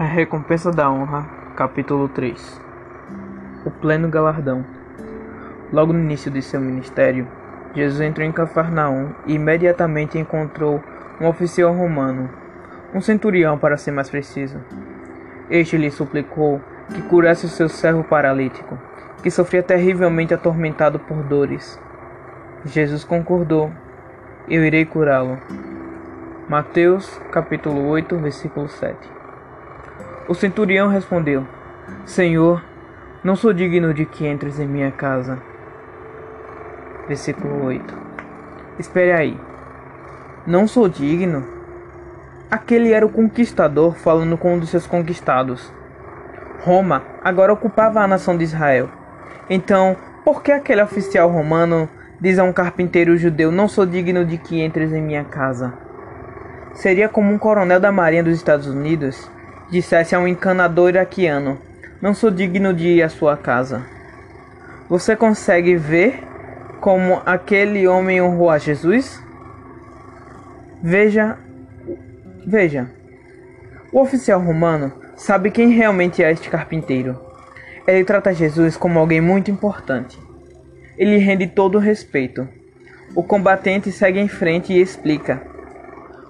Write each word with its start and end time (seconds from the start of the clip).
A 0.00 0.04
recompensa 0.04 0.72
da 0.72 0.90
honra, 0.90 1.28
capítulo 1.54 2.08
3 2.08 2.58
O 3.66 3.70
pleno 3.70 4.08
galardão. 4.08 4.64
Logo 5.70 5.92
no 5.92 5.98
início 5.98 6.30
de 6.30 6.40
seu 6.40 6.58
ministério, 6.58 7.28
Jesus 7.74 8.00
entrou 8.00 8.26
em 8.26 8.32
Cafarnaum 8.32 9.10
e 9.26 9.34
imediatamente 9.34 10.18
encontrou 10.18 10.82
um 11.20 11.26
oficial 11.26 11.74
romano, 11.74 12.30
um 12.94 13.02
centurião 13.02 13.58
para 13.58 13.76
ser 13.76 13.90
mais 13.90 14.08
preciso. 14.08 14.58
Este 15.50 15.76
lhe 15.76 15.90
suplicou 15.90 16.62
que 16.94 17.02
curasse 17.02 17.44
o 17.44 17.50
seu 17.50 17.68
servo 17.68 18.02
paralítico, 18.02 18.78
que 19.22 19.30
sofria 19.30 19.62
terrivelmente 19.62 20.32
atormentado 20.32 20.98
por 20.98 21.22
dores. 21.24 21.78
Jesus 22.64 23.04
concordou: 23.04 23.70
Eu 24.48 24.64
irei 24.64 24.86
curá-lo. 24.86 25.38
Mateus 26.48 27.20
capítulo 27.30 27.86
8, 27.86 28.16
versículo 28.16 28.66
7 28.66 29.19
o 30.30 30.34
centurião 30.36 30.86
respondeu: 30.86 31.44
Senhor, 32.06 32.62
não 33.24 33.34
sou 33.34 33.52
digno 33.52 33.92
de 33.92 34.06
que 34.06 34.28
entres 34.28 34.60
em 34.60 34.66
minha 34.68 34.92
casa. 34.92 35.42
Versículo 37.08 37.64
8. 37.64 37.98
Espere 38.78 39.10
aí. 39.10 39.36
Não 40.46 40.68
sou 40.68 40.88
digno? 40.88 41.44
Aquele 42.48 42.92
era 42.92 43.04
o 43.04 43.10
conquistador 43.10 43.96
falando 43.96 44.38
com 44.38 44.54
um 44.54 44.58
dos 44.60 44.70
seus 44.70 44.86
conquistados. 44.86 45.72
Roma 46.60 47.02
agora 47.24 47.52
ocupava 47.52 48.00
a 48.00 48.06
nação 48.06 48.36
de 48.36 48.44
Israel. 48.44 48.88
Então, 49.48 49.96
por 50.24 50.44
que 50.44 50.52
aquele 50.52 50.80
oficial 50.80 51.28
romano 51.28 51.88
diz 52.20 52.38
a 52.38 52.44
um 52.44 52.52
carpinteiro 52.52 53.16
judeu: 53.16 53.50
Não 53.50 53.66
sou 53.66 53.84
digno 53.84 54.24
de 54.24 54.38
que 54.38 54.62
entres 54.62 54.92
em 54.92 55.02
minha 55.02 55.24
casa? 55.24 55.74
Seria 56.72 57.08
como 57.08 57.32
um 57.32 57.38
coronel 57.38 57.80
da 57.80 57.90
Marinha 57.90 58.22
dos 58.22 58.36
Estados 58.36 58.68
Unidos 58.68 59.28
dissesse 59.70 60.14
a 60.14 60.18
um 60.18 60.26
encanador 60.26 60.90
iraquiano: 60.90 61.58
Não 62.00 62.12
sou 62.12 62.30
digno 62.30 62.74
de 62.74 62.88
ir 62.88 63.02
à 63.02 63.08
sua 63.08 63.36
casa. 63.36 63.86
Você 64.88 65.14
consegue 65.14 65.76
ver 65.76 66.24
como 66.80 67.22
aquele 67.24 67.86
homem 67.86 68.20
honrou 68.20 68.50
a 68.50 68.58
Jesus? 68.58 69.22
Veja, 70.82 71.38
veja. 72.46 72.90
O 73.92 74.00
oficial 74.00 74.40
romano 74.40 74.92
sabe 75.16 75.50
quem 75.50 75.70
realmente 75.70 76.22
é 76.22 76.32
este 76.32 76.48
carpinteiro. 76.48 77.18
Ele 77.86 78.04
trata 78.04 78.32
Jesus 78.32 78.76
como 78.76 78.98
alguém 78.98 79.20
muito 79.20 79.50
importante. 79.50 80.18
Ele 80.96 81.16
rende 81.18 81.46
todo 81.46 81.76
o 81.76 81.80
respeito. 81.80 82.48
O 83.14 83.22
combatente 83.22 83.90
segue 83.90 84.20
em 84.20 84.28
frente 84.28 84.72
e 84.72 84.80
explica: 84.80 85.42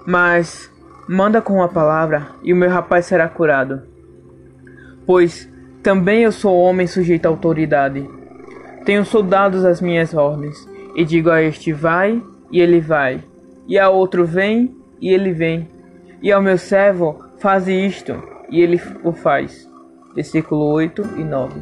Mas 0.07 0.70
Manda 1.13 1.43
com 1.43 1.61
a 1.61 1.67
palavra, 1.67 2.29
e 2.41 2.53
o 2.53 2.57
meu 2.57 2.71
rapaz 2.71 3.07
será 3.07 3.29
curado. 3.29 3.83
Pois 5.05 5.53
também 5.83 6.23
eu 6.23 6.31
sou 6.31 6.57
homem 6.57 6.87
sujeito 6.87 7.27
à 7.27 7.29
autoridade. 7.29 8.09
Tenho 8.85 9.05
soldados 9.05 9.65
às 9.65 9.81
minhas 9.81 10.15
ordens, 10.15 10.57
e 10.95 11.05
digo 11.05 11.29
a 11.29 11.43
este 11.43 11.73
vai, 11.73 12.23
e 12.53 12.61
ele 12.61 12.81
vai, 12.81 13.25
e 13.67 13.77
a 13.77 13.91
outro 13.91 14.25
vem, 14.25 14.73
e 15.01 15.13
ele 15.13 15.33
vem, 15.33 15.69
e 16.23 16.31
ao 16.31 16.41
meu 16.41 16.57
servo 16.57 17.19
faze 17.39 17.73
isto, 17.73 18.15
e 18.49 18.61
ele 18.61 18.81
o 19.03 19.11
faz. 19.11 19.69
Versículo 20.15 20.65
8 20.67 21.03
e 21.17 21.25
9. 21.25 21.61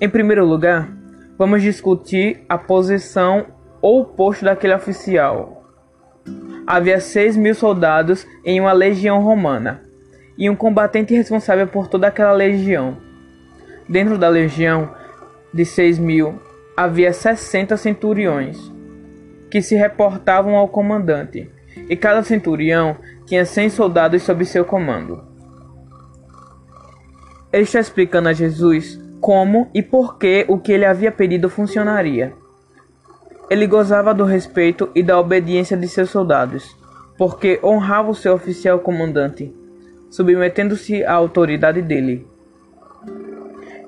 Em 0.00 0.08
primeiro 0.08 0.46
lugar, 0.46 0.88
vamos 1.36 1.60
discutir 1.60 2.44
a 2.48 2.56
posição 2.56 3.46
ou 3.82 4.04
posto 4.04 4.44
daquele 4.44 4.74
oficial 4.74 5.53
havia 6.66 7.00
seis 7.00 7.36
mil 7.36 7.54
soldados 7.54 8.26
em 8.44 8.60
uma 8.60 8.72
legião 8.72 9.20
romana, 9.22 9.82
e 10.36 10.48
um 10.50 10.56
combatente 10.56 11.14
responsável 11.14 11.66
por 11.66 11.88
toda 11.88 12.08
aquela 12.08 12.32
legião. 12.32 12.96
Dentro 13.88 14.18
da 14.18 14.28
legião 14.28 14.94
de 15.52 15.64
seis 15.64 15.98
mil 15.98 16.40
havia 16.76 17.12
sessenta 17.12 17.76
centuriões, 17.76 18.72
que 19.50 19.62
se 19.62 19.76
reportavam 19.76 20.56
ao 20.56 20.68
comandante, 20.68 21.50
e 21.88 21.96
cada 21.96 22.22
centurião 22.22 22.96
tinha 23.26 23.44
cem 23.44 23.68
soldados 23.68 24.22
sob 24.22 24.44
seu 24.44 24.64
comando. 24.64 25.22
Ele 27.52 27.62
está 27.62 27.78
explicando 27.78 28.28
a 28.28 28.32
Jesus 28.32 29.00
como 29.20 29.70
e 29.72 29.82
por 29.82 30.18
que 30.18 30.44
o 30.48 30.58
que 30.58 30.72
ele 30.72 30.84
havia 30.84 31.12
pedido 31.12 31.48
funcionaria. 31.48 32.32
Ele 33.50 33.66
gozava 33.66 34.14
do 34.14 34.24
respeito 34.24 34.90
e 34.94 35.02
da 35.02 35.18
obediência 35.18 35.76
de 35.76 35.86
seus 35.86 36.10
soldados, 36.10 36.76
porque 37.18 37.60
honrava 37.62 38.10
o 38.10 38.14
seu 38.14 38.34
oficial 38.34 38.78
comandante, 38.78 39.54
submetendo-se 40.10 41.04
à 41.04 41.12
autoridade 41.12 41.82
dele. 41.82 42.26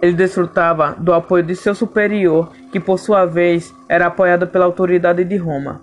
Ele 0.02 0.12
desfrutava 0.12 0.94
do 0.98 1.12
apoio 1.12 1.42
de 1.42 1.56
seu 1.56 1.74
superior, 1.74 2.52
que 2.70 2.78
por 2.78 2.98
sua 2.98 3.24
vez 3.24 3.74
era 3.88 4.06
apoiado 4.06 4.46
pela 4.46 4.66
autoridade 4.66 5.24
de 5.24 5.36
Roma. 5.36 5.80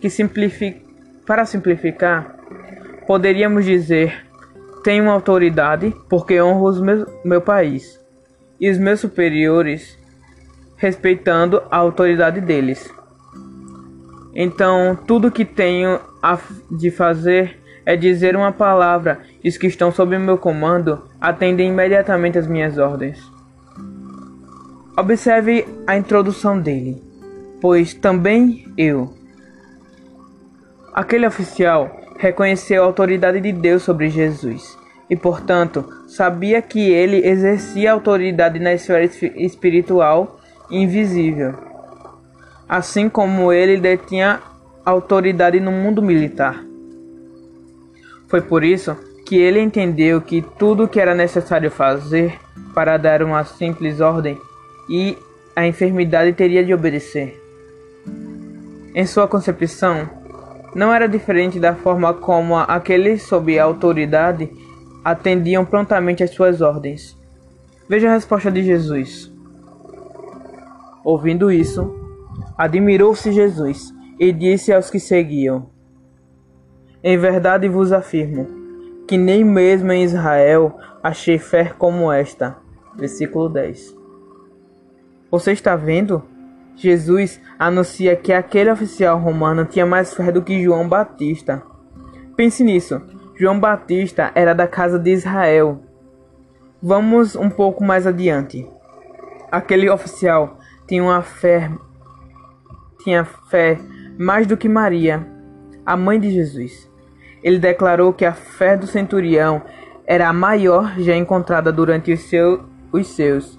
Que 0.00 0.10
simplific... 0.10 0.82
Para 1.24 1.46
simplificar, 1.46 2.36
poderíamos 3.06 3.64
dizer: 3.64 4.26
tenho 4.82 5.08
autoridade 5.08 5.94
porque 6.08 6.42
honro 6.42 6.80
o 6.80 7.28
meu 7.28 7.40
país, 7.40 8.00
e 8.60 8.68
os 8.68 8.76
meus 8.76 9.00
superiores 9.00 9.96
respeitando 10.82 11.62
a 11.70 11.76
autoridade 11.76 12.40
deles. 12.40 12.92
Então, 14.34 14.98
tudo 15.06 15.30
que 15.30 15.44
tenho 15.44 16.00
de 16.68 16.90
fazer 16.90 17.56
é 17.86 17.94
dizer 17.94 18.34
uma 18.34 18.50
palavra, 18.50 19.20
e 19.44 19.48
os 19.48 19.56
que 19.56 19.68
estão 19.68 19.92
sob 19.92 20.18
meu 20.18 20.36
comando 20.36 21.08
atendem 21.20 21.68
imediatamente 21.68 22.36
as 22.36 22.48
minhas 22.48 22.78
ordens. 22.78 23.16
Observe 24.96 25.64
a 25.86 25.96
introdução 25.96 26.58
dele, 26.58 27.00
pois 27.60 27.94
também 27.94 28.66
eu. 28.76 29.14
Aquele 30.92 31.28
oficial 31.28 32.00
reconheceu 32.18 32.82
a 32.82 32.86
autoridade 32.86 33.40
de 33.40 33.52
Deus 33.52 33.84
sobre 33.84 34.10
Jesus 34.10 34.76
e, 35.08 35.14
portanto, 35.14 35.88
sabia 36.08 36.60
que 36.60 36.90
ele 36.90 37.24
exercia 37.24 37.92
autoridade 37.92 38.58
na 38.58 38.74
esfera 38.74 39.04
espiritual 39.04 40.41
invisível, 40.72 41.54
assim 42.66 43.08
como 43.08 43.52
ele 43.52 43.76
detinha 43.78 44.40
autoridade 44.84 45.60
no 45.60 45.70
mundo 45.70 46.02
militar. 46.02 46.64
Foi 48.26 48.40
por 48.40 48.64
isso 48.64 48.96
que 49.26 49.36
ele 49.36 49.60
entendeu 49.60 50.20
que 50.22 50.40
tudo 50.58 50.84
o 50.84 50.88
que 50.88 50.98
era 50.98 51.14
necessário 51.14 51.70
fazer 51.70 52.38
para 52.74 52.96
dar 52.96 53.22
uma 53.22 53.44
simples 53.44 54.00
ordem 54.00 54.38
e 54.88 55.16
a 55.54 55.66
enfermidade 55.66 56.32
teria 56.32 56.64
de 56.64 56.72
obedecer. 56.72 57.38
Em 58.94 59.06
sua 59.06 59.28
concepção, 59.28 60.08
não 60.74 60.92
era 60.92 61.06
diferente 61.06 61.60
da 61.60 61.74
forma 61.74 62.14
como 62.14 62.56
aqueles 62.56 63.22
sob 63.22 63.58
a 63.58 63.64
autoridade 63.64 64.50
atendiam 65.04 65.64
prontamente 65.64 66.22
às 66.22 66.30
suas 66.30 66.60
ordens. 66.60 67.16
Veja 67.88 68.08
a 68.08 68.14
resposta 68.14 68.50
de 68.50 68.62
Jesus. 68.62 69.31
Ouvindo 71.04 71.50
isso, 71.50 71.94
admirou-se 72.56 73.32
Jesus 73.32 73.92
e 74.18 74.32
disse 74.32 74.72
aos 74.72 74.90
que 74.90 75.00
seguiam: 75.00 75.70
Em 77.02 77.18
verdade 77.18 77.68
vos 77.68 77.92
afirmo 77.92 78.62
que 79.06 79.18
nem 79.18 79.44
mesmo 79.44 79.92
em 79.92 80.04
Israel 80.04 80.78
achei 81.02 81.38
fé 81.38 81.72
como 81.76 82.10
esta. 82.10 82.56
Versículo 82.96 83.48
10. 83.48 83.94
Você 85.30 85.52
está 85.52 85.76
vendo? 85.76 86.22
Jesus 86.74 87.40
anuncia 87.58 88.16
que 88.16 88.32
aquele 88.32 88.70
oficial 88.70 89.18
romano 89.18 89.64
tinha 89.64 89.84
mais 89.84 90.14
fé 90.14 90.32
do 90.32 90.42
que 90.42 90.62
João 90.62 90.88
Batista. 90.88 91.62
Pense 92.36 92.64
nisso. 92.64 93.02
João 93.34 93.58
Batista 93.58 94.32
era 94.34 94.54
da 94.54 94.66
casa 94.66 94.98
de 94.98 95.10
Israel. 95.10 95.82
Vamos 96.82 97.36
um 97.36 97.50
pouco 97.50 97.84
mais 97.84 98.06
adiante. 98.06 98.66
Aquele 99.50 99.90
oficial 99.90 100.58
tinha 100.92 101.02
uma 101.02 101.22
fé, 101.22 101.70
tinha 103.02 103.24
fé 103.24 103.78
mais 104.18 104.46
do 104.46 104.58
que 104.58 104.68
Maria, 104.68 105.26
a 105.86 105.96
mãe 105.96 106.20
de 106.20 106.30
Jesus. 106.30 106.86
Ele 107.42 107.58
declarou 107.58 108.12
que 108.12 108.26
a 108.26 108.34
fé 108.34 108.76
do 108.76 108.86
centurião 108.86 109.62
era 110.06 110.28
a 110.28 110.34
maior 110.34 111.00
já 111.00 111.16
encontrada 111.16 111.72
durante 111.72 112.12
os, 112.12 112.20
seu, 112.24 112.64
os 112.92 113.06
seus 113.06 113.58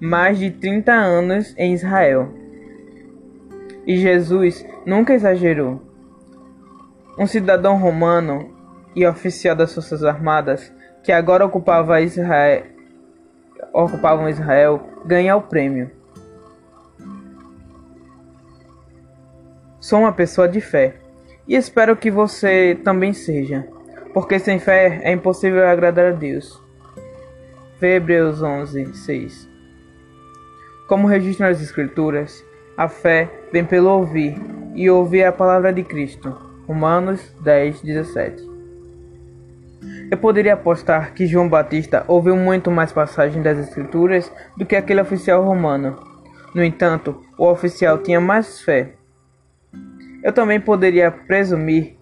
mais 0.00 0.38
de 0.38 0.52
30 0.52 0.92
anos 0.92 1.52
em 1.58 1.74
Israel. 1.74 2.32
E 3.84 3.96
Jesus 3.96 4.64
nunca 4.86 5.12
exagerou. 5.12 5.82
Um 7.18 7.26
cidadão 7.26 7.76
romano 7.76 8.54
e 8.94 9.04
oficial 9.04 9.56
das 9.56 9.74
Forças 9.74 10.04
Armadas 10.04 10.72
que 11.02 11.10
agora 11.10 11.44
ocupava 11.44 12.00
Israel, 12.00 12.62
ocupavam 13.72 14.28
Israel 14.28 14.80
ganha 15.04 15.34
o 15.34 15.42
prêmio. 15.42 15.97
Sou 19.80 20.00
uma 20.00 20.12
pessoa 20.12 20.48
de 20.48 20.60
fé 20.60 20.96
e 21.46 21.54
espero 21.54 21.96
que 21.96 22.10
você 22.10 22.76
também 22.82 23.12
seja, 23.12 23.66
porque 24.12 24.38
sem 24.38 24.58
fé 24.58 25.00
é 25.02 25.12
impossível 25.12 25.66
agradar 25.66 26.06
a 26.06 26.10
Deus. 26.10 26.60
Hebreus 27.80 28.42
11, 28.42 28.92
6. 28.92 29.48
Como 30.88 31.06
registram 31.06 31.48
as 31.48 31.62
Escrituras, 31.62 32.44
a 32.76 32.88
fé 32.88 33.30
vem 33.52 33.64
pelo 33.64 33.90
ouvir, 33.90 34.34
e 34.74 34.90
ouvir 34.90 35.24
a 35.24 35.32
palavra 35.32 35.72
de 35.72 35.84
Cristo. 35.84 36.36
Romanos 36.66 37.34
10, 37.40 37.80
17. 37.80 38.48
Eu 40.10 40.18
poderia 40.18 40.54
apostar 40.54 41.14
que 41.14 41.26
João 41.26 41.48
Batista 41.48 42.04
ouviu 42.08 42.34
muito 42.34 42.70
mais 42.70 42.92
passagens 42.92 43.44
das 43.44 43.58
Escrituras 43.58 44.30
do 44.56 44.66
que 44.66 44.74
aquele 44.74 45.00
oficial 45.00 45.44
romano. 45.44 45.96
No 46.52 46.64
entanto, 46.64 47.22
o 47.38 47.46
oficial 47.46 47.98
tinha 47.98 48.20
mais 48.20 48.60
fé. 48.60 48.97
Eu 50.22 50.32
também 50.32 50.60
poderia 50.60 51.10
presumir, 51.10 51.96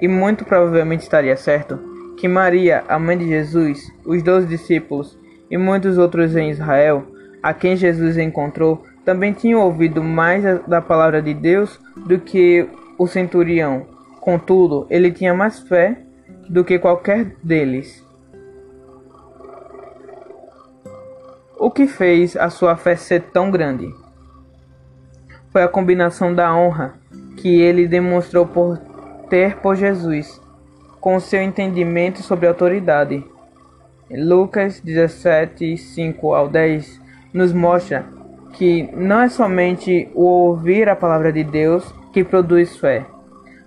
e 0.00 0.06
muito 0.06 0.44
provavelmente 0.44 1.02
estaria 1.02 1.36
certo, 1.36 1.78
que 2.16 2.28
Maria, 2.28 2.84
a 2.88 2.98
mãe 2.98 3.16
de 3.16 3.26
Jesus, 3.26 3.90
os 4.04 4.22
doze 4.22 4.46
discípulos 4.46 5.18
e 5.50 5.56
muitos 5.56 5.98
outros 5.98 6.36
em 6.36 6.50
Israel, 6.50 7.06
a 7.42 7.52
quem 7.52 7.76
Jesus 7.76 8.18
encontrou, 8.18 8.84
também 9.04 9.32
tinham 9.32 9.60
ouvido 9.60 10.02
mais 10.02 10.42
da 10.66 10.80
palavra 10.80 11.20
de 11.20 11.34
Deus 11.34 11.78
do 11.96 12.18
que 12.18 12.68
o 12.98 13.06
centurião. 13.06 13.86
Contudo, 14.20 14.86
ele 14.88 15.12
tinha 15.12 15.34
mais 15.34 15.60
fé 15.60 15.98
do 16.48 16.64
que 16.64 16.78
qualquer 16.78 17.36
deles. 17.42 18.04
O 21.58 21.70
que 21.70 21.86
fez 21.86 22.36
a 22.36 22.50
sua 22.50 22.76
fé 22.76 22.96
ser 22.96 23.22
tão 23.32 23.50
grande? 23.50 23.92
Foi 25.50 25.62
a 25.62 25.68
combinação 25.68 26.34
da 26.34 26.54
honra 26.54 26.94
que 27.36 27.60
ele 27.60 27.86
demonstrou 27.88 28.46
por 28.46 28.78
ter 29.28 29.56
por 29.56 29.76
Jesus, 29.76 30.40
com 31.00 31.18
seu 31.20 31.42
entendimento 31.42 32.22
sobre 32.22 32.46
autoridade. 32.46 33.24
Lucas 34.10 34.80
17, 34.80 35.76
5 35.76 36.34
ao 36.34 36.48
10 36.48 37.00
nos 37.32 37.52
mostra 37.52 38.06
que 38.52 38.88
não 38.94 39.20
é 39.20 39.28
somente 39.28 40.08
o 40.14 40.24
ouvir 40.24 40.88
a 40.88 40.96
palavra 40.96 41.32
de 41.32 41.42
Deus 41.42 41.92
que 42.12 42.22
produz 42.22 42.76
fé, 42.76 43.04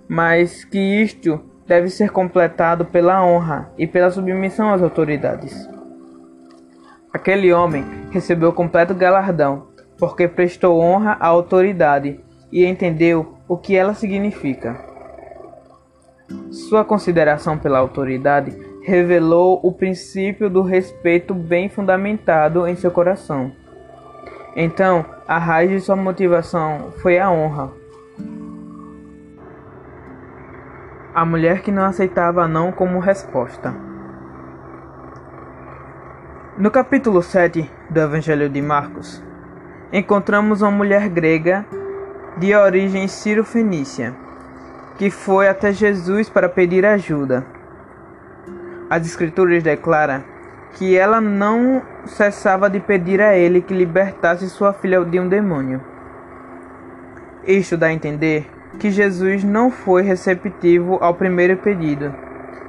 mas 0.08 0.64
que 0.64 0.78
isto 0.78 1.40
deve 1.66 1.90
ser 1.90 2.10
completado 2.10 2.86
pela 2.86 3.22
honra 3.22 3.70
e 3.76 3.86
pela 3.86 4.10
submissão 4.10 4.72
às 4.72 4.82
autoridades. 4.82 5.68
Aquele 7.12 7.52
homem 7.52 7.84
recebeu 8.10 8.52
completo 8.52 8.94
galardão, 8.94 9.66
porque 9.98 10.26
prestou 10.26 10.80
honra 10.80 11.16
à 11.20 11.26
autoridade 11.26 12.20
e 12.50 12.64
entendeu 12.64 13.37
o 13.48 13.56
que 13.56 13.74
ela 13.74 13.94
significa. 13.94 14.78
Sua 16.50 16.84
consideração 16.84 17.56
pela 17.58 17.78
autoridade 17.78 18.56
revelou 18.82 19.58
o 19.62 19.72
princípio 19.72 20.50
do 20.50 20.62
respeito 20.62 21.34
bem 21.34 21.68
fundamentado 21.68 22.66
em 22.66 22.76
seu 22.76 22.90
coração. 22.90 23.50
Então, 24.54 25.04
a 25.26 25.38
raiz 25.38 25.70
de 25.70 25.80
sua 25.80 25.96
motivação 25.96 26.92
foi 27.00 27.18
a 27.18 27.30
honra, 27.30 27.72
A 31.18 31.24
mulher 31.24 31.62
que 31.62 31.72
não 31.72 31.82
aceitava 31.82 32.46
não 32.46 32.70
como 32.70 33.00
resposta. 33.00 33.74
No 36.56 36.70
capítulo 36.70 37.20
7 37.22 37.68
do 37.90 37.98
Evangelho 38.00 38.48
de 38.48 38.62
Marcos, 38.62 39.20
encontramos 39.92 40.62
uma 40.62 40.70
mulher 40.70 41.08
grega 41.08 41.66
de 42.38 42.54
origem 42.54 43.08
ciro-fenícia, 43.08 44.14
que 44.96 45.10
foi 45.10 45.48
até 45.48 45.72
Jesus 45.72 46.28
para 46.28 46.48
pedir 46.48 46.86
ajuda. 46.86 47.44
As 48.88 49.04
Escrituras 49.04 49.62
declaram 49.62 50.22
que 50.72 50.96
ela 50.96 51.20
não 51.20 51.82
cessava 52.06 52.70
de 52.70 52.78
pedir 52.78 53.20
a 53.20 53.36
ele 53.36 53.60
que 53.60 53.74
libertasse 53.74 54.48
sua 54.48 54.72
filha 54.72 55.04
de 55.04 55.18
um 55.18 55.28
demônio. 55.28 55.80
Isto 57.44 57.76
dá 57.76 57.86
a 57.86 57.92
entender 57.92 58.48
que 58.78 58.90
Jesus 58.90 59.42
não 59.42 59.70
foi 59.70 60.02
receptivo 60.02 60.98
ao 61.00 61.14
primeiro 61.14 61.56
pedido, 61.56 62.14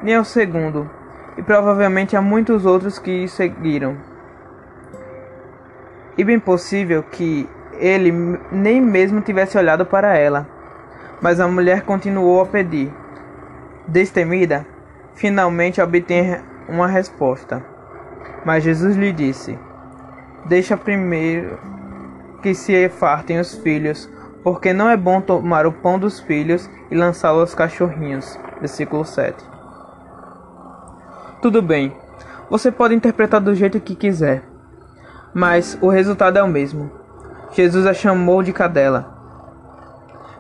nem 0.01 0.15
ao 0.15 0.23
segundo, 0.23 0.89
e 1.37 1.43
provavelmente 1.43 2.15
a 2.15 2.21
muitos 2.21 2.65
outros 2.65 2.97
que 2.97 3.27
seguiram. 3.27 3.97
E 6.17 6.23
bem 6.23 6.39
possível 6.39 7.03
que 7.03 7.47
ele 7.79 8.11
nem 8.51 8.81
mesmo 8.81 9.21
tivesse 9.21 9.57
olhado 9.57 9.85
para 9.85 10.15
ela. 10.15 10.47
Mas 11.21 11.39
a 11.39 11.47
mulher 11.47 11.81
continuou 11.81 12.41
a 12.41 12.45
pedir. 12.45 12.93
Destemida, 13.87 14.65
finalmente 15.15 15.81
obtém 15.81 16.37
uma 16.67 16.87
resposta. 16.87 17.63
Mas 18.45 18.63
Jesus 18.63 18.95
lhe 18.95 19.11
disse: 19.11 19.57
Deixa 20.45 20.77
primeiro 20.77 21.59
que 22.41 22.53
se 22.53 22.87
fartem 22.89 23.39
os 23.39 23.55
filhos, 23.55 24.09
porque 24.43 24.71
não 24.71 24.89
é 24.89 24.95
bom 24.95 25.19
tomar 25.19 25.65
o 25.65 25.71
pão 25.71 25.99
dos 25.99 26.19
filhos 26.19 26.69
e 26.89 26.95
lançá-lo 26.95 27.41
aos 27.41 27.53
cachorrinhos. 27.53 28.39
Versículo 28.59 29.03
7. 29.03 29.43
Tudo 31.41 31.61
bem, 31.61 31.95
você 32.49 32.71
pode 32.71 32.93
interpretar 32.93 33.39
do 33.39 33.55
jeito 33.55 33.79
que 33.79 33.95
quiser, 33.95 34.43
mas 35.33 35.77
o 35.81 35.89
resultado 35.89 36.37
é 36.37 36.43
o 36.43 36.47
mesmo. 36.47 36.98
Jesus 37.51 37.85
a 37.85 37.93
chamou 37.93 38.43
de 38.43 38.53
cadela. 38.53 39.17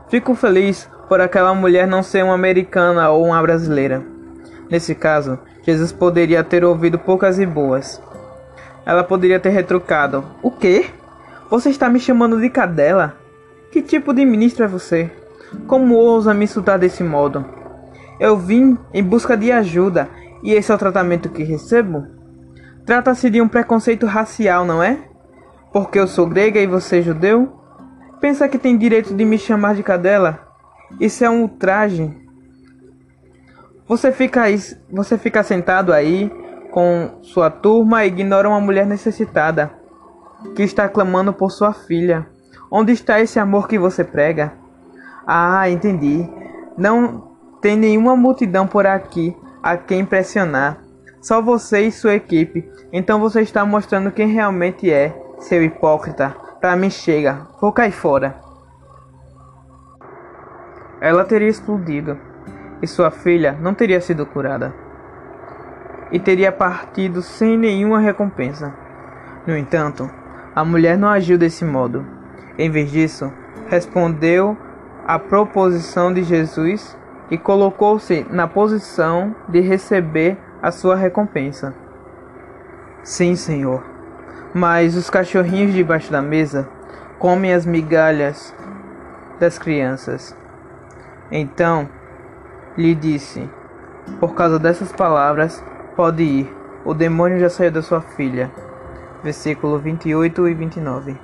Fico 0.09 0.35
feliz 0.35 0.89
por 1.07 1.19
aquela 1.19 1.53
mulher 1.53 1.87
não 1.87 2.03
ser 2.03 2.23
uma 2.23 2.35
americana 2.35 3.09
ou 3.09 3.25
uma 3.25 3.41
brasileira. 3.41 4.03
Nesse 4.69 4.93
caso, 4.93 5.39
Jesus 5.63 5.91
poderia 5.91 6.43
ter 6.43 6.63
ouvido 6.63 6.99
poucas 6.99 7.39
e 7.39 7.45
boas. 7.45 8.01
Ela 8.85 9.03
poderia 9.03 9.39
ter 9.39 9.49
retrucado: 9.49 10.23
O 10.41 10.51
quê? 10.51 10.85
Você 11.49 11.69
está 11.69 11.89
me 11.89 11.99
chamando 11.99 12.39
de 12.39 12.49
cadela? 12.49 13.15
Que 13.71 13.81
tipo 13.81 14.13
de 14.13 14.23
ministro 14.23 14.63
é 14.63 14.67
você? 14.67 15.11
Como 15.67 15.95
ousa 15.95 16.33
me 16.33 16.45
insultar 16.45 16.77
desse 16.77 17.03
modo? 17.03 17.43
Eu 18.19 18.37
vim 18.37 18.77
em 18.93 19.03
busca 19.03 19.35
de 19.35 19.51
ajuda 19.51 20.09
e 20.43 20.53
esse 20.53 20.71
é 20.71 20.75
o 20.75 20.77
tratamento 20.77 21.29
que 21.29 21.43
recebo? 21.43 22.05
Trata-se 22.85 23.29
de 23.29 23.41
um 23.41 23.47
preconceito 23.47 24.05
racial, 24.05 24.65
não 24.65 24.81
é? 24.81 25.08
Porque 25.71 25.99
eu 25.99 26.07
sou 26.07 26.25
grega 26.25 26.59
e 26.59 26.67
você 26.67 26.99
é 26.99 27.01
judeu? 27.01 27.59
Pensa 28.19 28.49
que 28.49 28.57
tem 28.57 28.77
direito 28.77 29.13
de 29.13 29.23
me 29.23 29.37
chamar 29.37 29.75
de 29.75 29.83
cadela? 29.83 30.47
Isso 30.99 31.23
é 31.23 31.29
um 31.29 31.43
ultraje. 31.43 32.11
Você 33.87 34.11
fica, 34.11 34.41
aí, 34.41 34.59
você 34.91 35.17
fica 35.17 35.41
sentado 35.43 35.93
aí 35.93 36.31
com 36.71 37.19
sua 37.21 37.49
turma 37.49 38.03
e 38.03 38.07
ignora 38.07 38.49
uma 38.49 38.59
mulher 38.59 38.85
necessitada 38.85 39.71
que 40.55 40.63
está 40.63 40.87
clamando 40.87 41.33
por 41.33 41.51
sua 41.51 41.73
filha. 41.73 42.27
Onde 42.71 42.91
está 42.91 43.19
esse 43.19 43.39
amor 43.39 43.67
que 43.67 43.79
você 43.79 44.03
prega? 44.03 44.53
Ah, 45.25 45.69
entendi. 45.69 46.27
Não 46.77 47.31
tem 47.61 47.75
nenhuma 47.75 48.15
multidão 48.15 48.67
por 48.67 48.85
aqui 48.85 49.35
a 49.61 49.75
quem 49.77 50.01
impressionar. 50.01 50.81
Só 51.21 51.41
você 51.41 51.81
e 51.81 51.91
sua 51.91 52.15
equipe. 52.15 52.69
Então 52.93 53.19
você 53.19 53.41
está 53.41 53.65
mostrando 53.65 54.11
quem 54.11 54.27
realmente 54.27 54.91
é, 54.91 55.15
seu 55.39 55.63
hipócrita. 55.63 56.35
Pra 56.59 56.75
mim 56.75 56.89
chega. 56.89 57.47
Vou 57.59 57.71
cair 57.71 57.91
fora. 57.91 58.35
Ela 61.01 61.23
teria 61.23 61.47
explodido. 61.47 62.17
E 62.81 62.87
sua 62.87 63.11
filha 63.11 63.57
não 63.59 63.73
teria 63.73 63.99
sido 63.99 64.25
curada. 64.25 64.73
E 66.11 66.19
teria 66.19 66.51
partido 66.51 67.21
sem 67.21 67.57
nenhuma 67.57 67.99
recompensa. 67.99 68.73
No 69.45 69.57
entanto, 69.57 70.09
a 70.55 70.65
mulher 70.65 70.97
não 70.97 71.09
agiu 71.09 71.37
desse 71.37 71.63
modo. 71.63 72.05
Em 72.57 72.69
vez 72.69 72.91
disso, 72.91 73.31
respondeu 73.67 74.57
à 75.05 75.17
proposição 75.17 76.13
de 76.13 76.23
Jesus 76.23 76.97
e 77.31 77.37
colocou-se 77.37 78.25
na 78.29 78.47
posição 78.47 79.35
de 79.47 79.59
receber 79.59 80.37
a 80.61 80.71
sua 80.71 80.95
recompensa. 80.95 81.73
Sim, 83.03 83.35
Senhor, 83.35 83.83
mas 84.53 84.95
os 84.95 85.09
cachorrinhos 85.09 85.73
debaixo 85.73 86.11
da 86.11 86.21
mesa 86.21 86.67
comem 87.17 87.53
as 87.53 87.65
migalhas 87.65 88.53
das 89.39 89.59
crianças. 89.59 90.35
Então 91.31 91.87
lhe 92.77 92.95
disse: 92.95 93.49
Por 94.19 94.33
causa 94.33 94.57
dessas 94.57 94.91
palavras, 94.91 95.63
pode 95.95 96.23
ir, 96.23 96.55
o 96.83 96.93
demônio 96.93 97.39
já 97.39 97.49
saiu 97.49 97.71
da 97.71 97.81
sua 97.81 98.01
filha. 98.01 98.49
Versículo 99.23 99.77
28 99.77 100.47
e 100.47 100.53
29. 100.53 101.17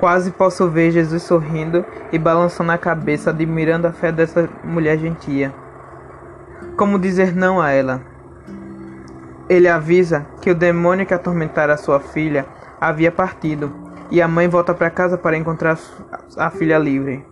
Quase 0.00 0.30
posso 0.32 0.68
ver 0.68 0.90
Jesus 0.90 1.22
sorrindo 1.22 1.84
e 2.10 2.18
balançando 2.18 2.72
a 2.72 2.78
cabeça, 2.78 3.30
admirando 3.30 3.86
a 3.86 3.92
fé 3.92 4.10
dessa 4.10 4.48
mulher 4.64 4.98
gentia. 4.98 5.54
Como 6.76 6.98
dizer 6.98 7.34
não 7.34 7.60
a 7.60 7.70
ela? 7.70 8.13
Ele 9.48 9.68
avisa 9.68 10.26
que 10.40 10.50
o 10.50 10.54
demônio 10.54 11.06
que 11.06 11.14
atormentara 11.14 11.76
sua 11.76 12.00
filha 12.00 12.46
havia 12.80 13.12
partido 13.12 13.72
e 14.10 14.20
a 14.20 14.28
mãe 14.28 14.48
volta 14.48 14.74
para 14.74 14.90
casa 14.90 15.18
para 15.18 15.36
encontrar 15.36 15.78
a 16.36 16.50
filha 16.50 16.78
livre. 16.78 17.24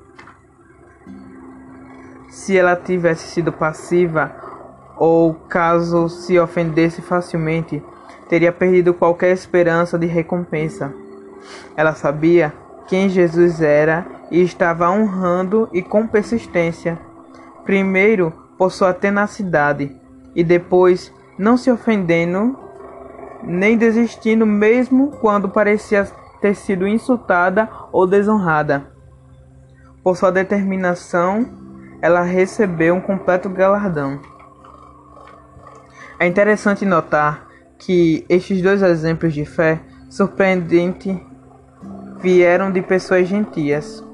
se 2.33 2.57
ela 2.57 2.75
tivesse 2.75 3.28
sido 3.28 3.52
passiva 3.52 4.35
ou 4.97 5.35
caso 5.35 6.09
se 6.09 6.38
ofendesse 6.38 7.02
facilmente, 7.02 7.83
teria 8.26 8.50
perdido 8.50 8.95
qualquer 8.95 9.33
esperança 9.33 9.99
de 9.99 10.07
recompensa. 10.07 10.95
Ela 11.76 11.95
sabia 11.95 12.52
quem 12.88 13.09
Jesus 13.09 13.61
era 13.61 14.07
e 14.31 14.42
estava 14.42 14.90
honrando 14.90 15.69
e 15.73 15.83
com 15.83 16.07
persistência, 16.07 16.99
primeiro 17.64 18.33
por 18.57 18.73
sua 18.73 18.95
tenacidade 18.95 19.95
e 20.35 20.42
depois 20.42 21.12
não 21.39 21.57
se 21.57 21.71
ofendendo 21.71 22.59
nem 23.43 23.77
desistindo 23.77 24.47
mesmo 24.47 25.11
quando 25.21 25.49
parecia 25.49 26.05
ter 26.41 26.55
sido 26.55 26.87
insultada 26.87 27.69
ou 27.91 28.07
desonrada. 28.07 28.87
Por 30.03 30.17
sua 30.17 30.31
determinação, 30.31 31.49
ela 32.01 32.23
recebeu 32.23 32.95
um 32.95 33.01
completo 33.01 33.49
galardão. 33.49 34.21
É 36.19 36.27
interessante 36.27 36.85
notar 36.85 37.49
que 37.79 38.25
estes 38.29 38.62
dois 38.62 38.83
exemplos 38.83 39.33
de 39.33 39.45
fé 39.45 39.81
surpreendente 40.09 41.25
vieram 42.21 42.71
de 42.71 42.83
pessoas 42.83 43.27
gentias, 43.27 44.05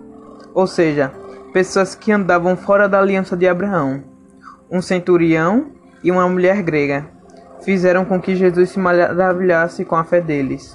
ou 0.54 0.66
seja, 0.66 1.12
pessoas 1.52 1.94
que 1.94 2.12
andavam 2.12 2.56
fora 2.56 2.88
da 2.88 2.98
aliança 2.98 3.36
de 3.36 3.46
Abraão. 3.46 4.02
Um 4.70 4.80
centurião 4.80 5.72
e 6.08 6.10
uma 6.10 6.26
mulher 6.26 6.62
grega 6.62 7.04
fizeram 7.62 8.02
com 8.02 8.18
que 8.18 8.34
Jesus 8.34 8.70
se 8.70 8.78
maravilhasse 8.78 9.84
com 9.84 9.94
a 9.94 10.04
fé 10.04 10.22
deles. 10.22 10.74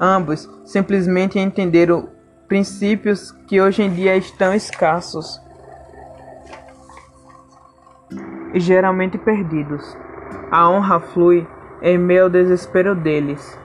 Ambos 0.00 0.50
simplesmente 0.64 1.38
entenderam 1.38 2.08
princípios 2.48 3.30
que 3.46 3.60
hoje 3.60 3.84
em 3.84 3.90
dia 3.90 4.16
estão 4.16 4.52
escassos 4.52 5.40
e 8.52 8.58
geralmente 8.58 9.16
perdidos. 9.16 9.96
A 10.50 10.68
honra 10.68 10.98
flui 10.98 11.46
em 11.80 11.96
meio 11.96 12.24
ao 12.24 12.30
desespero 12.30 12.96
deles, 12.96 13.56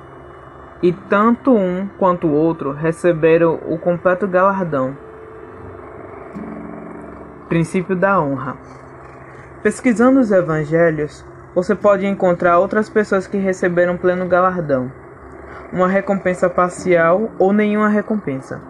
e 0.84 0.94
tanto 0.94 1.56
um 1.56 1.88
quanto 1.98 2.28
o 2.28 2.34
outro 2.34 2.72
receberam 2.72 3.60
o 3.68 3.80
completo 3.80 4.28
galardão. 4.28 4.96
Princípio 7.50 7.96
da 7.96 8.22
honra. 8.22 8.85
Pesquisando 9.66 10.20
os 10.20 10.32
evangelhos, 10.32 11.26
você 11.56 11.74
pode 11.74 12.06
encontrar 12.06 12.60
outras 12.60 12.88
pessoas 12.88 13.26
que 13.26 13.40
receberam 13.40 13.98
pleno 13.98 14.28
galardão, 14.28 14.92
uma 15.74 15.88
recompensa 15.88 16.48
parcial 16.48 17.32
ou 17.40 17.52
nenhuma 17.52 17.90
recompensa. 17.90 18.62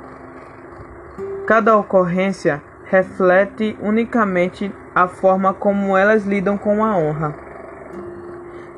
Cada 1.45 1.75
ocorrência 1.75 2.61
reflete 2.85 3.77
unicamente 3.81 4.73
a 4.95 5.05
forma 5.05 5.53
como 5.53 5.97
elas 5.97 6.23
lidam 6.25 6.57
com 6.57 6.81
a 6.81 6.95
honra. 6.95 7.35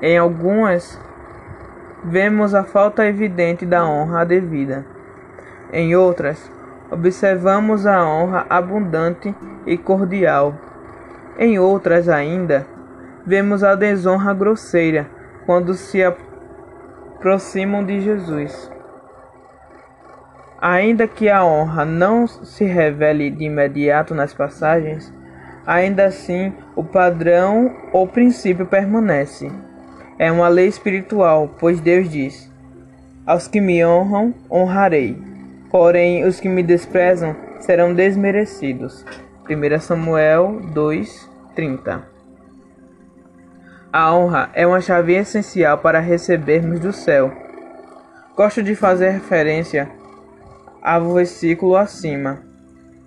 Em 0.02 0.18
algumas, 0.18 1.00
vemos 2.04 2.56
a 2.56 2.64
falta 2.64 3.06
evidente 3.06 3.64
da 3.64 3.86
honra 3.86 4.26
devida. 4.26 4.84
Em 5.72 5.96
outras, 5.96 6.52
observamos 6.90 7.86
a 7.86 8.04
honra 8.04 8.44
abundante 8.50 9.36
e 9.68 9.78
cordial. 9.78 10.56
Em 11.40 11.60
outras 11.60 12.10
ainda, 12.10 12.66
vemos 13.24 13.64
a 13.64 13.76
desonra 13.76 14.34
grosseira 14.34 15.08
quando 15.46 15.76
se 15.76 16.02
aproximam 16.04 17.86
de 17.86 18.02
Jesus. 18.02 18.72
Ainda 20.60 21.08
que 21.08 21.30
a 21.30 21.46
honra 21.46 21.86
não 21.86 22.26
se 22.26 22.66
revele 22.66 23.30
de 23.30 23.44
imediato 23.44 24.16
nas 24.16 24.34
passagens, 24.34 25.14
ainda 25.64 26.06
assim 26.06 26.52
o 26.76 26.84
padrão 26.84 27.72
ou 27.94 28.08
princípio 28.08 28.66
permanece. 28.66 29.52
É 30.18 30.32
uma 30.32 30.48
lei 30.48 30.68
espiritual, 30.68 31.54
pois 31.60 31.80
Deus 31.80 32.10
diz: 32.10 32.52
Aos 33.28 33.48
que 33.48 33.62
me 33.62 33.86
honram, 33.86 34.34
honrarei, 34.50 35.22
porém 35.70 36.26
os 36.26 36.40
que 36.40 36.50
me 36.50 36.64
desprezam 36.64 37.36
serão 37.60 37.94
desmerecidos. 37.94 39.06
1 39.50 39.80
Samuel 39.80 40.60
2:30 40.74 42.02
A 43.94 44.14
honra 44.14 44.50
é 44.54 44.68
uma 44.68 44.82
chave 44.82 45.14
essencial 45.14 45.78
para 45.78 46.00
recebermos 46.00 46.82
do 46.82 46.92
céu. 46.92 47.32
Gosto 48.36 48.62
de 48.62 48.76
fazer 48.76 49.12
referência 49.12 49.90
ao 50.82 51.14
versículo 51.14 51.78
acima 51.78 52.40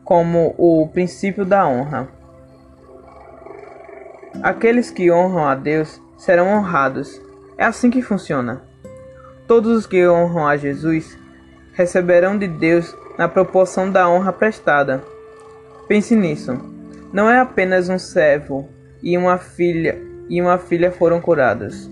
como 0.03 0.55
o 0.57 0.89
princípio 0.89 1.45
da 1.45 1.69
honra. 1.69 2.09
Aqueles 4.43 4.91
que 4.91 5.13
honram 5.13 5.47
a 5.47 5.55
Deus 5.55 6.01
serão 6.17 6.49
honrados. 6.49 7.21
É 7.59 7.67
assim 7.67 7.91
que 7.91 8.01
funciona. 8.01 8.63
Todos 9.47 9.77
os 9.77 9.87
que 9.87 10.09
honram 10.09 10.49
a 10.49 10.57
Jesus 10.57 11.19
receberão 11.75 12.39
de 12.39 12.49
Deus 12.49 12.97
na 13.19 13.29
proporção 13.29 13.91
da 13.91 14.09
honra 14.09 14.33
prestada. 14.33 15.05
Pense 15.91 16.15
nisso. 16.15 16.57
Não 17.13 17.29
é 17.29 17.41
apenas 17.41 17.89
um 17.89 17.99
servo 17.99 18.69
e 19.03 19.19
uma 19.19 19.39
filha 19.39 20.01
e 20.29 20.41
uma 20.41 20.57
filha 20.57 20.93
foram 20.93 21.21
curadas. 21.21 21.91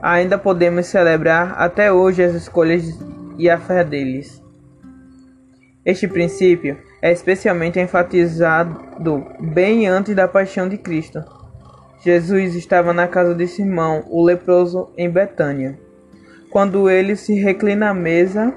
Ainda 0.00 0.38
podemos 0.38 0.86
celebrar 0.86 1.52
até 1.58 1.92
hoje 1.92 2.22
as 2.22 2.34
escolhas 2.34 2.98
e 3.36 3.50
a 3.50 3.58
fé 3.58 3.84
deles. 3.84 4.42
Este 5.84 6.08
princípio 6.08 6.78
é 7.02 7.12
especialmente 7.12 7.78
enfatizado 7.78 8.80
bem 9.38 9.86
antes 9.86 10.16
da 10.16 10.26
paixão 10.26 10.66
de 10.66 10.78
Cristo. 10.78 11.22
Jesus 12.02 12.54
estava 12.54 12.94
na 12.94 13.06
casa 13.06 13.34
de 13.34 13.46
Simão, 13.46 14.02
o 14.08 14.24
leproso, 14.24 14.88
em 14.96 15.10
Betânia. 15.10 15.78
Quando 16.48 16.88
ele 16.88 17.16
se 17.16 17.34
reclina 17.34 17.90
à 17.90 17.94
mesa, 17.94 18.50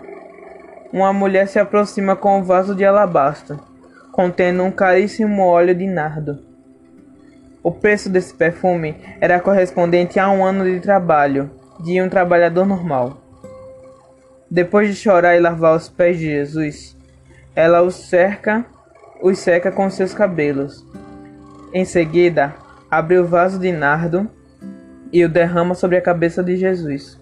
uma 0.91 1.11
mulher 1.11 1.47
se 1.47 1.59
aproxima 1.59 2.15
com 2.15 2.39
um 2.39 2.43
vaso 2.43 2.75
de 2.75 2.85
alabastro, 2.85 3.59
contendo 4.11 4.63
um 4.63 4.71
caríssimo 4.71 5.45
óleo 5.45 5.75
de 5.75 5.85
nardo. 5.85 6.39
O 7.61 7.71
preço 7.71 8.09
desse 8.09 8.33
perfume 8.33 8.95
era 9.19 9.39
correspondente 9.39 10.19
a 10.19 10.29
um 10.29 10.45
ano 10.45 10.63
de 10.63 10.79
trabalho 10.79 11.51
de 11.79 12.01
um 12.01 12.09
trabalhador 12.09 12.65
normal. 12.65 13.17
Depois 14.49 14.89
de 14.89 14.95
chorar 14.95 15.35
e 15.35 15.39
lavar 15.39 15.75
os 15.75 15.89
pés 15.89 16.17
de 16.17 16.25
Jesus, 16.25 16.95
ela 17.55 17.81
os 17.81 17.95
cerca, 17.95 18.65
os 19.21 19.37
seca 19.39 19.71
com 19.71 19.89
seus 19.89 20.13
cabelos. 20.13 20.85
Em 21.73 21.83
seguida, 21.83 22.55
abre 22.89 23.19
o 23.19 23.27
vaso 23.27 23.59
de 23.59 23.71
nardo 23.71 24.29
e 25.11 25.23
o 25.25 25.29
derrama 25.29 25.75
sobre 25.75 25.97
a 25.97 26.01
cabeça 26.01 26.43
de 26.43 26.55
Jesus. 26.55 27.19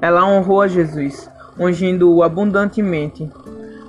Ela 0.00 0.24
honrou 0.24 0.62
a 0.62 0.68
Jesus, 0.68 1.28
ungindo-o 1.60 2.22
abundantemente, 2.22 3.30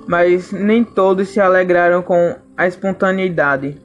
mas 0.06 0.52
nem 0.52 0.84
todos 0.84 1.30
se 1.30 1.40
alegraram 1.40 2.02
com 2.02 2.36
a 2.54 2.66
espontaneidade. 2.66 3.80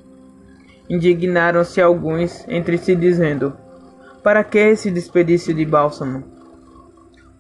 Indignaram-se 0.90 1.82
alguns 1.82 2.46
entre 2.50 2.78
si, 2.78 2.96
dizendo: 2.96 3.54
Para 4.22 4.44
que 4.44 4.58
esse 4.58 4.92
desperdício 4.92 5.54
de 5.54 5.66
bálsamo? 5.66 6.24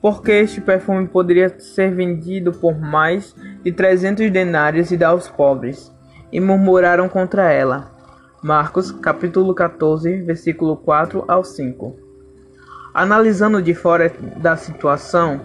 Porque 0.01 0.31
este 0.31 0.61
perfume 0.61 1.07
poderia 1.07 1.49
ser 1.59 1.93
vendido 1.93 2.53
por 2.53 2.79
mais 2.79 3.35
de 3.63 3.71
trezentos 3.71 4.29
denários 4.31 4.91
e 4.91 4.97
dar 4.97 5.09
aos 5.09 5.27
pobres. 5.27 5.91
E 6.31 6.39
murmuraram 6.39 7.09
contra 7.09 7.51
ela. 7.51 7.91
Marcos 8.43 8.91
capítulo 8.91 9.55
14, 9.55 10.21
versículo 10.21 10.77
4 10.77 11.23
ao 11.27 11.43
5. 11.43 11.95
Analisando 12.93 13.61
de 13.61 13.73
fora 13.73 14.13
da 14.37 14.55
situação, 14.55 15.41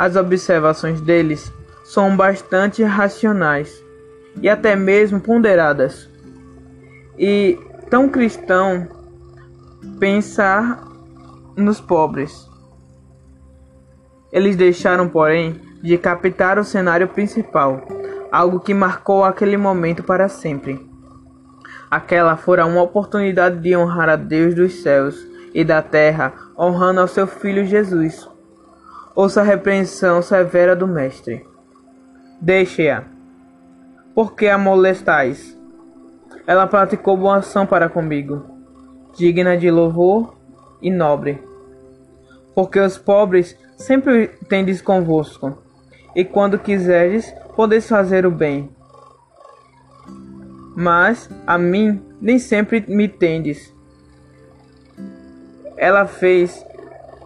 as 0.00 0.16
observações 0.16 0.98
deles 0.98 1.52
são 1.84 2.16
bastante 2.16 2.82
racionais 2.82 3.84
e 4.40 4.48
até 4.48 4.74
mesmo 4.74 5.20
ponderadas 5.20 6.08
e 7.18 7.58
tão 7.90 8.08
cristão 8.08 8.88
pensar 9.98 10.82
nos 11.54 11.82
pobres. 11.82 12.48
Eles 14.32 14.56
deixaram, 14.56 15.06
porém, 15.06 15.60
de 15.82 15.98
captar 15.98 16.58
o 16.58 16.64
cenário 16.64 17.06
principal, 17.06 17.86
algo 18.32 18.58
que 18.58 18.72
marcou 18.72 19.22
aquele 19.22 19.58
momento 19.58 20.02
para 20.02 20.30
sempre. 20.30 20.80
Aquela 21.90 22.38
fora 22.38 22.64
uma 22.64 22.80
oportunidade 22.80 23.58
de 23.58 23.76
honrar 23.76 24.08
a 24.08 24.16
Deus 24.16 24.54
dos 24.54 24.82
céus 24.82 25.14
e 25.52 25.62
da 25.62 25.82
terra, 25.82 26.32
honrando 26.58 27.00
ao 27.02 27.08
seu 27.08 27.26
Filho 27.26 27.66
Jesus. 27.66 28.30
Ouça 29.14 29.40
a 29.40 29.44
repreensão 29.44 30.22
severa 30.22 30.74
do 30.74 30.86
Mestre. 30.86 31.46
Deixe-a. 32.40 33.04
Por 34.14 34.34
que 34.34 34.46
a 34.46 34.56
molestais? 34.56 35.58
Ela 36.46 36.66
praticou 36.66 37.16
boa 37.16 37.36
ação 37.36 37.66
para 37.66 37.88
comigo, 37.88 38.44
digna 39.16 39.56
de 39.56 39.70
louvor 39.70 40.36
e 40.80 40.90
nobre. 40.90 41.42
Porque 42.54 42.80
os 42.80 42.98
pobres 42.98 43.56
sempre 43.76 44.28
tendes 44.48 44.82
convosco, 44.82 45.58
e 46.14 46.24
quando 46.24 46.58
quiseres, 46.58 47.32
podeis 47.54 47.88
fazer 47.88 48.26
o 48.26 48.30
bem. 48.30 48.70
mas 50.80 51.28
a 51.46 51.58
mim 51.58 52.02
nem 52.20 52.38
sempre 52.38 52.82
me 52.88 53.06
tendes. 53.06 53.74
Ela 55.76 56.06
fez 56.06 56.64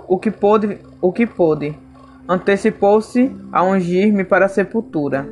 o 0.08 0.18
que 0.18 0.30
pôde, 0.30 0.78
o 1.04 1.12
que 1.12 1.26
pôde. 1.26 1.78
Antecipou-se 2.26 3.30
a 3.52 3.62
ungir-me 3.62 4.24
para 4.24 4.46
a 4.46 4.48
sepultura. 4.48 5.28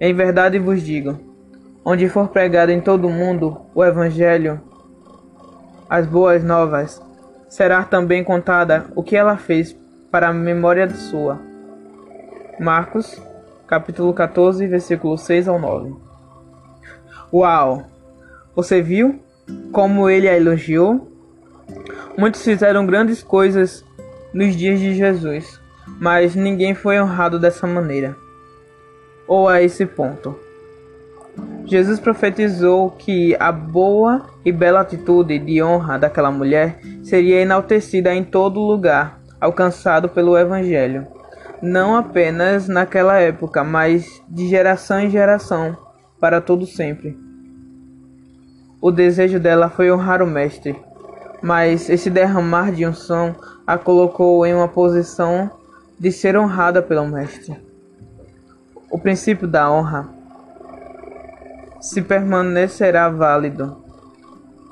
Em 0.00 0.14
verdade 0.14 0.58
vos 0.58 0.82
digo, 0.82 1.20
onde 1.84 2.08
for 2.08 2.28
pregado 2.28 2.72
em 2.72 2.80
todo 2.80 3.06
o 3.06 3.10
mundo 3.10 3.60
o 3.74 3.84
evangelho, 3.84 4.58
as 5.90 6.06
boas 6.06 6.42
novas, 6.42 7.02
será 7.50 7.84
também 7.84 8.24
contada 8.24 8.86
o 8.96 9.02
que 9.02 9.14
ela 9.14 9.36
fez 9.36 9.76
para 10.10 10.28
a 10.28 10.32
memória 10.32 10.88
sua. 10.88 11.38
Marcos, 12.58 13.20
capítulo 13.66 14.14
14, 14.14 14.66
versículo 14.66 15.18
6 15.18 15.48
ao 15.48 15.58
9. 15.58 15.94
Uau! 17.30 17.84
Você 18.56 18.80
viu 18.80 19.20
como 19.70 20.08
ele 20.08 20.30
a 20.30 20.34
elogiou? 20.34 21.12
Muitos 22.16 22.42
fizeram 22.42 22.86
grandes 22.86 23.22
coisas 23.22 23.84
nos 24.38 24.54
dias 24.54 24.78
de 24.78 24.94
Jesus, 24.94 25.60
mas 25.98 26.36
ninguém 26.36 26.72
foi 26.72 27.00
honrado 27.00 27.40
dessa 27.40 27.66
maneira, 27.66 28.16
ou 29.26 29.48
a 29.48 29.60
esse 29.60 29.84
ponto. 29.84 30.38
Jesus 31.64 31.98
profetizou 31.98 32.92
que 32.92 33.36
a 33.40 33.50
boa 33.50 34.26
e 34.44 34.52
bela 34.52 34.78
atitude 34.78 35.40
de 35.40 35.60
honra 35.60 35.98
daquela 35.98 36.30
mulher 36.30 36.78
seria 37.02 37.40
enaltecida 37.40 38.14
em 38.14 38.22
todo 38.22 38.60
lugar, 38.60 39.20
alcançado 39.40 40.08
pelo 40.08 40.38
Evangelho, 40.38 41.04
não 41.60 41.96
apenas 41.96 42.68
naquela 42.68 43.18
época, 43.18 43.64
mas 43.64 44.22
de 44.28 44.46
geração 44.46 45.00
em 45.00 45.10
geração, 45.10 45.76
para 46.20 46.40
todo 46.40 46.64
sempre. 46.64 47.18
O 48.80 48.92
desejo 48.92 49.40
dela 49.40 49.68
foi 49.68 49.90
honrar 49.90 50.22
o 50.22 50.28
Mestre, 50.28 50.76
mas 51.42 51.88
esse 51.88 52.10
derramar 52.10 52.72
de 52.72 52.86
unção 52.86 53.34
a 53.66 53.78
colocou 53.78 54.44
em 54.46 54.54
uma 54.54 54.68
posição 54.68 55.50
de 55.98 56.10
ser 56.12 56.36
honrada 56.36 56.82
pelo 56.82 57.06
Mestre. 57.06 57.56
O 58.90 58.98
princípio 58.98 59.46
da 59.46 59.70
honra 59.70 60.08
se 61.80 62.02
permanecerá 62.02 63.08
válido. 63.08 63.76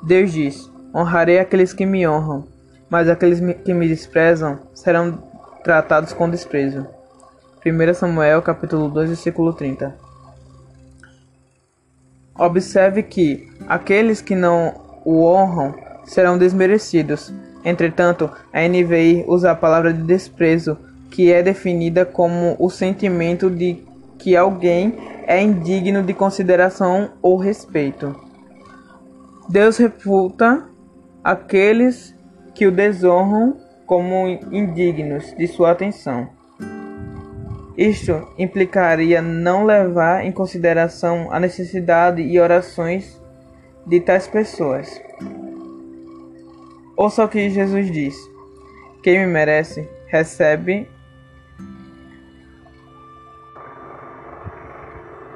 Deus 0.03 0.31
diz: 0.31 0.71
Honrarei 0.93 1.39
aqueles 1.39 1.73
que 1.73 1.85
me 1.85 2.07
honram, 2.07 2.45
mas 2.89 3.09
aqueles 3.09 3.39
que 3.63 3.73
me 3.73 3.87
desprezam 3.87 4.59
serão 4.73 5.23
tratados 5.63 6.13
com 6.13 6.29
desprezo. 6.29 6.87
1 7.65 7.93
Samuel 7.93 8.41
capítulo 8.41 8.89
2, 8.89 9.09
versículo 9.09 9.53
30. 9.53 9.95
Observe 12.35 13.03
que 13.03 13.51
aqueles 13.67 14.21
que 14.21 14.35
não 14.35 15.01
o 15.03 15.25
honram 15.25 15.75
serão 16.07 16.37
desmerecidos. 16.37 17.31
Entretanto, 17.63 18.31
a 18.51 18.67
NVI 18.67 19.25
usa 19.27 19.51
a 19.51 19.55
palavra 19.55 19.93
de 19.93 20.01
desprezo, 20.01 20.77
que 21.11 21.31
é 21.31 21.43
definida 21.43 22.05
como 22.05 22.55
o 22.57 22.69
sentimento 22.69 23.49
de 23.49 23.83
que 24.17 24.35
alguém 24.35 24.97
é 25.27 25.41
indigno 25.41 26.01
de 26.01 26.13
consideração 26.13 27.11
ou 27.21 27.37
respeito. 27.37 28.15
Deus 29.49 29.77
refuta 29.77 30.63
aqueles 31.23 32.15
que 32.55 32.65
o 32.65 32.71
desonram 32.71 33.57
como 33.85 34.27
indignos 34.51 35.33
de 35.37 35.47
sua 35.47 35.71
atenção. 35.71 36.29
Isto 37.77 38.27
implicaria 38.37 39.21
não 39.21 39.65
levar 39.65 40.25
em 40.25 40.31
consideração 40.31 41.31
a 41.31 41.39
necessidade 41.39 42.21
e 42.21 42.39
orações 42.39 43.21
de 43.85 43.99
tais 43.99 44.27
pessoas. 44.27 45.01
Ouça 46.97 47.23
o 47.23 47.29
que 47.29 47.47
Jesus 47.51 47.91
diz: 47.91 48.15
Quem 49.03 49.19
me 49.19 49.27
merece, 49.27 49.87
recebe 50.07 50.89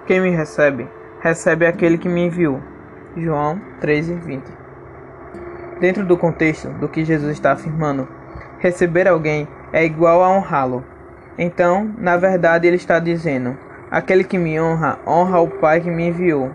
Quem 0.08 0.20
me 0.20 0.32
recebe, 0.32 0.90
recebe 1.20 1.68
aquele 1.68 2.00
que 2.00 2.10
me 2.10 2.26
enviou. 2.26 2.60
João 3.16 3.62
13:20. 3.80 4.42
Dentro 5.80 6.04
do 6.04 6.18
contexto 6.18 6.68
do 6.80 6.90
que 6.90 7.06
Jesus 7.06 7.32
está 7.34 7.52
afirmando, 7.52 8.08
receber 8.58 9.08
alguém 9.08 9.48
é 9.72 9.86
igual 9.86 10.24
a 10.24 10.30
honrá-lo. 10.30 10.84
Então, 11.38 11.94
na 11.96 12.18
verdade, 12.18 12.66
ele 12.66 12.78
está 12.78 12.98
dizendo: 12.98 13.56
aquele 13.92 14.24
que 14.24 14.40
me 14.40 14.60
honra, 14.60 14.98
honra 15.06 15.40
o 15.40 15.48
Pai 15.48 15.80
que 15.80 15.92
me 15.92 16.08
enviou. 16.08 16.50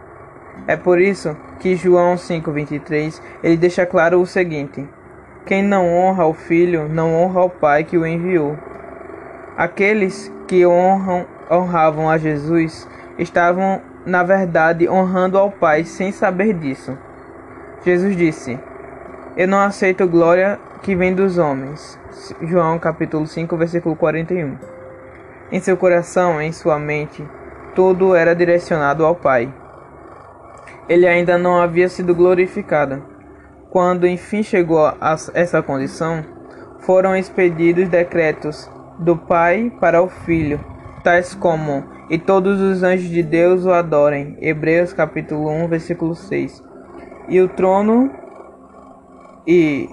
É 0.66 0.77
por 0.77 1.01
isso 1.01 1.37
que 1.61 1.77
João 1.77 2.16
5:23 2.16 3.23
ele 3.42 3.57
deixa 3.57 3.87
claro 3.87 4.21
o 4.21 4.27
seguinte: 4.27 4.85
quem 5.47 5.63
não 5.63 5.89
honra 5.95 6.27
o 6.27 6.35
Filho, 6.35 6.89
não 6.89 7.15
honra 7.15 7.45
o 7.45 7.51
Pai 7.51 7.85
que 7.85 7.97
o 7.97 8.05
enviou. 8.05 8.59
Aqueles 9.57 10.31
que 10.49 10.67
honram, 10.67 11.25
honravam 11.49 12.11
a 12.11 12.19
Jesus 12.19 12.87
estavam, 13.17 13.81
na 14.05 14.25
verdade, 14.25 14.89
honrando 14.89 15.39
ao 15.39 15.51
Pai 15.53 15.85
sem 15.85 16.11
saber 16.11 16.53
disso. 16.53 16.99
Jesus 17.85 18.17
disse: 18.17 18.59
Eu 19.37 19.47
não 19.47 19.61
aceito 19.61 20.09
glória 20.09 20.59
que 20.83 20.97
vem 20.97 21.15
dos 21.15 21.39
homens. 21.39 21.97
João 22.43 22.77
capítulo 22.81 23.25
5, 23.25 23.57
versículo 23.57 23.95
41. 23.95 24.59
Em 25.53 25.61
seu 25.61 25.77
coração, 25.77 26.43
em 26.43 26.51
sua 26.51 26.77
mente, 26.77 27.25
tudo 27.73 28.17
era 28.17 28.35
direcionado 28.35 29.05
ao 29.05 29.15
Pai. 29.15 29.49
Ele 30.89 31.07
ainda 31.07 31.39
não 31.39 31.57
havia 31.57 31.89
sido 31.89 32.17
glorificado. 32.17 33.15
Quando 33.70 34.07
enfim 34.07 34.42
chegou 34.42 34.87
a 34.87 35.16
essa 35.35 35.62
condição, 35.62 36.24
foram 36.81 37.16
expedidos 37.16 37.88
decretos 37.88 38.70
do 38.98 39.16
Pai 39.16 39.72
para 39.81 40.02
o 40.02 40.09
Filho, 40.09 40.64
tais 41.02 41.35
como 41.35 41.85
e 42.09 42.18
todos 42.18 42.61
os 42.61 42.83
anjos 42.83 43.09
de 43.09 43.22
Deus 43.22 43.64
o 43.64 43.72
adorem. 43.72 44.37
Hebreus 44.40 44.92
capítulo 44.92 45.50
1, 45.50 45.68
versículo 45.68 46.14
6. 46.14 46.62
E 47.29 47.40
o 47.40 47.48
trono 47.48 48.11
e 49.46 49.88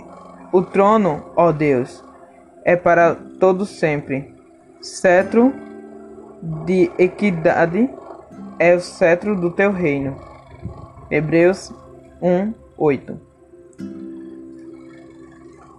o 0.52 0.62
trono, 0.62 1.32
ó 1.36 1.52
Deus, 1.52 2.04
é 2.64 2.76
para 2.76 3.16
todo 3.40 3.66
sempre. 3.66 4.34
Cetro 4.82 5.54
de 6.66 6.92
equidade 6.98 7.90
é 8.60 8.76
o 8.76 8.80
cetro 8.80 9.36
do 9.36 9.50
teu 9.50 9.72
reino. 9.72 10.16
Hebreus 11.10 11.74
1, 12.22 12.54
8. 12.78 13.20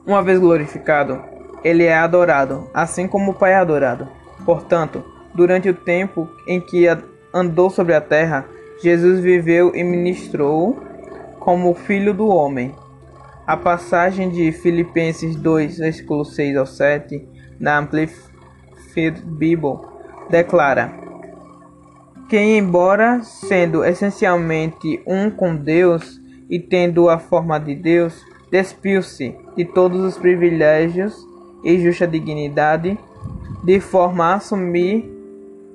Uma 0.06 0.22
vez 0.22 0.38
glorificado, 0.38 1.22
ele 1.62 1.84
é 1.84 1.96
adorado, 1.96 2.68
assim 2.74 3.08
como 3.08 3.32
o 3.32 3.34
Pai 3.34 3.52
é 3.52 3.56
adorado. 3.56 4.08
Portanto, 4.44 5.02
Durante 5.34 5.68
o 5.68 5.74
tempo 5.74 6.30
em 6.46 6.60
que 6.60 6.86
andou 7.32 7.68
sobre 7.68 7.92
a 7.92 8.00
terra, 8.00 8.46
Jesus 8.80 9.18
viveu 9.18 9.74
e 9.74 9.82
ministrou 9.82 10.80
como 11.40 11.74
filho 11.74 12.14
do 12.14 12.28
homem. 12.28 12.72
A 13.44 13.56
passagem 13.56 14.30
de 14.30 14.52
Filipenses 14.52 15.34
2, 15.34 15.78
versículo 15.78 16.24
6 16.24 16.56
ao 16.56 16.66
7, 16.66 17.28
na 17.58 17.78
Amplified 17.78 19.22
Bible, 19.24 19.80
declara: 20.30 20.92
Quem, 22.28 22.56
embora 22.56 23.20
sendo 23.22 23.84
essencialmente 23.84 25.02
um 25.04 25.28
com 25.30 25.56
Deus 25.56 26.20
e 26.48 26.60
tendo 26.60 27.08
a 27.08 27.18
forma 27.18 27.58
de 27.58 27.74
Deus, 27.74 28.24
despiu-se 28.54 29.36
de 29.56 29.64
todos 29.64 30.00
os 30.00 30.16
privilégios 30.16 31.26
e 31.64 31.76
justa 31.80 32.06
dignidade, 32.06 32.96
de 33.64 33.80
forma 33.80 34.26
a 34.26 34.34
assumir 34.34 35.12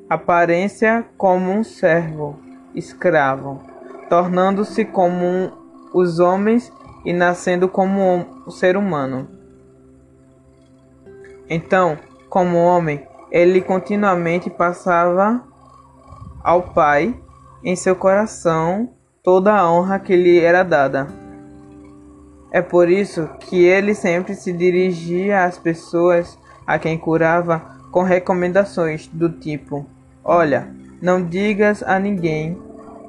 aparência 0.09 1.05
como 1.17 1.51
um 1.51 1.61
servo 1.61 2.39
escravo, 2.73 3.61
tornando-se 4.09 4.85
como 4.85 5.25
um, 5.25 5.51
os 5.93 6.19
homens 6.19 6.71
e 7.03 7.11
nascendo 7.11 7.67
como 7.67 8.25
um 8.47 8.49
ser 8.49 8.77
humano. 8.77 9.27
Então, 11.49 11.97
como 12.29 12.63
homem, 12.63 13.05
ele 13.29 13.59
continuamente 13.59 14.49
passava 14.49 15.43
ao 16.41 16.63
Pai 16.63 17.13
em 17.61 17.75
seu 17.75 17.93
coração 17.93 18.93
toda 19.21 19.53
a 19.53 19.69
honra 19.69 19.99
que 19.99 20.15
lhe 20.15 20.39
era 20.39 20.63
dada. 20.63 21.28
É 22.51 22.61
por 22.61 22.89
isso 22.89 23.29
que 23.41 23.63
ele 23.63 23.93
sempre 23.93 24.33
se 24.33 24.51
dirigia 24.51 25.43
às 25.43 25.57
pessoas 25.57 26.37
a 26.65 26.79
quem 26.79 26.97
curava 26.97 27.61
com 27.91 28.01
recomendações 28.01 29.07
do 29.07 29.29
tipo: 29.29 29.85
Olha, 30.23 30.67
não 31.01 31.23
digas 31.23 31.83
a 31.83 31.99
ninguém, 31.99 32.57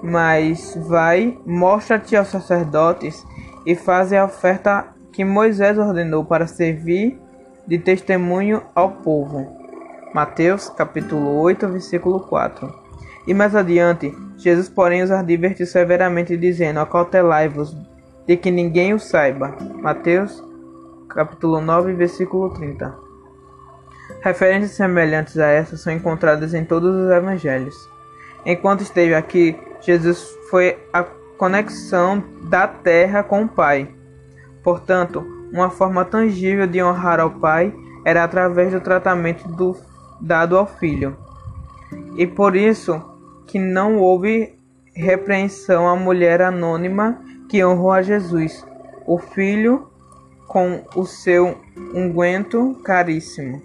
mas 0.03 0.77
vai, 0.87 1.39
mostra-te 1.47 2.17
aos 2.17 2.29
sacerdotes 2.29 3.25
e 3.65 3.75
faze 3.75 4.17
a 4.17 4.25
oferta 4.25 4.89
que 5.13 5.25
Moisés 5.25 5.79
ordenou 5.79 6.25
para 6.25 6.47
servir 6.47 7.19
de 7.67 7.79
testemunho 7.79 8.63
ao 8.75 8.91
povo. 8.91 9.47
Mateus 10.15 10.69
capítulo 10.69 11.41
8, 11.41 11.69
versículo 11.69 12.21
4. 12.21 12.73
E 13.27 13.35
mais 13.35 13.55
adiante, 13.55 14.13
Jesus, 14.37 14.69
porém, 14.69 15.03
os 15.03 15.11
advertiu 15.11 15.67
severamente, 15.67 16.37
dizendo: 16.37 16.81
Acautelai-vos 16.81 17.77
de 18.27 18.37
que 18.37 18.51
ninguém 18.51 18.95
o 18.95 18.99
saiba. 18.99 19.57
Mateus, 19.81 20.43
capítulo 21.09 21.61
9, 21.61 21.93
versículo 21.95 22.51
30. 22.51 22.95
Referências 24.21 24.73
semelhantes 24.73 25.39
a 25.39 25.47
essa 25.47 25.77
são 25.77 25.93
encontradas 25.93 26.55
em 26.55 26.65
todos 26.65 26.95
os 26.95 27.11
evangelhos. 27.11 27.89
Enquanto 28.45 28.83
esteve 28.83 29.15
aqui, 29.15 29.59
Jesus 29.81 30.37
foi 30.51 30.79
a 30.93 31.05
conexão 31.39 32.23
da 32.43 32.69
terra 32.69 33.23
com 33.23 33.45
o 33.45 33.49
Pai. 33.49 33.89
Portanto, 34.63 35.25
uma 35.53 35.71
forma 35.71 36.05
tangível 36.05 36.67
de 36.67 36.83
honrar 36.83 37.19
ao 37.19 37.31
Pai 37.31 37.75
era 38.05 38.25
através 38.25 38.73
do 38.73 38.81
tratamento 38.81 39.49
do, 39.49 39.77
dado 40.21 40.57
ao 40.57 40.67
Filho. 40.67 41.17
E 42.17 42.27
por 42.27 42.55
isso 42.55 43.03
que 43.47 43.59
não 43.59 43.97
houve 43.97 44.59
repreensão 44.95 45.89
à 45.89 45.97
mulher 45.97 46.43
anônima 46.43 47.19
que 47.51 47.65
honrou 47.65 47.91
a 47.91 48.01
Jesus, 48.01 48.65
o 49.05 49.19
Filho, 49.19 49.89
com 50.47 50.85
o 50.95 51.05
seu 51.05 51.59
unguento 51.93 52.81
caríssimo. 52.85 53.61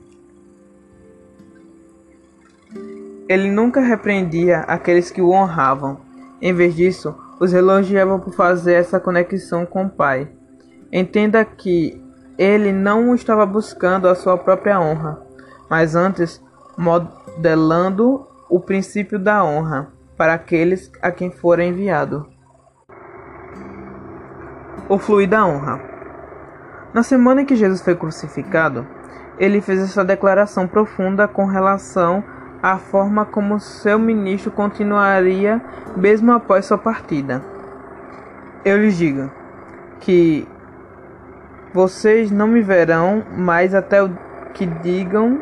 Ele 3.29 3.51
nunca 3.51 3.81
repreendia 3.81 4.61
aqueles 4.61 5.11
que 5.11 5.21
o 5.21 5.29
honravam. 5.29 5.99
Em 6.41 6.51
vez 6.51 6.75
disso, 6.75 7.15
os 7.39 7.53
elogiava 7.53 8.17
por 8.17 8.33
fazer 8.33 8.73
essa 8.73 8.99
conexão 8.99 9.67
com 9.67 9.85
o 9.85 9.89
Pai. 9.89 10.27
Entenda 10.91 11.45
que 11.45 12.01
ele 12.39 12.71
não 12.71 13.13
estava 13.13 13.45
buscando 13.45 14.07
a 14.07 14.15
sua 14.15 14.35
própria 14.35 14.79
honra, 14.79 15.21
mas 15.69 15.95
antes 15.95 16.41
modelando 16.75 18.25
o 18.49 18.59
princípio 18.59 19.19
da 19.19 19.43
honra 19.43 19.91
para 20.17 20.33
aqueles 20.33 20.91
a 21.03 21.11
quem 21.11 21.29
for 21.29 21.59
enviado. 21.59 22.34
O 24.87 24.97
fluir 24.97 25.27
da 25.27 25.45
honra. 25.45 25.79
Na 26.93 27.03
semana 27.03 27.41
em 27.41 27.45
que 27.45 27.55
Jesus 27.55 27.81
foi 27.81 27.95
crucificado, 27.95 28.85
ele 29.37 29.61
fez 29.61 29.81
essa 29.81 30.05
declaração 30.05 30.67
profunda 30.67 31.27
com 31.27 31.45
relação 31.45 32.23
à 32.61 32.77
forma 32.77 33.25
como 33.25 33.59
seu 33.59 33.99
ministro 33.99 34.51
continuaria 34.51 35.61
mesmo 35.95 36.31
após 36.31 36.65
sua 36.65 36.77
partida. 36.77 37.41
Eu 38.63 38.77
lhes 38.77 38.95
digo 38.97 39.29
que 39.99 40.47
vocês 41.73 42.31
não 42.31 42.47
me 42.47 42.61
verão 42.61 43.23
mais 43.35 43.75
até 43.75 43.97
que 44.53 44.65
digam 44.65 45.41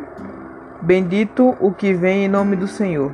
Bendito 0.84 1.56
o 1.60 1.72
que 1.72 1.94
vem 1.94 2.26
em 2.26 2.28
nome 2.28 2.56
do 2.56 2.68
Senhor. 2.68 3.10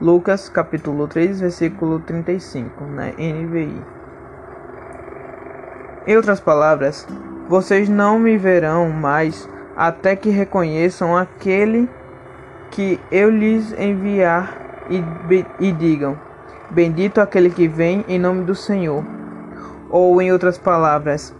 Lucas 0.00 0.48
capítulo 0.48 1.06
3, 1.06 1.42
versículo 1.42 2.00
35, 2.00 2.86
na 2.86 3.08
NVI. 3.08 3.95
Em 6.06 6.16
outras 6.16 6.38
palavras, 6.38 7.04
vocês 7.48 7.88
não 7.88 8.16
me 8.16 8.38
verão 8.38 8.90
mais 8.90 9.48
até 9.76 10.14
que 10.14 10.30
reconheçam 10.30 11.16
aquele 11.16 11.88
que 12.70 13.00
eu 13.10 13.28
lhes 13.28 13.72
enviar 13.76 14.84
e, 14.88 15.02
e 15.58 15.72
digam: 15.72 16.16
Bendito 16.70 17.20
aquele 17.20 17.50
que 17.50 17.66
vem 17.66 18.04
em 18.06 18.20
nome 18.20 18.44
do 18.44 18.54
Senhor. 18.54 19.04
Ou 19.90 20.22
em 20.22 20.30
outras 20.30 20.56
palavras, 20.56 21.34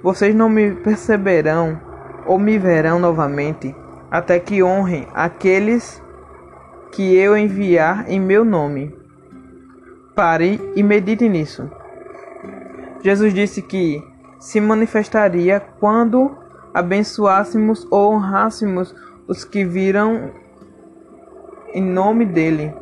vocês 0.00 0.32
não 0.32 0.48
me 0.48 0.72
perceberão 0.72 1.80
ou 2.24 2.38
me 2.38 2.56
verão 2.56 3.00
novamente, 3.00 3.74
até 4.10 4.38
que 4.38 4.62
honrem 4.62 5.08
aqueles 5.12 6.00
que 6.92 7.16
eu 7.16 7.36
enviar 7.36 8.08
em 8.08 8.20
meu 8.20 8.44
nome. 8.44 8.96
Pare 10.14 10.60
e 10.76 10.82
medite 10.84 11.28
nisso. 11.28 11.68
Jesus 13.04 13.34
disse 13.34 13.60
que 13.60 14.02
se 14.40 14.58
manifestaria 14.62 15.60
quando 15.60 16.34
abençoássemos 16.72 17.86
ou 17.90 18.14
honrássemos 18.14 18.94
os 19.28 19.44
que 19.44 19.62
viram 19.62 20.32
em 21.74 21.82
nome 21.82 22.24
dele. 22.24 22.74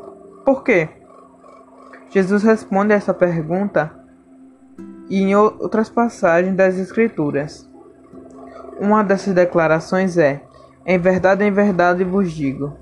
Por 0.45 0.63
quê? 0.63 0.89
Jesus 2.09 2.45
responde 2.45 2.93
a 2.93 2.97
essa 2.97 3.13
pergunta 3.13 3.91
em 5.11 5.35
outras 5.35 5.91
passagens 5.91 6.55
das 6.55 6.79
Escrituras. 6.79 7.69
Uma 8.81 9.03
dessas 9.03 9.35
declarações 9.35 10.17
é: 10.17 10.43
Em 10.87 10.99
verdade, 10.99 11.45
em 11.45 11.51
verdade 11.51 12.05
vos 12.05 12.31
digo: 12.31 12.77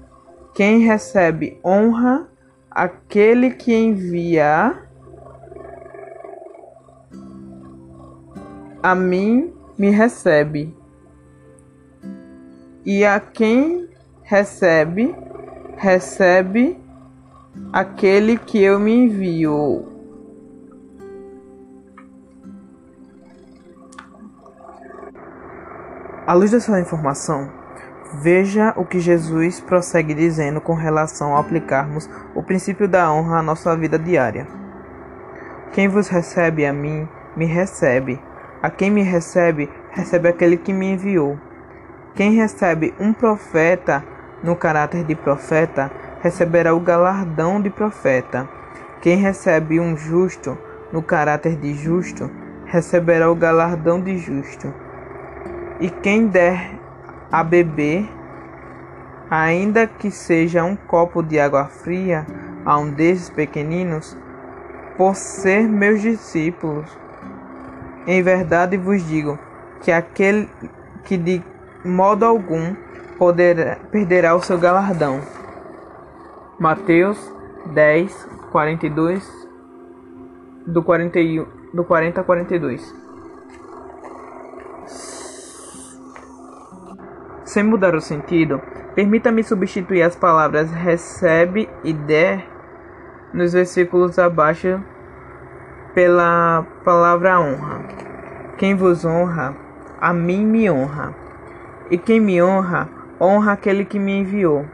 quem 0.55 0.81
recebe 0.81 1.59
honra, 1.64 2.29
aquele 2.70 3.50
que 3.50 3.74
envia 3.74 4.89
a 8.82 8.94
mim 8.94 9.52
me 9.78 9.90
recebe, 9.90 10.76
e 12.84 13.04
a 13.04 13.20
quem 13.20 13.88
recebe, 14.22 15.14
recebe 15.76 16.78
aquele 17.72 18.38
que 18.38 18.62
eu 18.62 18.78
me 18.78 18.92
envio. 18.92 19.86
À 26.26 26.32
luz 26.32 26.52
dessa 26.52 26.80
informação, 26.80 27.50
veja 28.22 28.72
o 28.76 28.84
que 28.84 29.00
Jesus 29.00 29.60
prossegue 29.60 30.14
dizendo 30.14 30.60
com 30.60 30.74
relação 30.74 31.36
a 31.36 31.40
aplicarmos 31.40 32.08
o 32.34 32.42
princípio 32.42 32.86
da 32.86 33.12
honra 33.12 33.38
à 33.38 33.42
nossa 33.42 33.76
vida 33.76 33.98
diária. 33.98 34.46
Quem 35.72 35.88
vos 35.88 36.08
recebe 36.08 36.64
a 36.64 36.72
mim, 36.72 37.08
me 37.36 37.46
recebe. 37.46 38.20
A 38.62 38.68
quem 38.68 38.90
me 38.90 39.02
recebe, 39.02 39.70
recebe 39.90 40.28
aquele 40.28 40.56
que 40.56 40.72
me 40.72 40.92
enviou. 40.92 41.38
Quem 42.14 42.32
recebe 42.32 42.94
um 43.00 43.12
profeta 43.12 44.04
no 44.42 44.56
caráter 44.56 45.04
de 45.04 45.14
profeta, 45.14 45.90
receberá 46.20 46.74
o 46.74 46.80
galardão 46.80 47.60
de 47.60 47.70
profeta. 47.70 48.48
Quem 49.00 49.16
recebe 49.16 49.80
um 49.80 49.96
justo 49.96 50.56
no 50.92 51.02
caráter 51.02 51.56
de 51.56 51.72
justo, 51.74 52.30
receberá 52.66 53.30
o 53.30 53.34
galardão 53.34 54.00
de 54.00 54.18
justo. 54.18 54.72
E 55.80 55.88
quem 55.88 56.26
der 56.26 56.78
a 57.30 57.42
beber, 57.42 58.08
ainda 59.30 59.86
que 59.86 60.10
seja 60.10 60.64
um 60.64 60.76
copo 60.76 61.22
de 61.22 61.38
água 61.38 61.66
fria, 61.66 62.26
a 62.64 62.76
um 62.76 62.90
desses 62.90 63.30
pequeninos, 63.30 64.16
por 64.96 65.14
ser 65.14 65.66
meus 65.66 66.02
discípulos, 66.02 66.90
em 68.06 68.22
verdade 68.22 68.76
vos 68.76 69.06
digo 69.06 69.38
que 69.82 69.90
aquele 69.90 70.48
que 71.04 71.16
de 71.16 71.42
modo 71.84 72.24
algum 72.24 72.74
poderá, 73.18 73.76
perderá 73.90 74.34
o 74.34 74.42
seu 74.42 74.58
galardão. 74.58 75.20
Mateus 76.58 77.18
10, 77.66 78.28
42, 78.50 79.48
do, 80.66 80.82
41, 80.82 81.46
do 81.72 81.84
40 81.84 82.20
a 82.20 82.24
42. 82.24 82.94
Sem 87.44 87.64
mudar 87.64 87.94
o 87.94 88.00
sentido, 88.00 88.60
permita-me 88.94 89.42
substituir 89.42 90.02
as 90.02 90.14
palavras 90.14 90.70
recebe 90.70 91.68
e 91.82 91.92
der 91.92 92.46
nos 93.32 93.52
versículos 93.52 94.18
abaixo 94.18 94.82
pela 95.94 96.64
palavra 96.85 97.40
honra. 97.40 97.81
Quem 98.57 98.74
vos 98.74 99.05
honra, 99.05 99.55
a 100.00 100.12
mim 100.12 100.44
me 100.44 100.70
honra. 100.70 101.14
E 101.90 101.98
quem 101.98 102.20
me 102.20 102.42
honra, 102.42 102.88
honra 103.20 103.53
aquele 103.53 103.85
que 103.85 103.98
me 103.98 104.20
enviou. 104.20 104.64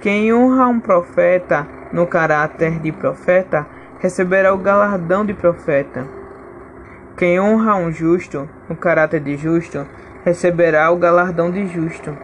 Quem 0.00 0.32
honra 0.32 0.66
um 0.66 0.80
profeta 0.80 1.66
no 1.92 2.06
caráter 2.06 2.78
de 2.78 2.92
profeta, 2.92 3.66
receberá 3.98 4.54
o 4.54 4.58
galardão 4.58 5.24
de 5.24 5.34
profeta. 5.34 6.06
Quem 7.16 7.40
honra 7.40 7.76
um 7.76 7.92
justo 7.92 8.48
no 8.68 8.76
caráter 8.76 9.20
de 9.20 9.36
justo, 9.36 9.86
receberá 10.24 10.90
o 10.90 10.96
galardão 10.96 11.50
de 11.50 11.66
justo. 11.66 12.16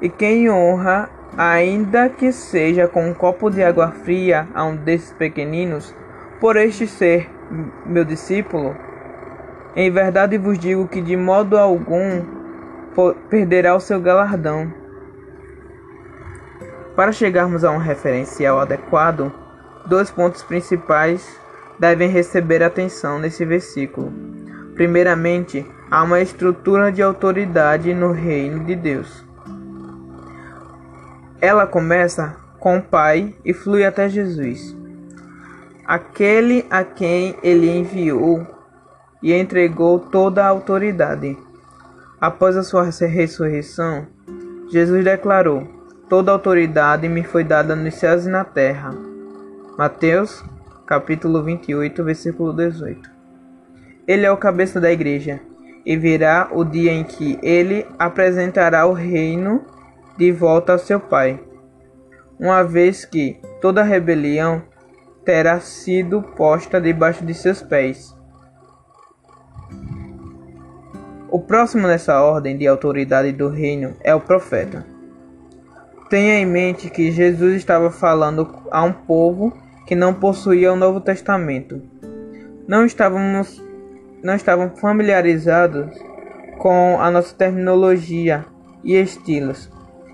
E 0.00 0.08
quem 0.08 0.48
honra, 0.50 1.10
ainda 1.36 2.08
que 2.08 2.32
seja 2.32 2.88
com 2.88 3.06
um 3.06 3.14
copo 3.14 3.50
de 3.50 3.62
água 3.62 3.90
fria 3.90 4.48
a 4.54 4.64
um 4.64 4.76
desses 4.76 5.12
pequeninos, 5.12 5.94
por 6.42 6.56
este 6.56 6.88
ser 6.88 7.30
meu 7.86 8.04
discípulo, 8.04 8.76
em 9.76 9.88
verdade 9.92 10.36
vos 10.36 10.58
digo 10.58 10.88
que 10.88 11.00
de 11.00 11.16
modo 11.16 11.56
algum 11.56 12.20
perderá 13.30 13.76
o 13.76 13.80
seu 13.80 14.00
galardão. 14.00 14.74
Para 16.96 17.12
chegarmos 17.12 17.62
a 17.62 17.70
um 17.70 17.78
referencial 17.78 18.58
adequado, 18.58 19.32
dois 19.86 20.10
pontos 20.10 20.42
principais 20.42 21.24
devem 21.78 22.08
receber 22.08 22.60
atenção 22.60 23.20
nesse 23.20 23.44
versículo. 23.44 24.12
Primeiramente, 24.74 25.64
há 25.88 26.02
uma 26.02 26.20
estrutura 26.20 26.90
de 26.90 27.02
autoridade 27.02 27.94
no 27.94 28.10
reino 28.10 28.64
de 28.64 28.74
Deus. 28.74 29.24
Ela 31.40 31.68
começa 31.68 32.34
com 32.58 32.78
o 32.78 32.82
Pai 32.82 33.32
e 33.44 33.54
flui 33.54 33.84
até 33.84 34.08
Jesus, 34.08 34.81
aquele 35.92 36.64
a 36.70 36.82
quem 36.84 37.36
ele 37.42 37.68
enviou 37.68 38.46
e 39.22 39.30
entregou 39.30 39.98
toda 39.98 40.42
a 40.42 40.48
autoridade. 40.48 41.36
Após 42.18 42.56
a 42.56 42.62
sua 42.62 42.84
ressurreição, 42.84 44.06
Jesus 44.70 45.04
declarou: 45.04 45.68
Toda 46.08 46.30
a 46.30 46.34
autoridade 46.34 47.06
me 47.10 47.22
foi 47.22 47.44
dada 47.44 47.76
nos 47.76 47.94
céus 47.96 48.24
e 48.24 48.30
na 48.30 48.42
terra. 48.42 48.94
Mateus, 49.76 50.42
capítulo 50.86 51.42
28, 51.42 52.02
versículo 52.02 52.54
18. 52.54 53.10
Ele 54.08 54.24
é 54.24 54.32
o 54.32 54.36
cabeça 54.38 54.80
da 54.80 54.90
igreja, 54.90 55.40
e 55.84 55.94
virá 55.94 56.48
o 56.52 56.64
dia 56.64 56.90
em 56.90 57.04
que 57.04 57.38
ele 57.42 57.86
apresentará 57.98 58.86
o 58.86 58.94
reino 58.94 59.62
de 60.16 60.32
volta 60.32 60.72
ao 60.72 60.78
seu 60.78 60.98
Pai, 60.98 61.38
uma 62.40 62.62
vez 62.62 63.04
que 63.04 63.38
toda 63.60 63.82
rebelião 63.82 64.71
terá 65.24 65.60
sido 65.60 66.22
posta 66.22 66.80
debaixo 66.80 67.24
de 67.24 67.34
seus 67.34 67.62
pés. 67.62 68.16
O 71.30 71.40
próximo 71.40 71.86
nessa 71.86 72.20
ordem 72.20 72.58
de 72.58 72.66
autoridade 72.66 73.32
do 73.32 73.48
reino 73.48 73.96
é 74.00 74.14
o 74.14 74.20
profeta. 74.20 74.84
Tenha 76.10 76.34
em 76.34 76.44
mente 76.44 76.90
que 76.90 77.10
Jesus 77.10 77.56
estava 77.56 77.90
falando 77.90 78.46
a 78.70 78.82
um 78.82 78.92
povo 78.92 79.52
que 79.86 79.94
não 79.94 80.12
possuía 80.12 80.72
o 80.72 80.76
Novo 80.76 81.00
Testamento. 81.00 81.80
Não 82.68 82.84
estávamos 82.84 83.62
não 84.22 84.34
estavam 84.34 84.70
familiarizados 84.76 85.98
com 86.58 87.00
a 87.00 87.10
nossa 87.10 87.34
terminologia 87.34 88.44
e 88.84 88.94
estilos. 88.94 89.70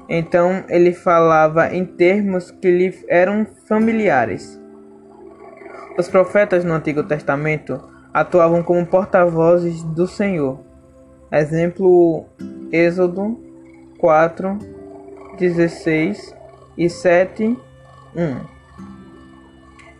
Então 0.08 0.64
ele 0.68 0.92
falava 0.92 1.74
em 1.74 1.84
termos 1.84 2.50
que 2.50 2.70
lhe 2.70 3.04
eram 3.08 3.46
familiares. 3.66 4.57
Os 5.98 6.08
profetas 6.08 6.64
no 6.64 6.74
Antigo 6.74 7.02
Testamento 7.02 7.82
atuavam 8.14 8.62
como 8.62 8.86
porta-vozes 8.86 9.82
do 9.82 10.06
Senhor 10.06 10.60
Exemplo 11.32 12.24
Êxodo 12.70 13.36
4, 13.98 14.56
16 15.36 16.36
e 16.76 16.88
7, 16.88 17.58
1. 18.14 18.40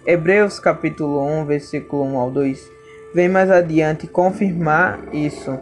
Hebreus 0.06 0.60
capítulo 0.60 1.20
1, 1.40 1.46
versículo 1.46 2.04
1 2.04 2.16
ao 2.16 2.30
2 2.30 2.70
vem 3.12 3.28
mais 3.28 3.50
adiante 3.50 4.06
confirmar 4.06 5.00
isso. 5.12 5.58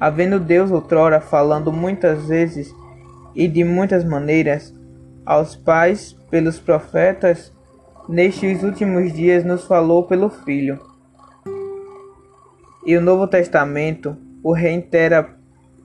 Havendo 0.00 0.40
Deus 0.40 0.72
outrora 0.72 1.20
falando 1.20 1.70
muitas 1.70 2.26
vezes 2.26 2.74
e 3.32 3.46
de 3.46 3.62
muitas 3.62 4.04
maneiras 4.04 4.74
aos 5.24 5.54
pais 5.54 6.14
pelos 6.28 6.58
profetas, 6.58 7.51
nestes 8.08 8.62
últimos 8.62 9.12
dias 9.12 9.44
nos 9.44 9.64
falou 9.64 10.04
pelo 10.04 10.28
Filho. 10.28 10.78
E 12.84 12.96
o 12.96 13.00
Novo 13.00 13.26
Testamento 13.26 14.16
o 14.42 14.52
reitera 14.52 15.36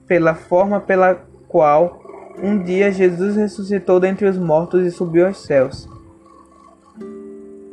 pela 0.06 0.34
forma 0.34 0.80
pela 0.80 1.14
qual 1.46 2.02
um 2.42 2.62
dia 2.62 2.90
Jesus 2.90 3.36
ressuscitou 3.36 4.00
dentre 4.00 4.26
os 4.26 4.38
mortos 4.38 4.84
e 4.84 4.90
subiu 4.90 5.26
aos 5.26 5.44
céus. 5.44 5.88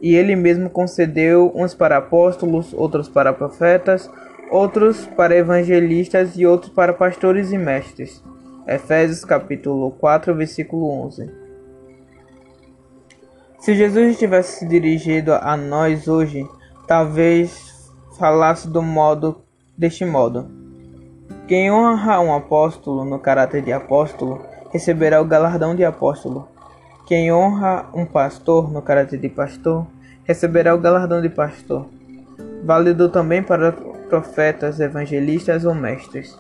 E 0.02 0.16
ele 0.16 0.36
mesmo 0.36 0.70
concedeu 0.70 1.52
uns 1.56 1.74
para 1.74 1.98
apóstolos, 1.98 2.74
outros 2.74 3.10
para 3.10 3.34
profetas, 3.34 4.10
outros 4.52 5.06
para 5.08 5.36
evangelistas 5.36 6.38
e 6.38 6.46
outros 6.46 6.72
para 6.72 6.94
pastores 6.94 7.52
e 7.52 7.58
mestres. 7.58 8.24
Efésios 8.68 9.24
capítulo 9.26 9.92
4, 9.92 10.36
versículo 10.36 10.90
11. 11.06 11.45
Se 13.66 13.74
Jesus 13.74 14.20
tivesse 14.20 14.60
se 14.60 14.66
dirigido 14.68 15.34
a 15.34 15.58
nós 15.58 16.08
hoje, 16.08 16.48
talvez 16.86 17.92
falasse 18.16 18.70
do 18.70 18.80
modo 18.80 19.42
deste 19.76 20.06
modo: 20.06 20.48
quem 21.48 21.72
honra 21.72 22.20
um 22.20 22.32
apóstolo 22.32 23.04
no 23.04 23.18
caráter 23.18 23.64
de 23.64 23.74
apóstolo 23.74 24.40
receberá 24.72 25.20
o 25.20 25.26
galardão 25.26 25.74
de 25.74 25.84
apóstolo. 25.84 26.48
Quem 27.08 27.34
honra 27.34 27.88
um 27.92 28.06
pastor 28.06 28.72
no 28.72 28.84
caráter 28.84 29.20
de 29.20 29.30
pastor 29.30 29.88
receberá 30.26 30.76
o 30.76 30.80
galardão 30.80 31.20
de 31.20 31.30
pastor. 31.30 31.88
Válido 32.64 33.10
também 33.10 33.42
para 33.42 33.72
profetas, 33.72 34.80
evangelistas 34.80 35.66
ou 35.66 35.74
mestres. 35.74 36.38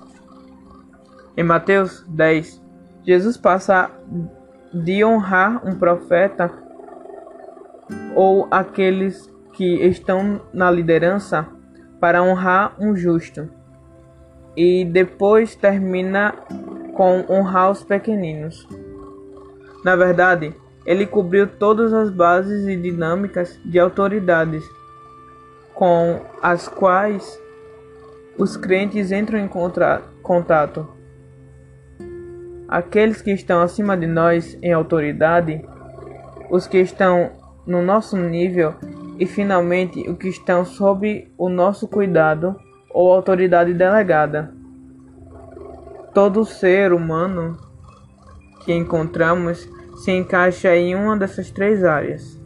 Em 1.35 1.43
Mateus 1.43 2.05
10, 2.07 2.61
Jesus 3.03 3.35
passa 3.35 3.89
de 4.71 5.03
honrar 5.03 5.67
um 5.67 5.73
profeta 5.73 6.64
ou 8.15 8.47
aqueles 8.51 9.31
que 9.53 9.75
estão 9.85 10.41
na 10.53 10.69
liderança 10.69 11.47
para 11.99 12.21
honrar 12.21 12.75
um 12.79 12.95
justo 12.95 13.49
e 14.55 14.85
depois 14.85 15.55
termina 15.55 16.33
com 16.93 17.25
honrar 17.29 17.71
os 17.71 17.83
pequeninos. 17.83 18.67
Na 19.83 19.95
verdade, 19.95 20.53
ele 20.85 21.05
cobriu 21.05 21.47
todas 21.47 21.93
as 21.93 22.09
bases 22.09 22.67
e 22.67 22.75
dinâmicas 22.75 23.59
de 23.65 23.79
autoridades 23.79 24.63
com 25.73 26.21
as 26.41 26.67
quais 26.67 27.39
os 28.37 28.55
crentes 28.55 29.11
entram 29.11 29.39
em 29.39 29.47
contato. 29.47 30.87
Aqueles 32.67 33.21
que 33.21 33.31
estão 33.31 33.61
acima 33.61 33.95
de 33.95 34.07
nós 34.07 34.57
em 34.61 34.71
autoridade, 34.71 35.63
os 36.49 36.65
que 36.65 36.77
estão 36.77 37.31
no 37.65 37.81
nosso 37.81 38.15
nível 38.17 38.75
e 39.19 39.25
finalmente 39.25 40.09
os 40.09 40.17
que 40.17 40.27
estão 40.27 40.65
sob 40.65 41.31
o 41.37 41.49
nosso 41.49 41.87
cuidado 41.87 42.55
ou 42.89 43.11
autoridade 43.11 43.73
delegada. 43.73 44.53
Todo 46.13 46.45
ser 46.45 46.93
humano 46.93 47.57
que 48.63 48.73
encontramos 48.73 49.69
se 49.97 50.11
encaixa 50.11 50.75
em 50.75 50.95
uma 50.95 51.17
dessas 51.17 51.51
três 51.51 51.83
áreas. 51.83 52.39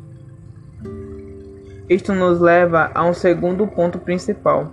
Isto 1.90 2.14
nos 2.14 2.40
leva 2.40 2.92
a 2.94 3.04
um 3.04 3.14
segundo 3.14 3.66
ponto 3.66 3.98
principal. 4.00 4.72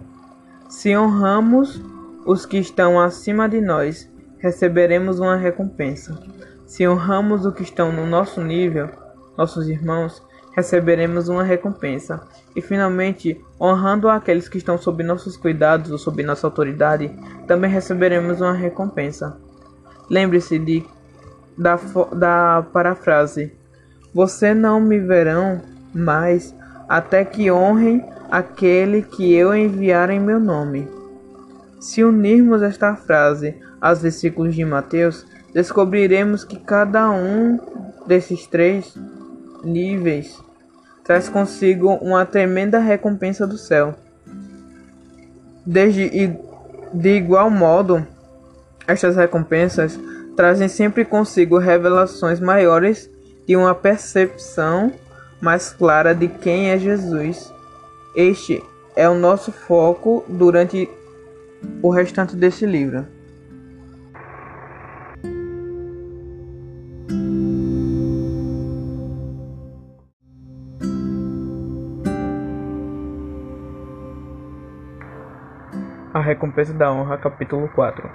Se 0.69 0.95
honramos 0.97 1.83
os 2.27 2.45
que 2.45 2.59
estão 2.59 3.01
acima 3.01 3.49
de 3.49 3.61
nós, 3.61 4.11
receberemos 4.39 5.19
uma 5.19 5.37
recompensa. 5.37 6.19
Se 6.67 6.87
honramos 6.87 7.47
os 7.47 7.55
que 7.55 7.63
estão 7.63 7.93
no 7.93 8.07
nosso 8.07 8.43
nível, 8.43 8.91
nossos 9.39 9.69
irmãos, 9.69 10.23
receberemos 10.57 11.29
uma 11.29 11.43
recompensa. 11.43 12.23
E 12.57 12.63
finalmente, 12.63 13.39
honrando 13.61 14.09
aqueles 14.09 14.49
que 14.49 14.57
estão 14.57 14.79
sob 14.79 15.05
nossos 15.05 15.37
cuidados 15.37 15.91
ou 15.91 15.99
sob 15.99 16.23
nossa 16.23 16.47
autoridade, 16.47 17.15
também 17.47 17.71
receberemos 17.71 18.41
uma 18.41 18.55
recompensa. 18.55 19.37
Lembre-se 20.09 20.59
de 20.59 20.83
da, 21.59 21.77
da 22.15 22.67
parafrase: 22.73 23.53
Você 24.15 24.55
não 24.55 24.81
me 24.81 24.99
verão 24.99 25.61
mais 25.95 26.55
até 26.89 27.25
que 27.25 27.51
honrem 27.51 28.03
aquele 28.31 29.03
que 29.03 29.35
eu 29.35 29.55
enviar 29.55 30.09
em 30.09 30.19
meu 30.19 30.41
nome. 30.41 30.89
Se 31.79 32.03
unirmos 32.03 32.63
esta 32.63 32.97
frase 32.97 33.55
aos 33.81 34.01
versículos 34.01 34.55
de 34.55 34.65
Mateus, 34.65 35.27
descobriremos 35.53 36.45
que 36.45 36.59
cada 36.59 37.11
um 37.11 37.59
desses 38.07 38.47
três 38.47 38.97
níveis 39.63 40.46
traz 41.07 41.29
consigo 41.29 41.95
uma 41.95 42.27
tremenda 42.27 42.81
recompensa 42.81 43.47
do 43.47 43.57
céu. 43.57 43.95
Desde, 45.65 46.37
de 46.93 47.17
igual 47.17 47.49
modo, 47.49 48.05
estas 48.89 49.15
recompensas 49.15 49.99
trazem 50.37 50.69
sempre 50.69 51.05
consigo 51.05 51.59
revelações 51.59 52.41
maiores 52.41 53.09
e 53.47 53.57
uma 53.57 53.75
percepção 53.75 54.93
mais 55.41 55.71
clara 55.71 56.13
de 56.13 56.27
quem 56.27 56.71
é 56.71 56.79
Jesus. 56.79 57.53
Este 58.15 58.63
é 58.97 59.09
o 59.09 59.15
nosso 59.15 59.53
foco 59.53 60.25
durante 60.27 60.91
o 61.83 61.91
restante 61.91 62.35
desse 62.35 62.67
livro. 62.67 63.07
Recompensa 76.27 76.75
da 76.75 76.93
honra, 76.93 77.17
capítulo 77.17 77.69
4. 77.69 78.11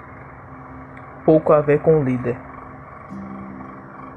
Pouco 1.24 1.52
a 1.52 1.60
ver 1.60 1.80
com 1.80 1.98
o 1.98 2.04
líder. 2.04 2.36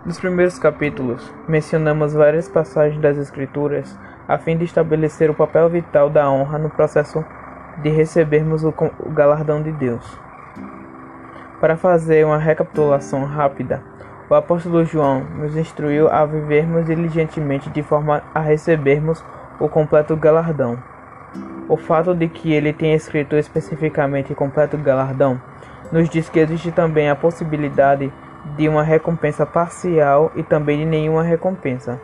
Nos 0.05 0.19
primeiros 0.19 0.59
capítulos, 0.59 1.33
mencionamos 1.47 2.13
várias 2.13 2.47
passagens 2.47 3.01
das 3.01 3.17
Escrituras 3.17 3.97
a 4.27 4.37
fim 4.37 4.57
de 4.57 4.65
estabelecer 4.65 5.29
o 5.29 5.33
papel 5.33 5.69
vital 5.69 6.09
da 6.09 6.29
honra 6.29 6.57
no 6.57 6.69
processo 6.69 7.23
de 7.81 7.89
recebermos 7.89 8.63
o, 8.63 8.73
galardão 9.07 9.63
de 9.63 9.71
Deus. 9.71 10.19
Para 11.59 11.77
fazer 11.77 12.25
uma 12.25 12.37
recapitulação 12.37 13.23
rápida, 13.23 13.81
O 14.27 14.33
apóstolo 14.33 14.83
João 14.83 15.23
nos 15.37 15.55
instruiu 15.55 16.09
a 16.09 16.25
vivermos 16.25 16.87
diligentemente 16.87 17.69
de 17.69 17.83
forma 17.83 18.23
a 18.33 18.39
recebermos 18.39 19.23
o 19.59 19.69
completo 19.69 20.15
galardão. 20.17 20.79
O 21.67 21.77
fato 21.77 22.13
de 22.13 22.27
que 22.27 22.53
ele 22.53 22.71
tenha 22.71 22.95
escrito 22.95 23.35
especificamente 23.35 24.35
completo 24.35 24.77
galardão 24.77 25.41
nos 25.91 26.09
diz 26.09 26.29
que 26.29 26.39
existe 26.39 26.71
também 26.71 27.09
a 27.09 27.15
possibilidade 27.15 28.11
de 28.55 28.69
uma 28.69 28.83
recompensa 28.83 29.45
parcial 29.45 30.31
e 30.35 30.43
também 30.43 30.79
de 30.79 30.85
nenhuma 30.85 31.23
recompensa. 31.23 31.99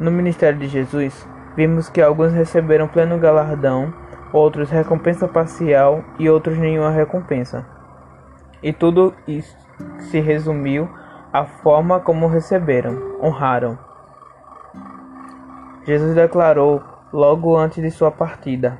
No 0.00 0.10
ministério 0.10 0.58
de 0.58 0.66
Jesus, 0.66 1.26
vimos 1.56 1.88
que 1.88 2.02
alguns 2.02 2.32
receberam 2.32 2.88
pleno 2.88 3.18
galardão, 3.18 3.92
outros 4.32 4.70
recompensa 4.70 5.28
parcial 5.28 6.04
e 6.18 6.28
outros 6.28 6.58
nenhuma 6.58 6.90
recompensa. 6.90 7.64
E 8.62 8.72
tudo 8.72 9.14
isso 9.26 9.56
se 10.10 10.18
resumiu 10.18 10.88
à 11.32 11.44
forma 11.44 12.00
como 12.00 12.26
receberam, 12.26 13.18
honraram. 13.22 13.78
Jesus 15.84 16.14
declarou 16.14 16.82
logo 17.12 17.56
antes 17.56 17.82
de 17.82 17.90
sua 17.90 18.10
partida: 18.10 18.78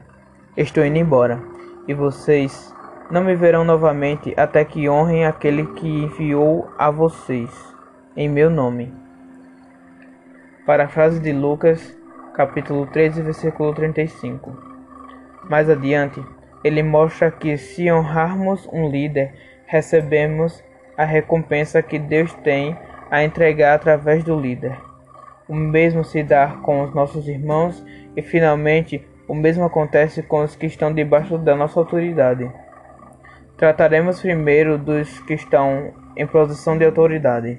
Estou 0.57 0.85
indo 0.85 0.99
embora, 0.99 1.41
e 1.87 1.95
vocês 1.95 2.75
não 3.11 3.23
me 3.23 3.35
verão 3.35 3.64
novamente 3.64 4.35
até 4.37 4.64
que 4.64 4.88
honrem 4.88 5.25
aquele 5.25 5.67
que 5.75 5.87
enviou 5.87 6.71
a 6.77 6.91
vocês 6.91 7.51
em 8.17 8.29
meu 8.29 8.51
nome. 8.51 8.93
Parafrase 10.67 11.19
de 11.21 11.33
Lucas, 11.33 11.97
capítulo 12.35 12.87
13, 12.87 13.23
versículo 13.23 13.73
35. 13.73 14.55
Mais 15.49 15.71
adiante, 15.71 16.23
ele 16.62 16.83
mostra 16.83 17.31
que 17.31 17.57
se 17.57 17.91
honrarmos 17.91 18.69
um 18.71 18.91
líder, 18.91 19.33
recebemos 19.67 20.62
a 20.97 21.05
recompensa 21.05 21.83
que 21.83 21.99
Deus 21.99 22.35
tem 22.35 22.77
a 23.11 23.25
entregar 23.25 23.75
através 23.75 24.23
do 24.23 24.38
líder. 24.38 24.88
O 25.49 25.55
mesmo 25.55 26.05
se 26.05 26.23
dá 26.23 26.59
com 26.63 26.83
os 26.83 26.95
nossos 26.95 27.27
irmãos 27.27 27.83
e, 28.15 28.21
finalmente, 28.21 29.03
o 29.27 29.35
mesmo 29.35 29.65
acontece 29.65 30.23
com 30.23 30.43
os 30.43 30.55
que 30.55 30.67
estão 30.67 30.93
debaixo 30.93 31.39
da 31.39 31.57
nossa 31.57 31.81
autoridade. 31.81 32.51
Trataremos 33.57 34.21
primeiro 34.21 34.79
dos 34.79 35.21
que 35.21 35.35
estão 35.35 35.93
em 36.17 36.27
posição 36.27 36.77
de 36.77 36.85
autoridade 36.85 37.59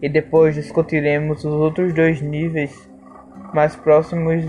e 0.00 0.08
depois 0.08 0.54
discutiremos 0.54 1.44
os 1.44 1.52
outros 1.52 1.92
dois 1.94 2.20
níveis 2.20 2.90
mais 3.52 3.74
próximos 3.74 4.44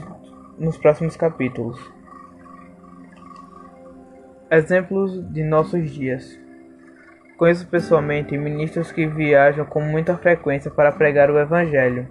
nos 0.57 0.77
próximos 0.77 1.15
capítulos. 1.15 1.79
Exemplos 4.51 5.27
de 5.31 5.43
nossos 5.43 5.91
dias. 5.91 6.39
Conheço 7.37 7.67
pessoalmente 7.67 8.37
ministros 8.37 8.91
que 8.91 9.05
viajam 9.05 9.65
com 9.65 9.81
muita 9.81 10.15
frequência 10.17 10.71
para 10.71 10.91
pregar 10.91 11.29
o 11.29 11.39
Evangelho. 11.39 12.07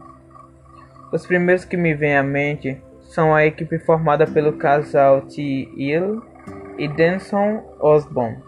Os 1.15 1.25
primeiros 1.25 1.65
que 1.65 1.77
me 1.77 1.95
vêm 1.95 2.17
à 2.17 2.25
mente 2.25 2.77
são 3.03 3.33
a 3.33 3.47
equipe 3.47 3.79
formada 3.79 4.27
pelo 4.27 4.55
casal 4.55 5.21
T. 5.21 5.69
Hill 5.77 6.21
e 6.77 6.89
Denson 6.89 7.63
Osborne. 7.79 8.39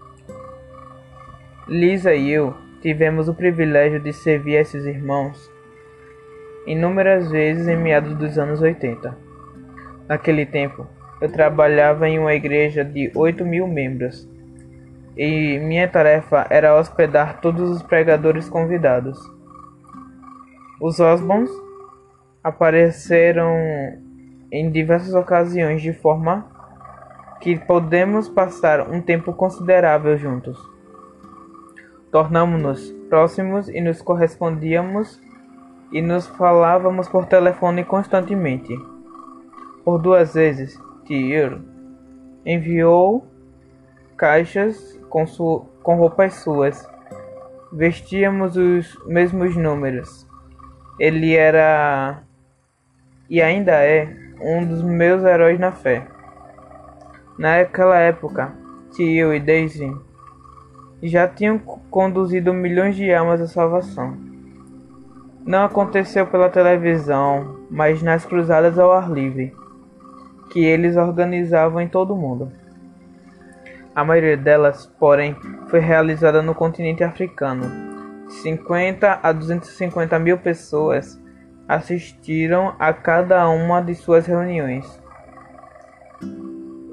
Lisa 1.68 2.12
e 2.12 2.28
eu 2.28 2.56
tivemos 2.82 3.28
o 3.28 3.34
privilégio 3.34 4.00
de 4.00 4.12
servir 4.12 4.56
esses 4.56 4.84
irmãos 4.84 5.48
inúmeras 6.66 7.30
vezes 7.30 7.68
em 7.68 7.76
meados 7.76 8.16
dos 8.16 8.36
anos 8.36 8.60
80. 8.60 9.16
Naquele 10.08 10.44
tempo, 10.44 10.88
eu 11.20 11.30
trabalhava 11.30 12.08
em 12.08 12.18
uma 12.18 12.34
igreja 12.34 12.84
de 12.84 13.12
8 13.14 13.44
mil 13.44 13.68
membros 13.68 14.28
e 15.16 15.56
minha 15.60 15.86
tarefa 15.86 16.48
era 16.50 16.76
hospedar 16.76 17.40
todos 17.40 17.70
os 17.70 17.80
pregadores 17.84 18.48
convidados. 18.48 19.16
Os 20.80 20.98
Osborns 20.98 21.65
apareceram 22.46 23.56
em 24.52 24.70
diversas 24.70 25.14
ocasiões 25.14 25.82
de 25.82 25.92
forma 25.92 26.46
que 27.40 27.58
podemos 27.58 28.28
passar 28.28 28.88
um 28.88 29.00
tempo 29.00 29.32
considerável 29.32 30.16
juntos. 30.16 30.56
Tornamos-nos 32.12 32.92
próximos 33.08 33.68
e 33.68 33.80
nos 33.80 34.00
correspondíamos 34.00 35.20
e 35.90 36.00
nos 36.00 36.28
falávamos 36.28 37.08
por 37.08 37.26
telefone 37.26 37.82
constantemente. 37.82 38.78
Por 39.84 39.98
duas 40.00 40.34
vezes, 40.34 40.80
Tier 41.04 41.58
enviou 42.44 43.26
caixas 44.16 44.96
com, 45.08 45.24
com 45.82 45.96
roupas 45.96 46.34
suas. 46.34 46.88
Vestíamos 47.72 48.56
os 48.56 48.96
mesmos 49.04 49.56
números. 49.56 50.28
Ele 51.00 51.34
era 51.34 52.22
e 53.28 53.42
ainda 53.42 53.72
é 53.72 54.08
um 54.40 54.64
dos 54.64 54.82
meus 54.82 55.24
heróis 55.24 55.58
na 55.58 55.72
fé. 55.72 56.06
Naquela 57.38 57.98
época, 57.98 58.52
Tio 58.92 59.34
e 59.34 59.40
Daisy 59.40 59.94
já 61.02 61.28
tinham 61.28 61.58
conduzido 61.58 62.52
milhões 62.52 62.96
de 62.96 63.12
almas 63.12 63.40
à 63.40 63.46
salvação. 63.46 64.16
Não 65.44 65.64
aconteceu 65.64 66.26
pela 66.26 66.48
televisão, 66.48 67.60
mas 67.70 68.02
nas 68.02 68.24
cruzadas 68.24 68.78
ao 68.78 68.92
ar 68.92 69.10
livre, 69.10 69.54
que 70.50 70.64
eles 70.64 70.96
organizavam 70.96 71.80
em 71.80 71.88
todo 71.88 72.14
o 72.14 72.16
mundo. 72.16 72.50
A 73.94 74.04
maioria 74.04 74.36
delas, 74.36 74.86
porém, 74.98 75.36
foi 75.68 75.80
realizada 75.80 76.42
no 76.42 76.54
continente 76.54 77.04
africano. 77.04 77.64
50 78.28 79.20
a 79.22 79.32
250 79.32 80.18
mil 80.18 80.36
pessoas 80.38 81.20
assistiram 81.68 82.74
a 82.78 82.92
cada 82.92 83.48
uma 83.48 83.80
de 83.80 83.94
suas 83.94 84.26
reuniões. 84.26 85.00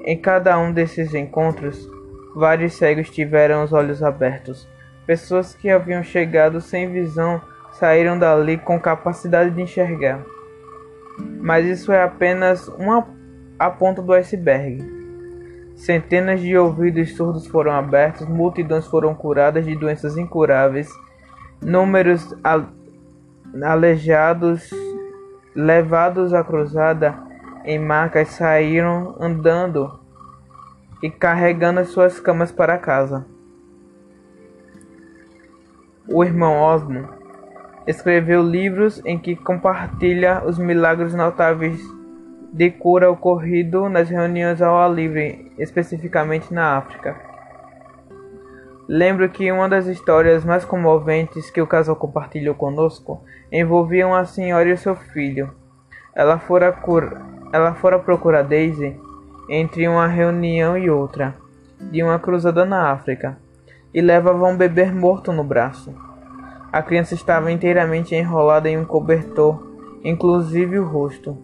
Em 0.04 0.18
cada 0.18 0.58
um 0.58 0.72
desses 0.72 1.14
encontros, 1.14 1.88
vários 2.34 2.74
cegos 2.74 3.10
tiveram 3.10 3.64
os 3.64 3.72
olhos 3.72 4.02
abertos. 4.02 4.68
Pessoas 5.06 5.54
que 5.54 5.70
haviam 5.70 6.02
chegado 6.02 6.60
sem 6.60 6.90
visão 6.90 7.40
saíram 7.72 8.18
dali 8.18 8.58
com 8.58 8.78
capacidade 8.78 9.50
de 9.50 9.62
enxergar. 9.62 10.22
Mas 11.40 11.66
isso 11.66 11.92
é 11.92 12.02
apenas 12.02 12.68
uma 12.68 13.06
a 13.58 13.70
ponta 13.70 14.02
do 14.02 14.12
iceberg. 14.12 14.82
Centenas 15.76 16.40
de 16.40 16.56
ouvidos 16.56 17.16
surdos 17.16 17.46
foram 17.46 17.72
abertos, 17.72 18.26
multidões 18.26 18.86
foram 18.86 19.14
curadas 19.14 19.64
de 19.64 19.74
doenças 19.74 20.16
incuráveis, 20.16 20.88
números 21.60 22.34
aleijados 23.62 24.70
levados 25.54 26.34
à 26.34 26.42
cruzada 26.42 27.14
em 27.64 27.78
macas 27.78 28.28
saíram 28.28 29.16
andando 29.20 29.98
e 31.02 31.10
carregando 31.10 31.80
as 31.80 31.88
suas 31.88 32.18
camas 32.18 32.50
para 32.50 32.78
casa. 32.78 33.26
O 36.08 36.24
irmão 36.24 36.60
Osmo 36.60 37.08
escreveu 37.86 38.42
livros 38.42 39.00
em 39.04 39.18
que 39.18 39.36
compartilha 39.36 40.42
os 40.44 40.58
milagres 40.58 41.14
notáveis 41.14 41.80
de 42.52 42.70
cura 42.70 43.10
ocorrido 43.10 43.88
nas 43.88 44.08
reuniões 44.08 44.62
ao 44.62 44.76
ar 44.76 44.92
livre, 44.92 45.52
especificamente 45.58 46.52
na 46.52 46.76
África. 46.76 47.33
Lembro 48.86 49.26
que 49.30 49.50
uma 49.50 49.66
das 49.66 49.86
histórias 49.86 50.44
mais 50.44 50.62
comoventes 50.62 51.50
que 51.50 51.62
o 51.62 51.66
casal 51.66 51.96
compartilhou 51.96 52.54
conosco 52.54 53.24
envolvia 53.50 54.06
uma 54.06 54.26
senhora 54.26 54.68
e 54.68 54.76
seu 54.76 54.94
filho. 54.94 55.50
Ela 56.14 56.38
fora, 56.38 56.70
cur... 56.70 57.18
Ela 57.50 57.72
fora 57.74 57.98
procurar 57.98 58.42
Daisy 58.42 58.94
entre 59.48 59.88
uma 59.88 60.06
reunião 60.06 60.76
e 60.76 60.90
outra, 60.90 61.34
de 61.80 62.02
uma 62.02 62.18
cruzada 62.18 62.66
na 62.66 62.90
África, 62.90 63.38
e 63.92 64.02
levava 64.02 64.46
um 64.46 64.56
bebê 64.56 64.84
morto 64.86 65.32
no 65.32 65.44
braço. 65.44 65.94
A 66.70 66.82
criança 66.82 67.14
estava 67.14 67.50
inteiramente 67.50 68.14
enrolada 68.14 68.68
em 68.68 68.76
um 68.76 68.84
cobertor, 68.84 69.66
inclusive 70.04 70.78
o 70.78 70.86
rosto. 70.86 71.38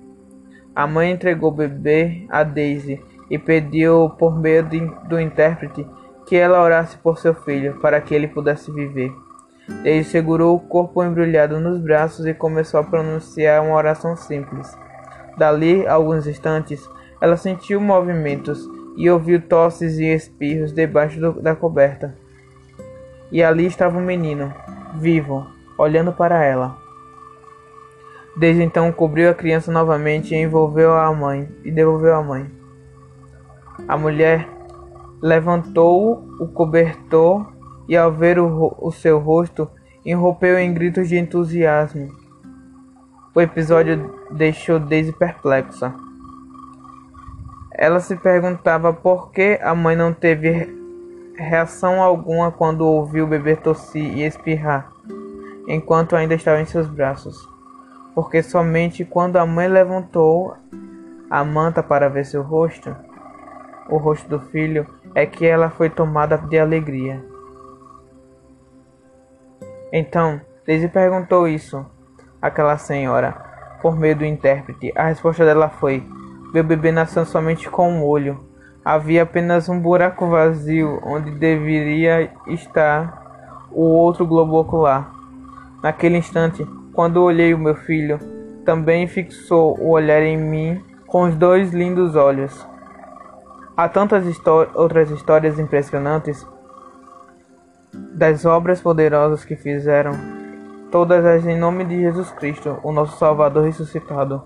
A 0.75 0.87
mãe 0.87 1.11
entregou 1.11 1.51
o 1.51 1.55
bebê 1.55 2.27
a 2.29 2.43
Daisy 2.43 3.03
e 3.31 3.39
pediu 3.39 4.11
por 4.19 4.39
meio 4.39 4.63
de, 4.63 4.81
do 5.09 5.19
intérprete 5.19 5.87
que 6.31 6.37
ela 6.37 6.63
orasse 6.63 6.97
por 6.99 7.19
seu 7.19 7.35
filho 7.35 7.81
para 7.81 8.01
que 8.01 8.15
ele 8.15 8.29
pudesse 8.29 8.71
viver. 8.71 9.13
Daisy 9.83 10.11
segurou 10.11 10.55
o 10.55 10.61
corpo 10.61 11.03
embrulhado 11.03 11.59
nos 11.59 11.81
braços 11.81 12.25
e 12.25 12.33
começou 12.33 12.79
a 12.79 12.85
pronunciar 12.85 13.61
uma 13.65 13.75
oração 13.75 14.15
simples. 14.15 14.73
Dali, 15.37 15.85
alguns 15.89 16.29
instantes, 16.29 16.89
ela 17.21 17.37
sentiu 17.37 17.81
movimentos 17.81 18.65
e 18.97 19.11
ouviu 19.11 19.43
tosses 19.43 19.99
e 19.99 20.05
espirros 20.05 20.73
debaixo 20.73 21.19
do, 21.19 21.33
da 21.43 21.57
coberta. 21.57 22.15
E 23.33 23.43
ali 23.43 23.67
estava 23.67 23.99
o 23.99 24.01
um 24.01 24.05
menino, 24.05 24.55
vivo, 25.01 25.45
olhando 25.77 26.13
para 26.13 26.45
ela. 26.45 26.79
Desde 28.37 28.63
então 28.63 28.93
cobriu 28.93 29.31
a 29.31 29.35
criança 29.35 29.73
novamente 29.73 30.33
e 30.33 30.39
envolveu 30.41 30.95
a 30.95 31.13
mãe 31.13 31.49
e 31.65 31.73
devolveu 31.73 32.15
a 32.15 32.23
mãe. 32.23 32.49
A 33.89 33.97
mulher 33.97 34.60
levantou 35.23 36.25
o 36.39 36.49
cobertor 36.49 37.53
e 37.89 37.97
ao 37.97 38.13
ver 38.13 38.39
o, 38.39 38.75
o 38.79 38.91
seu 38.91 39.19
rosto 39.19 39.69
irrompeu 40.05 40.59
em 40.59 40.73
gritos 40.73 41.09
de 41.09 41.19
entusiasmo. 41.19 42.09
O 43.35 43.41
episódio 43.41 44.13
deixou 44.31 44.79
Daisy 44.79 45.13
perplexa. 45.13 45.95
Ela 47.73 48.01
se 48.01 48.17
perguntava 48.17 48.93
por 48.93 49.31
que 49.31 49.59
a 49.63 49.75
mãe 49.75 49.95
não 49.95 50.13
teve 50.13 50.77
reação 51.37 52.03
alguma 52.03 52.51
quando 52.51 52.83
ouviu 52.83 53.25
o 53.25 53.29
bebê 53.29 53.57
tossir 53.57 54.05
e 54.19 54.23
espirrar, 54.23 54.93
enquanto 55.67 56.15
ainda 56.15 56.35
estava 56.35 56.61
em 56.61 56.67
seus 56.67 56.87
braços. 56.87 57.49
Porque 58.15 58.43
somente 58.43 59.05
quando 59.05 59.37
a 59.37 59.47
mãe 59.47 59.69
levantou 59.69 60.55
a 61.31 61.45
manta 61.45 61.83
para 61.83 62.09
ver 62.09 62.27
seu 62.27 62.43
rosto, 62.43 62.95
o 63.89 63.97
rosto 63.97 64.29
do 64.29 64.41
filho, 64.41 64.87
é 65.15 65.27
que 65.27 65.47
ela 65.47 65.71
foi 65.71 65.91
tomada 65.91 66.37
de 66.39 66.59
alegria. 66.59 67.25
Então, 69.93 70.41
Daisy 70.67 70.89
perguntou 70.89 71.49
isso 71.49 71.85
àquela 72.41 72.77
senhora, 72.77 73.33
por 73.83 73.97
meio 73.99 74.17
do 74.17 74.25
intérprete. 74.25 74.93
A 74.95 75.09
resposta 75.09 75.45
dela 75.45 75.69
foi: 75.69 76.03
Meu 76.55 76.63
bebê 76.63 76.93
nasceu 76.93 77.25
somente 77.25 77.69
com 77.69 77.91
um 77.91 78.05
olho. 78.05 78.39
Havia 78.85 79.25
apenas 79.25 79.69
um 79.69 79.79
buraco 79.79 80.29
vazio 80.29 81.01
onde 81.05 81.31
deveria 81.33 82.31
estar 82.47 83.69
o 83.71 83.83
outro 83.83 84.27
globo 84.27 84.59
ocular. 84.59 85.13
Naquele 85.83 86.19
instante, 86.19 86.67
quando 86.93 87.23
olhei 87.23 87.53
o 87.53 87.59
meu 87.59 87.75
filho, 87.75 88.19
também 88.65 89.07
fixou 89.07 89.79
o 89.81 89.91
olhar 89.91 90.23
em 90.23 90.37
mim 90.37 90.85
com 91.07 91.25
os 91.25 91.35
dois 91.35 91.73
lindos 91.73 92.15
olhos. 92.15 92.67
Há 93.81 93.89
tantas 93.89 94.27
outras 94.75 95.11
histórias 95.11 95.59
impressionantes 95.59 96.47
das 98.13 98.45
obras 98.45 98.79
poderosas 98.79 99.43
que 99.43 99.57
fizeram, 99.57 100.13
todas 100.91 101.25
as 101.25 101.47
em 101.47 101.59
nome 101.59 101.87
de 101.87 101.99
Jesus 101.99 102.31
Cristo, 102.33 102.79
o 102.83 102.93
nosso 102.93 103.17
Salvador 103.17 103.65
ressuscitado. 103.65 104.43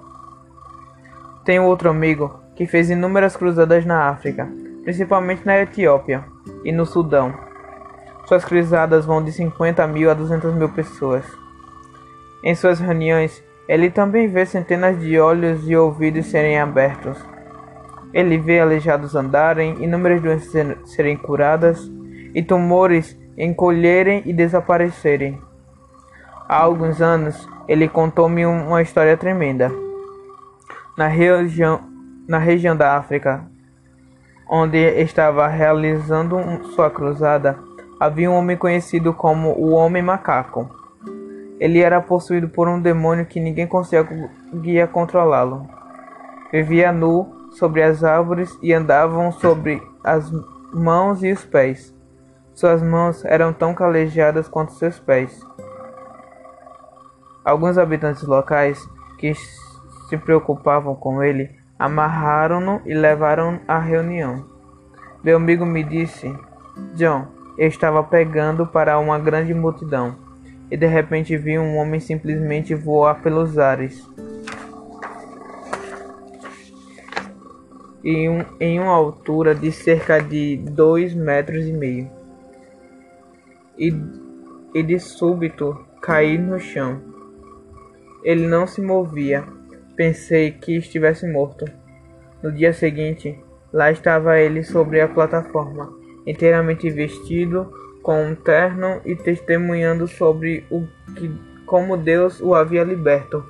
Tenho 1.44 1.64
outro 1.64 1.90
amigo 1.90 2.38
que 2.54 2.64
fez 2.64 2.90
inúmeras 2.90 3.36
cruzadas 3.36 3.84
na 3.84 4.08
África, 4.08 4.48
principalmente 4.84 5.44
na 5.44 5.58
Etiópia 5.58 6.24
e 6.64 6.70
no 6.70 6.86
Sudão. 6.86 7.34
Suas 8.26 8.44
cruzadas 8.44 9.04
vão 9.04 9.20
de 9.20 9.32
50 9.32 9.84
mil 9.88 10.12
a 10.12 10.14
200 10.14 10.54
mil 10.54 10.68
pessoas. 10.68 11.24
Em 12.40 12.54
suas 12.54 12.78
reuniões, 12.78 13.42
ele 13.66 13.90
também 13.90 14.28
vê 14.28 14.46
centenas 14.46 14.96
de 15.00 15.18
olhos 15.18 15.68
e 15.68 15.74
ouvidos 15.74 16.26
serem 16.26 16.60
abertos. 16.60 17.33
Ele 18.14 18.38
vê 18.38 18.60
aleijados 18.60 19.16
andarem, 19.16 19.82
inúmeras 19.82 20.22
doenças 20.22 20.76
serem 20.84 21.16
curadas 21.16 21.90
e 22.32 22.40
tumores 22.40 23.18
encolherem 23.36 24.22
e 24.24 24.32
desaparecerem. 24.32 25.36
Há 26.48 26.56
alguns 26.58 27.02
anos, 27.02 27.48
ele 27.66 27.88
contou-me 27.88 28.46
uma 28.46 28.80
história 28.80 29.16
tremenda. 29.16 29.72
Na 30.96 31.08
região, 31.08 31.80
na 32.28 32.38
região 32.38 32.76
da 32.76 32.96
África, 32.96 33.44
onde 34.48 34.78
estava 34.78 35.48
realizando 35.48 36.38
sua 36.74 36.88
cruzada, 36.88 37.58
havia 37.98 38.30
um 38.30 38.34
homem 38.34 38.56
conhecido 38.56 39.12
como 39.12 39.50
o 39.58 39.72
Homem 39.72 40.02
Macaco. 40.02 40.70
Ele 41.58 41.80
era 41.80 42.00
possuído 42.00 42.48
por 42.48 42.68
um 42.68 42.80
demônio 42.80 43.26
que 43.26 43.40
ninguém 43.40 43.66
conseguia 43.66 44.86
controlá-lo. 44.86 45.66
Vivia 46.52 46.92
nu 46.92 47.43
sobre 47.54 47.82
as 47.82 48.04
árvores 48.04 48.56
e 48.62 48.72
andavam 48.72 49.32
sobre 49.32 49.82
as 50.02 50.30
mãos 50.72 51.22
e 51.22 51.32
os 51.32 51.44
pés. 51.44 51.94
Suas 52.54 52.82
mãos 52.82 53.24
eram 53.24 53.52
tão 53.52 53.74
calejadas 53.74 54.48
quanto 54.48 54.72
seus 54.72 54.98
pés. 54.98 55.40
Alguns 57.44 57.76
habitantes 57.76 58.22
locais 58.22 58.88
que 59.18 59.34
se 59.34 60.16
preocupavam 60.16 60.94
com 60.94 61.22
ele 61.22 61.50
amarraram-no 61.78 62.80
e 62.86 62.94
levaram 62.94 63.60
à 63.66 63.78
reunião. 63.78 64.44
Meu 65.22 65.36
amigo 65.36 65.66
me 65.66 65.82
disse: 65.82 66.34
John, 66.94 67.26
eu 67.58 67.68
estava 67.68 68.02
pegando 68.02 68.66
para 68.66 68.98
uma 68.98 69.18
grande 69.18 69.52
multidão 69.52 70.16
e 70.70 70.76
de 70.76 70.86
repente 70.86 71.36
vi 71.36 71.58
um 71.58 71.76
homem 71.76 72.00
simplesmente 72.00 72.74
voar 72.74 73.22
pelos 73.22 73.58
ares. 73.58 74.08
Em, 78.04 78.28
um, 78.28 78.44
em 78.60 78.78
uma 78.78 78.92
altura 78.92 79.54
de 79.54 79.72
cerca 79.72 80.20
de 80.20 80.58
dois 80.58 81.14
metros 81.14 81.66
e 81.66 81.72
meio 81.72 82.24
e, 83.78 83.92
e 84.74 84.82
de 84.82 84.98
súbito 84.98 85.78
caí 86.00 86.38
no 86.38 86.58
chão. 86.58 87.00
Ele 88.22 88.46
não 88.46 88.66
se 88.66 88.80
movia. 88.80 89.44
Pensei 89.96 90.50
que 90.50 90.76
estivesse 90.76 91.26
morto. 91.30 91.64
No 92.42 92.50
dia 92.50 92.72
seguinte, 92.72 93.38
lá 93.72 93.90
estava 93.90 94.38
ele 94.38 94.62
sobre 94.62 95.00
a 95.00 95.08
plataforma, 95.08 95.92
inteiramente 96.26 96.90
vestido, 96.90 97.72
com 98.02 98.22
um 98.22 98.34
terno 98.34 99.00
e 99.04 99.14
testemunhando 99.16 100.06
sobre 100.06 100.66
o 100.70 100.86
que 101.14 101.30
como 101.64 101.96
Deus 101.96 102.40
o 102.40 102.54
havia 102.54 102.84
liberto. 102.84 103.44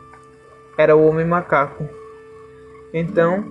Era 0.78 0.94
o 0.94 1.06
homem 1.06 1.26
macaco. 1.26 1.88
Então, 2.92 3.44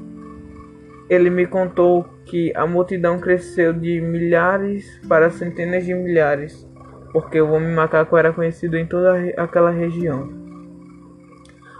ele 1.10 1.30
me 1.30 1.45
contou 1.45 2.06
que 2.26 2.51
a 2.56 2.66
multidão 2.66 3.20
cresceu 3.20 3.74
de 3.74 3.99
milhares 4.01 5.01
para 5.08 5.30
centenas 5.30 5.86
de 5.86 5.93
milhares, 5.93 6.68
porque 7.12 7.39
o 7.39 7.51
homem 7.51 7.74
macaco 7.74 8.18
era 8.18 8.34
conhecido 8.34 8.78
em 8.78 8.86
toda 8.86 9.16
aquela 9.38 9.70
região. 9.70 10.41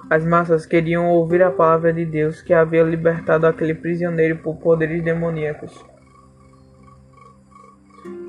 As 0.09 0.26
massas 0.26 0.65
queriam 0.65 1.09
ouvir 1.09 1.41
a 1.41 1.49
palavra 1.49 1.91
de 1.91 2.05
Deus 2.05 2.41
que 2.41 2.53
havia 2.53 2.84
libertado 2.84 3.47
aquele 3.47 3.74
prisioneiro 3.74 4.38
por 4.38 4.57
poderes 4.57 5.03
demoníacos. 5.03 5.84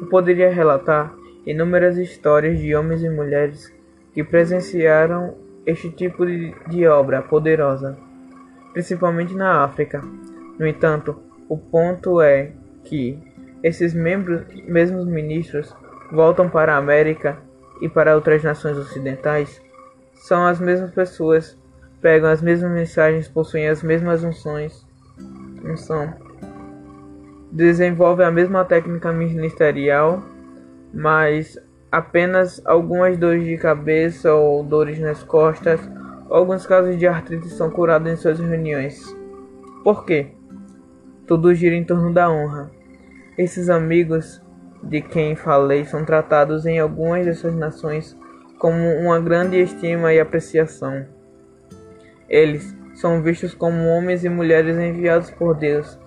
Eu 0.01 0.07
poderia 0.07 0.51
relatar 0.51 1.15
inúmeras 1.45 1.99
histórias 1.99 2.59
de 2.59 2.75
homens 2.75 3.03
e 3.03 3.11
mulheres 3.11 3.75
que 4.13 4.23
presenciaram 4.23 5.35
este 5.67 5.91
tipo 5.91 6.25
de, 6.25 6.87
obra 6.87 7.23
poderosa, 7.23 7.99
principalmente 8.73 9.35
na 9.35 9.65
África. 9.65 10.03
No 10.59 10.67
entanto, 10.67 11.17
o 11.49 11.59
ponto 11.59 12.21
é 12.21 12.53
que 12.85 13.19
esses 13.63 13.95
membros, 13.95 14.43
mesmos 14.67 15.07
ministros 15.07 15.75
voltam 16.13 16.49
para 16.49 16.75
a 16.75 16.79
América 16.79 17.39
e 17.81 17.89
para 17.89 18.15
outras 18.15 18.43
nações 18.43 18.77
ocidentais, 18.77 19.61
são 20.15 20.47
as 20.47 20.61
mesmas 20.61 20.91
pessoas, 20.93 21.59
pegam 22.01 22.31
as 22.31 22.41
mesmas 22.41 22.71
mensagens, 22.71 23.29
possuem 23.29 23.69
as 23.69 23.83
mesmas 23.83 24.23
unções, 24.23 24.87
unção, 25.65 26.15
desenvolvem 27.51 28.27
a 28.27 28.31
mesma 28.31 28.65
técnica 28.65 29.13
ministerial, 29.13 30.23
mas 30.93 31.59
apenas 31.91 32.61
algumas 32.67 33.17
dores 33.17 33.45
de 33.45 33.57
cabeça 33.57 34.33
ou 34.35 34.63
dores 34.63 34.99
nas 34.99 35.23
costas, 35.23 35.81
alguns 36.29 36.67
casos 36.67 36.99
de 36.99 37.07
artrite 37.07 37.49
são 37.49 37.71
curados 37.71 38.11
em 38.11 38.17
suas 38.17 38.39
reuniões. 38.39 39.17
Por 39.83 40.05
quê? 40.05 40.33
Tudo 41.27 41.55
gira 41.55 41.75
em 41.75 41.85
torno 41.85 42.13
da 42.13 42.31
honra. 42.31 42.71
Esses 43.39 43.71
amigos 43.71 44.43
de 44.83 45.01
quem 45.01 45.35
falei 45.35 45.85
são 45.85 46.05
tratados 46.05 46.67
em 46.67 46.79
algumas 46.79 47.25
dessas 47.25 47.55
nações 47.55 48.17
como 48.59 48.89
uma 48.99 49.19
grande 49.21 49.59
estima 49.59 50.13
e 50.13 50.21
apreciação. 50.21 51.07
Eles 52.29 52.77
são 52.95 53.23
vistos 53.23 53.55
como 53.55 53.89
homens 53.89 54.25
e 54.25 54.29
mulheres 54.29 54.77
enviados 54.77 55.31
por 55.31 55.55
Deus 55.55 55.99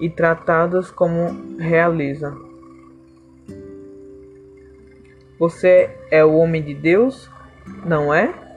e 0.00 0.10
tratados 0.10 0.90
como 0.90 1.56
realiza. 1.58 2.34
Você 5.38 5.90
é 6.10 6.24
o 6.24 6.34
homem 6.34 6.62
de 6.62 6.74
Deus, 6.74 7.30
não 7.86 8.12
é? 8.12 8.49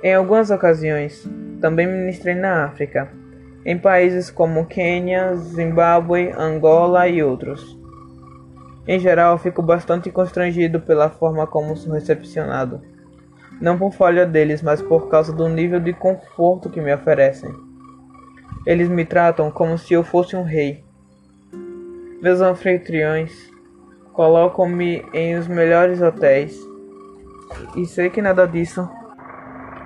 Em 0.00 0.14
algumas 0.14 0.48
ocasiões, 0.50 1.28
também 1.60 1.84
ministrei 1.84 2.34
na 2.34 2.66
África, 2.66 3.10
em 3.64 3.76
países 3.76 4.30
como 4.30 4.66
Quênia, 4.66 5.34
Zimbábue, 5.34 6.30
Angola 6.38 7.08
e 7.08 7.20
outros. 7.20 7.76
Em 8.86 9.00
geral, 9.00 9.36
fico 9.38 9.60
bastante 9.60 10.08
constrangido 10.08 10.80
pela 10.80 11.10
forma 11.10 11.48
como 11.48 11.76
sou 11.76 11.92
recepcionado. 11.92 12.80
Não 13.60 13.76
por 13.76 13.92
falha 13.92 14.24
deles, 14.24 14.62
mas 14.62 14.80
por 14.80 15.08
causa 15.08 15.32
do 15.32 15.48
nível 15.48 15.80
de 15.80 15.92
conforto 15.92 16.70
que 16.70 16.80
me 16.80 16.94
oferecem. 16.94 17.52
Eles 18.64 18.88
me 18.88 19.04
tratam 19.04 19.50
como 19.50 19.76
se 19.76 19.94
eu 19.94 20.04
fosse 20.04 20.36
um 20.36 20.44
rei. 20.44 20.84
Meus 22.22 22.40
anfitriões 22.40 23.32
colocam-me 24.12 25.04
em 25.12 25.36
os 25.36 25.48
melhores 25.48 26.00
hotéis. 26.00 26.56
E 27.76 27.84
sei 27.84 28.10
que 28.10 28.22
nada 28.22 28.46
disso 28.46 28.88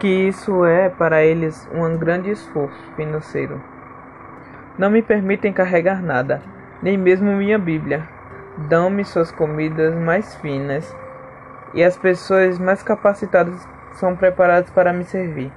que 0.03 0.09
isso 0.09 0.65
é 0.65 0.89
para 0.89 1.23
eles 1.23 1.69
um 1.73 1.97
grande 1.97 2.29
esforço 2.29 2.93
financeiro. 2.97 3.63
Não 4.77 4.91
me 4.91 5.01
permitem 5.01 5.53
carregar 5.53 6.03
nada, 6.03 6.43
nem 6.83 6.99
mesmo 6.99 7.31
minha 7.37 7.57
Bíblia. 7.57 8.03
dão-me 8.69 9.05
suas 9.05 9.31
comidas 9.31 9.95
mais 9.95 10.35
finas 10.35 10.93
e 11.73 11.85
as 11.85 11.97
pessoas 11.97 12.59
mais 12.59 12.83
capacitadas 12.83 13.65
são 13.93 14.17
preparadas 14.17 14.71
para 14.71 14.93
me 14.93 15.05
servir. 15.05 15.53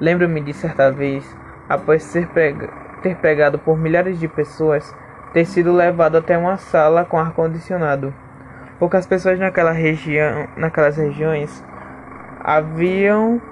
Lembro-me 0.00 0.40
de 0.40 0.52
certa 0.52 0.90
vez, 0.90 1.24
após 1.68 2.12
prega 2.34 2.68
ter 3.00 3.14
pregado 3.14 3.60
por 3.60 3.78
milhares 3.78 4.18
de 4.18 4.26
pessoas, 4.26 4.92
ter 5.32 5.44
sido 5.44 5.72
levado 5.72 6.16
até 6.18 6.36
uma 6.36 6.56
sala 6.56 7.04
com 7.04 7.16
ar 7.16 7.30
condicionado. 7.30 8.12
Poucas 8.80 9.06
pessoas 9.06 9.38
naquela 9.38 9.70
região, 9.70 10.48
naquelas 10.56 10.96
regiões 10.96 11.64
haviam 12.46 13.42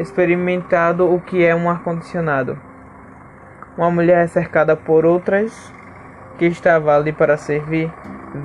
experimentado 0.00 1.12
o 1.12 1.20
que 1.20 1.44
é 1.44 1.54
um 1.54 1.68
ar 1.68 1.82
condicionado. 1.82 2.58
Uma 3.76 3.90
mulher 3.90 4.26
cercada 4.30 4.74
por 4.74 5.04
outras 5.04 5.70
que 6.38 6.46
estava 6.46 6.96
ali 6.96 7.12
para 7.12 7.36
servir 7.36 7.92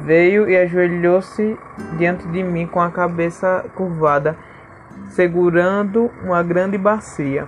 veio 0.03 0.49
e 0.49 0.57
ajoelhou-se 0.57 1.57
diante 1.97 2.27
de 2.27 2.43
mim 2.43 2.67
com 2.67 2.81
a 2.81 2.91
cabeça 2.91 3.63
curvada, 3.73 4.35
segurando 5.11 6.11
uma 6.21 6.43
grande 6.43 6.77
bacia, 6.77 7.47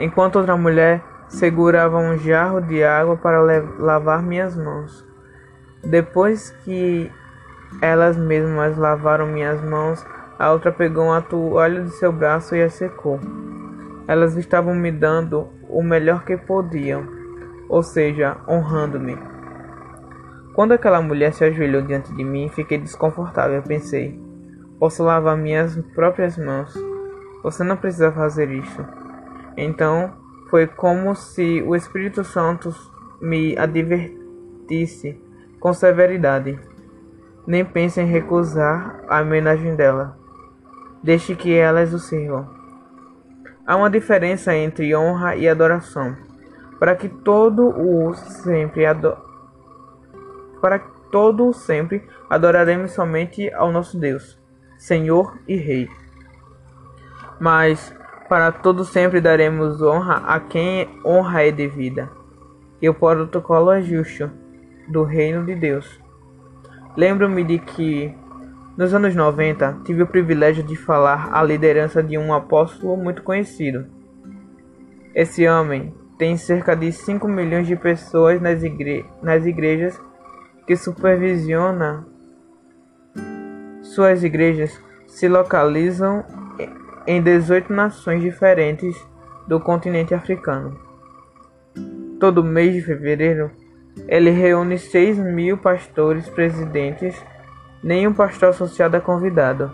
enquanto 0.00 0.40
outra 0.40 0.56
mulher 0.56 1.00
segurava 1.28 1.98
um 1.98 2.18
jarro 2.18 2.60
de 2.60 2.82
água 2.82 3.16
para 3.16 3.40
lavar 3.78 4.20
minhas 4.20 4.56
mãos. 4.56 5.06
Depois 5.84 6.50
que 6.64 7.08
elas 7.80 8.16
mesmas 8.16 8.76
lavaram 8.76 9.26
minhas 9.26 9.62
mãos, 9.62 10.04
a 10.42 10.50
outra 10.50 10.72
pegou 10.72 11.04
uma 11.04 11.22
toalha 11.22 11.84
de 11.84 11.90
seu 11.90 12.10
braço 12.10 12.56
e 12.56 12.62
a 12.64 12.68
secou. 12.68 13.20
Elas 14.08 14.36
estavam 14.36 14.74
me 14.74 14.90
dando 14.90 15.46
o 15.68 15.84
melhor 15.84 16.24
que 16.24 16.36
podiam, 16.36 17.06
ou 17.68 17.80
seja, 17.80 18.38
honrando-me. 18.48 19.16
Quando 20.52 20.72
aquela 20.72 21.00
mulher 21.00 21.32
se 21.32 21.44
ajoelhou 21.44 21.82
diante 21.82 22.12
de 22.12 22.24
mim, 22.24 22.48
fiquei 22.48 22.76
desconfortável. 22.76 23.62
Pensei: 23.62 24.20
posso 24.80 25.04
lavar 25.04 25.36
minhas 25.36 25.76
próprias 25.94 26.36
mãos. 26.36 26.74
Você 27.44 27.62
não 27.62 27.76
precisa 27.76 28.10
fazer 28.10 28.50
isso. 28.50 28.84
Então, 29.56 30.12
foi 30.50 30.66
como 30.66 31.14
se 31.14 31.62
o 31.62 31.76
Espírito 31.76 32.24
Santo 32.24 32.74
me 33.20 33.56
advertisse 33.56 35.22
com 35.60 35.72
severidade. 35.72 36.58
Nem 37.46 37.64
pense 37.64 38.00
em 38.00 38.06
recusar 38.06 39.04
a 39.08 39.20
homenagem 39.20 39.76
dela. 39.76 40.20
Deixe 41.02 41.34
que 41.34 41.52
elas 41.52 41.92
o 41.92 41.98
sirvam. 41.98 42.48
Há 43.66 43.76
uma 43.76 43.90
diferença 43.90 44.54
entre 44.54 44.94
honra 44.94 45.36
e 45.36 45.48
adoração. 45.48 46.16
Para 46.78 46.94
que 46.94 47.08
todo 47.08 47.68
o 47.68 48.14
sempre 48.14 48.84
para 50.60 50.78
todo 51.10 51.48
o 51.48 51.52
sempre 51.52 52.06
adoraremos 52.30 52.92
somente 52.92 53.52
ao 53.52 53.70
nosso 53.70 53.98
Deus, 53.98 54.40
Senhor 54.78 55.38
e 55.46 55.56
Rei. 55.56 55.88
Mas 57.40 57.94
para 58.28 58.50
todo 58.50 58.84
sempre 58.84 59.20
daremos 59.20 59.82
honra 59.82 60.22
a 60.26 60.40
quem 60.40 60.88
honra 61.04 61.42
é 61.42 61.52
devida. 61.52 62.10
E 62.80 62.88
o 62.88 62.94
protocolo 62.94 63.70
é 63.70 63.82
justo 63.82 64.30
do 64.88 65.02
reino 65.04 65.44
de 65.44 65.54
Deus. 65.54 66.00
Lembro-me 66.96 67.44
de 67.44 67.58
que 67.58 68.14
nos 68.82 68.92
anos 68.92 69.14
90 69.14 69.82
tive 69.84 70.02
o 70.02 70.08
privilégio 70.08 70.64
de 70.64 70.74
falar 70.74 71.28
a 71.32 71.40
liderança 71.40 72.02
de 72.02 72.18
um 72.18 72.34
apóstolo 72.34 72.96
muito 72.96 73.22
conhecido. 73.22 73.86
Esse 75.14 75.46
homem 75.46 75.94
tem 76.18 76.36
cerca 76.36 76.74
de 76.74 76.90
5 76.90 77.28
milhões 77.28 77.68
de 77.68 77.76
pessoas 77.76 78.40
nas, 78.40 78.64
igre 78.64 79.06
nas 79.22 79.46
igrejas 79.46 80.00
que 80.66 80.74
supervisiona. 80.74 82.04
Suas 83.82 84.24
igrejas 84.24 84.76
se 85.06 85.28
localizam 85.28 86.24
em 87.06 87.22
18 87.22 87.72
nações 87.72 88.20
diferentes 88.20 88.96
do 89.46 89.60
continente 89.60 90.12
africano. 90.12 90.76
Todo 92.18 92.42
mês 92.42 92.74
de 92.74 92.82
fevereiro, 92.82 93.48
ele 94.08 94.30
reúne 94.30 94.76
6 94.76 95.18
mil 95.18 95.56
pastores 95.56 96.28
presidentes, 96.28 97.14
nenhum 97.82 98.12
pastor 98.12 98.50
associado 98.50 98.96
é 98.96 99.00
convidado, 99.00 99.72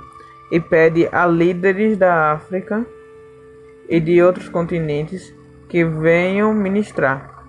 e 0.51 0.59
pede 0.59 1.09
a 1.13 1.27
líderes 1.27 1.97
da 1.99 2.33
África 2.33 2.87
e 3.89 4.01
de 4.01 4.23
outros 4.23 4.49
continentes 4.49 5.35
que 5.69 5.85
venham 5.85 6.55
ministrar. 6.55 7.47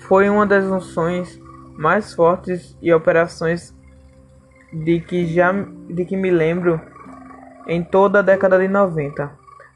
Foi 0.00 0.28
uma 0.28 0.46
das 0.46 0.64
unções 0.64 1.40
mais 1.76 2.14
fortes 2.14 2.76
e 2.80 2.92
operações 2.92 3.74
de 4.72 5.00
que 5.00 5.26
já 5.26 5.52
de 5.52 6.04
que 6.04 6.16
me 6.16 6.30
lembro 6.30 6.80
em 7.66 7.82
toda 7.82 8.20
a 8.20 8.22
década 8.22 8.58
de 8.58 8.68
90. 8.68 9.30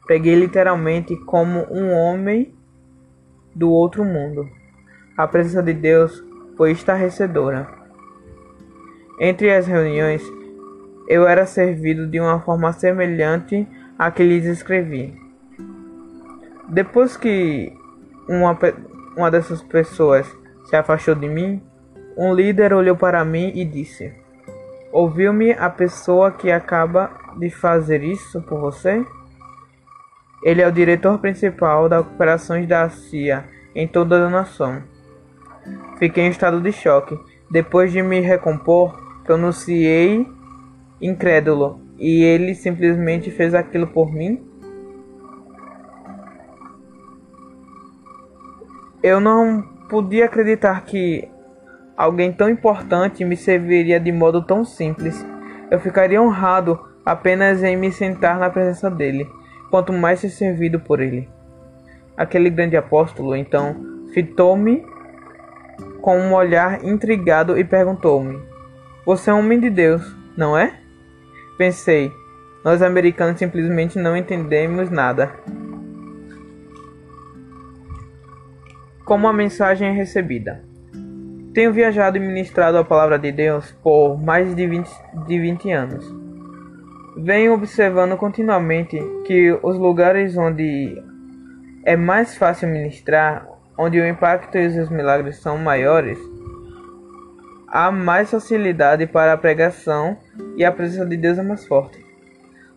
Peguei 0.07 0.35
literalmente 0.35 1.15
como 1.15 1.67
um 1.71 1.91
homem 1.91 2.53
do 3.53 3.69
outro 3.69 4.03
mundo. 4.03 4.49
A 5.17 5.27
presença 5.27 5.61
de 5.61 5.73
Deus 5.73 6.23
foi 6.57 6.71
estarrecedora. 6.71 7.80
Entre 9.23 9.53
as 9.53 9.67
reuniões, 9.67 10.23
eu 11.07 11.27
era 11.27 11.45
servido 11.45 12.07
de 12.07 12.19
uma 12.19 12.39
forma 12.39 12.73
semelhante 12.73 13.67
à 13.95 14.09
que 14.09 14.23
lhes 14.23 14.45
escrevi. 14.45 15.13
Depois 16.67 17.15
que 17.15 17.71
uma, 18.27 18.57
uma 19.15 19.29
dessas 19.29 19.61
pessoas 19.61 20.25
se 20.65 20.75
afastou 20.75 21.13
de 21.13 21.29
mim, 21.29 21.61
um 22.17 22.33
líder 22.33 22.73
olhou 22.73 22.95
para 22.95 23.23
mim 23.23 23.51
e 23.53 23.63
disse: 23.63 24.11
Ouviu-me 24.91 25.51
a 25.51 25.69
pessoa 25.69 26.31
que 26.31 26.51
acaba 26.51 27.11
de 27.37 27.51
fazer 27.51 28.03
isso 28.03 28.41
por 28.41 28.59
você? 28.59 29.05
Ele 30.43 30.63
é 30.63 30.67
o 30.67 30.71
diretor 30.71 31.19
principal 31.19 31.87
das 31.87 32.01
operações 32.01 32.67
da 32.67 32.89
CIA 32.89 33.45
em 33.75 33.87
toda 33.87 34.25
a 34.25 34.31
nação. 34.31 34.81
Fiquei 35.99 36.23
em 36.23 36.31
estado 36.31 36.59
de 36.59 36.71
choque. 36.71 37.19
Depois 37.51 37.91
de 37.91 38.01
me 38.01 38.21
recompor, 38.21 39.10
pronunciei 39.23 40.27
incrédulo. 41.01 41.79
E 41.97 42.23
ele 42.23 42.55
simplesmente 42.55 43.29
fez 43.29 43.53
aquilo 43.53 43.87
por 43.87 44.11
mim? 44.11 44.43
Eu 49.03 49.19
não 49.19 49.61
podia 49.89 50.25
acreditar 50.25 50.83
que 50.83 51.27
alguém 51.97 52.31
tão 52.31 52.49
importante 52.49 53.25
me 53.25 53.35
serviria 53.35 53.99
de 53.99 54.11
modo 54.11 54.43
tão 54.43 54.63
simples. 54.63 55.25
Eu 55.69 55.79
ficaria 55.79 56.21
honrado 56.21 56.79
apenas 57.05 57.63
em 57.63 57.75
me 57.75 57.91
sentar 57.91 58.39
na 58.39 58.49
presença 58.49 58.89
dele, 58.89 59.27
quanto 59.69 59.91
mais 59.91 60.19
ser 60.19 60.29
servido 60.29 60.79
por 60.79 60.99
ele. 60.99 61.27
Aquele 62.15 62.49
grande 62.49 62.77
apóstolo 62.77 63.35
então 63.35 63.75
fitou-me 64.13 64.85
com 66.01 66.17
um 66.17 66.33
olhar 66.33 66.83
intrigado 66.83 67.57
e 67.57 67.63
perguntou-me: 67.63 68.39
Você 69.03 69.31
é 69.31 69.33
um 69.33 69.39
homem 69.39 69.59
de 69.59 69.69
Deus, 69.69 70.15
não 70.37 70.55
é? 70.55 70.79
Pensei, 71.57 72.13
nós 72.63 72.83
americanos 72.83 73.39
simplesmente 73.39 73.97
não 73.97 74.15
entendemos 74.15 74.91
nada. 74.91 75.31
Como 79.03 79.27
a 79.27 79.33
mensagem 79.33 79.87
é 79.87 79.91
recebida? 79.91 80.63
Tenho 81.51 81.73
viajado 81.73 82.17
e 82.17 82.19
ministrado 82.19 82.77
a 82.77 82.83
palavra 82.83 83.17
de 83.17 83.31
Deus 83.31 83.71
por 83.83 84.21
mais 84.21 84.55
de 84.55 84.67
20, 84.67 84.89
de 85.25 85.39
20 85.39 85.71
anos. 85.71 86.15
Venho 87.17 87.53
observando 87.53 88.15
continuamente 88.15 88.99
que 89.25 89.51
os 89.63 89.77
lugares 89.79 90.37
onde 90.37 90.95
é 91.83 91.95
mais 91.97 92.37
fácil 92.37 92.69
ministrar, 92.69 93.47
onde 93.75 93.99
o 93.99 94.07
impacto 94.07 94.59
e 94.59 94.67
os 94.67 94.89
milagres 94.89 95.37
são 95.37 95.57
maiores, 95.57 96.19
há 97.71 97.89
mais 97.89 98.29
facilidade 98.29 99.07
para 99.07 99.31
a 99.31 99.37
pregação 99.37 100.17
e 100.57 100.65
a 100.65 100.71
presença 100.71 101.05
de 101.05 101.15
Deus 101.15 101.37
é 101.37 101.41
mais 101.41 101.65
forte. 101.65 102.05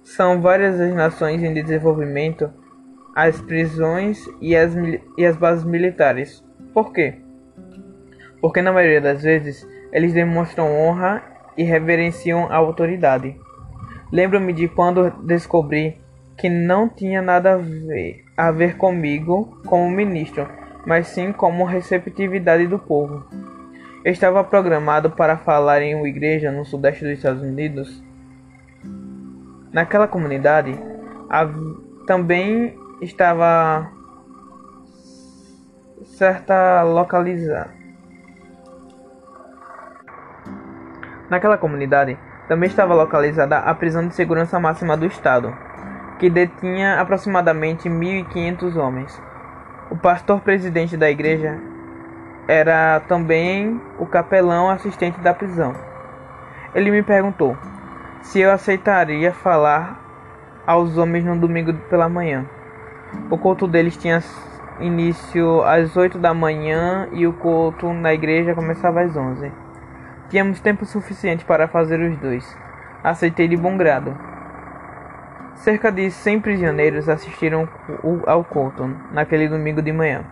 São 0.05 0.41
várias 0.41 0.81
as 0.81 0.95
nações 0.95 1.43
em 1.43 1.53
desenvolvimento, 1.53 2.51
as 3.15 3.41
prisões 3.41 4.25
e 4.41 4.55
as, 4.55 4.73
e 5.19 5.27
as 5.27 5.37
bases 5.37 5.65
militares. 5.65 6.45
Por 6.73 6.93
quê? 6.93 7.15
Porque 8.41 8.63
na 8.63 8.73
maioria 8.73 9.01
das 9.01 9.23
vezes 9.23 9.67
eles 9.93 10.13
demonstram 10.13 10.73
honra 10.73 11.23
e 11.57 11.65
reverenciam 11.65 12.47
a 12.51 12.57
autoridade. 12.57 13.37
Lembro-me 14.13 14.53
de 14.53 14.69
quando 14.69 15.11
descobri 15.25 16.01
que 16.37 16.49
não 16.49 16.89
tinha 16.89 17.23
nada 17.23 17.55
a 17.55 17.57
ver, 17.57 18.25
a 18.37 18.51
ver 18.51 18.77
comigo 18.77 19.61
como 19.67 19.91
ministro, 19.91 20.49
mas 20.87 21.09
sim 21.09 21.33
como 21.33 21.65
receptividade 21.65 22.67
do 22.67 22.79
povo. 22.79 23.25
Estava 24.05 24.45
programado 24.45 25.11
para 25.11 25.37
falar 25.39 25.81
em 25.81 25.95
uma 25.95 26.09
igreja 26.09 26.53
no 26.53 26.65
sudeste 26.65 27.05
dos 27.05 27.15
Estados 27.15 27.43
Unidos. 27.43 28.03
Naquela 29.73 30.07
comunidade 30.07 30.79
também 32.07 32.79
estava 33.01 33.91
certa 36.05 36.83
localizada 36.83 37.85
Naquela 41.31 41.57
comunidade 41.57 42.19
também 42.47 42.69
estava 42.69 42.95
localizada 42.95 43.59
a 43.59 43.75
prisão 43.75 44.07
de 44.07 44.15
segurança 44.15 44.61
máxima 44.61 44.97
do 44.97 45.07
Estado, 45.07 45.57
que 46.19 46.29
detinha 46.29 47.01
aproximadamente 47.01 47.89
1.500 47.89 48.77
homens. 48.77 49.23
O 49.91 49.97
pastor 49.97 50.41
presidente 50.43 50.97
da 50.97 51.11
igreja 51.11 51.59
era 52.47 53.01
também 53.01 53.81
o 53.99 54.07
capelão 54.07 54.69
assistente 54.69 55.19
da 55.21 55.33
prisão. 55.33 55.75
Ele 56.75 56.91
me 56.91 57.03
perguntou 57.03 57.57
se 58.21 58.41
eu 58.41 58.51
aceitaria 58.51 59.33
falar 59.33 60.01
aos 60.67 60.97
homens 60.99 61.25
no 61.25 61.39
domingo 61.39 61.73
pela 61.89 62.09
manhã. 62.09 62.45
O 63.31 63.39
culto 63.39 63.67
deles 63.67 63.97
tinha 63.97 64.23
início 64.81 65.63
às 65.63 65.97
8 65.97 66.19
da 66.19 66.35
manhã 66.35 67.09
e 67.13 67.27
o 67.27 67.33
culto 67.33 67.93
na 67.93 68.13
igreja 68.13 68.55
começava 68.55 69.03
às 69.03 69.17
11. 69.17 69.53
Tínhamos 70.29 70.61
tempo 70.61 70.85
suficiente 70.85 71.45
para 71.45 71.69
fazer 71.69 72.01
os 72.01 72.17
dois. 72.19 72.59
Aceitei 73.03 73.47
de 73.47 73.57
bom 73.57 73.77
grado. 73.77 74.17
Cerca 75.55 75.93
de 75.93 76.11
100 76.11 76.41
prisioneiros 76.41 77.09
assistiram 77.09 77.69
ao 78.27 78.43
culto 78.43 78.91
naquele 79.13 79.49
domingo 79.49 79.81
de 79.81 79.93
manhã. 79.93 80.25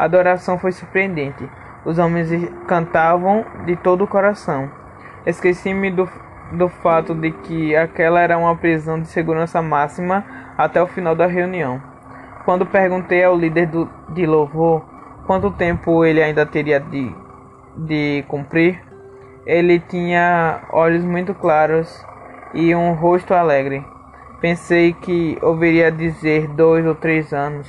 A 0.00 0.04
adoração 0.04 0.58
foi 0.58 0.72
surpreendente. 0.72 1.46
Os 1.84 1.98
homens 1.98 2.30
cantavam 2.66 3.44
de 3.66 3.76
todo 3.76 4.04
o 4.04 4.06
coração. 4.06 4.70
Esqueci-me 5.26 5.90
do, 5.90 6.08
do 6.52 6.70
fato 6.70 7.14
de 7.14 7.30
que 7.30 7.76
aquela 7.76 8.18
era 8.18 8.38
uma 8.38 8.56
prisão 8.56 8.98
de 8.98 9.08
segurança 9.08 9.60
máxima 9.60 10.24
até 10.56 10.82
o 10.82 10.86
final 10.86 11.14
da 11.14 11.26
reunião. 11.26 11.82
Quando 12.46 12.64
perguntei 12.64 13.22
ao 13.22 13.36
líder 13.36 13.66
do, 13.66 13.90
de 14.08 14.24
louvor 14.24 14.86
quanto 15.26 15.50
tempo 15.50 16.02
ele 16.02 16.22
ainda 16.22 16.46
teria 16.46 16.80
de, 16.80 17.14
de 17.76 18.24
cumprir, 18.26 18.82
ele 19.44 19.80
tinha 19.80 20.62
olhos 20.72 21.04
muito 21.04 21.34
claros 21.34 22.06
e 22.54 22.74
um 22.74 22.94
rosto 22.94 23.34
alegre. 23.34 23.84
Pensei 24.40 24.94
que 24.94 25.36
ouviria 25.42 25.92
dizer 25.92 26.48
dois 26.48 26.86
ou 26.86 26.94
três 26.94 27.34
anos. 27.34 27.68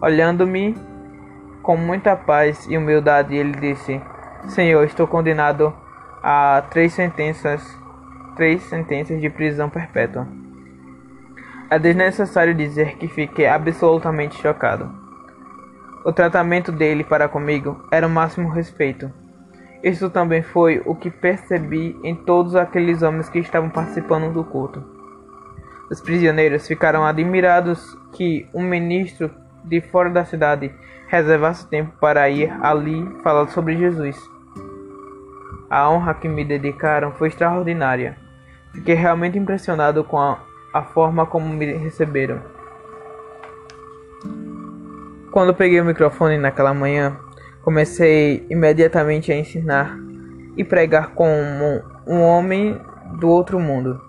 Olhando-me 0.00 0.91
com 1.62 1.76
muita 1.76 2.16
paz 2.16 2.66
e 2.68 2.76
humildade, 2.76 3.36
ele 3.36 3.52
disse: 3.52 4.00
Senhor, 4.48 4.84
estou 4.84 5.06
condenado 5.06 5.72
a 6.22 6.62
três 6.70 6.92
sentenças, 6.92 7.78
três 8.36 8.62
sentenças 8.64 9.20
de 9.20 9.30
prisão 9.30 9.70
perpétua. 9.70 10.26
É 11.70 11.78
desnecessário 11.78 12.54
dizer 12.54 12.96
que 12.96 13.08
fiquei 13.08 13.46
absolutamente 13.46 14.36
chocado. 14.36 14.92
O 16.04 16.12
tratamento 16.12 16.72
dele 16.72 17.04
para 17.04 17.28
comigo 17.28 17.86
era 17.90 18.06
o 18.06 18.10
máximo 18.10 18.50
respeito. 18.50 19.10
Isso 19.82 20.10
também 20.10 20.42
foi 20.42 20.82
o 20.84 20.94
que 20.94 21.10
percebi 21.10 21.98
em 22.04 22.14
todos 22.14 22.54
aqueles 22.54 23.02
homens 23.02 23.28
que 23.28 23.38
estavam 23.38 23.70
participando 23.70 24.32
do 24.32 24.44
culto. 24.44 24.84
Os 25.90 26.00
prisioneiros 26.00 26.66
ficaram 26.66 27.04
admirados 27.04 27.96
que 28.12 28.48
um 28.54 28.62
ministro 28.62 29.30
de 29.64 29.80
fora 29.80 30.10
da 30.10 30.24
cidade 30.24 30.72
reservasse 31.08 31.68
tempo 31.68 31.92
para 32.00 32.28
ir 32.28 32.52
ali 32.62 33.06
falar 33.22 33.48
sobre 33.48 33.76
Jesus. 33.76 34.16
A 35.68 35.88
honra 35.90 36.14
que 36.14 36.28
me 36.28 36.44
dedicaram 36.44 37.12
foi 37.12 37.28
extraordinária. 37.28 38.16
Fiquei 38.72 38.94
realmente 38.94 39.38
impressionado 39.38 40.02
com 40.04 40.18
a 40.18 40.38
a 40.72 40.82
forma 40.82 41.26
como 41.26 41.46
me 41.48 41.66
receberam. 41.74 42.40
Quando 45.30 45.54
peguei 45.54 45.80
o 45.80 45.84
microfone 45.84 46.38
naquela 46.38 46.72
manhã, 46.72 47.18
comecei 47.62 48.46
imediatamente 48.50 49.30
a 49.30 49.36
ensinar 49.36 49.96
e 50.56 50.64
pregar 50.64 51.10
como 51.10 51.82
um 52.06 52.20
homem 52.22 52.80
do 53.18 53.28
outro 53.28 53.60
mundo. 53.60 54.00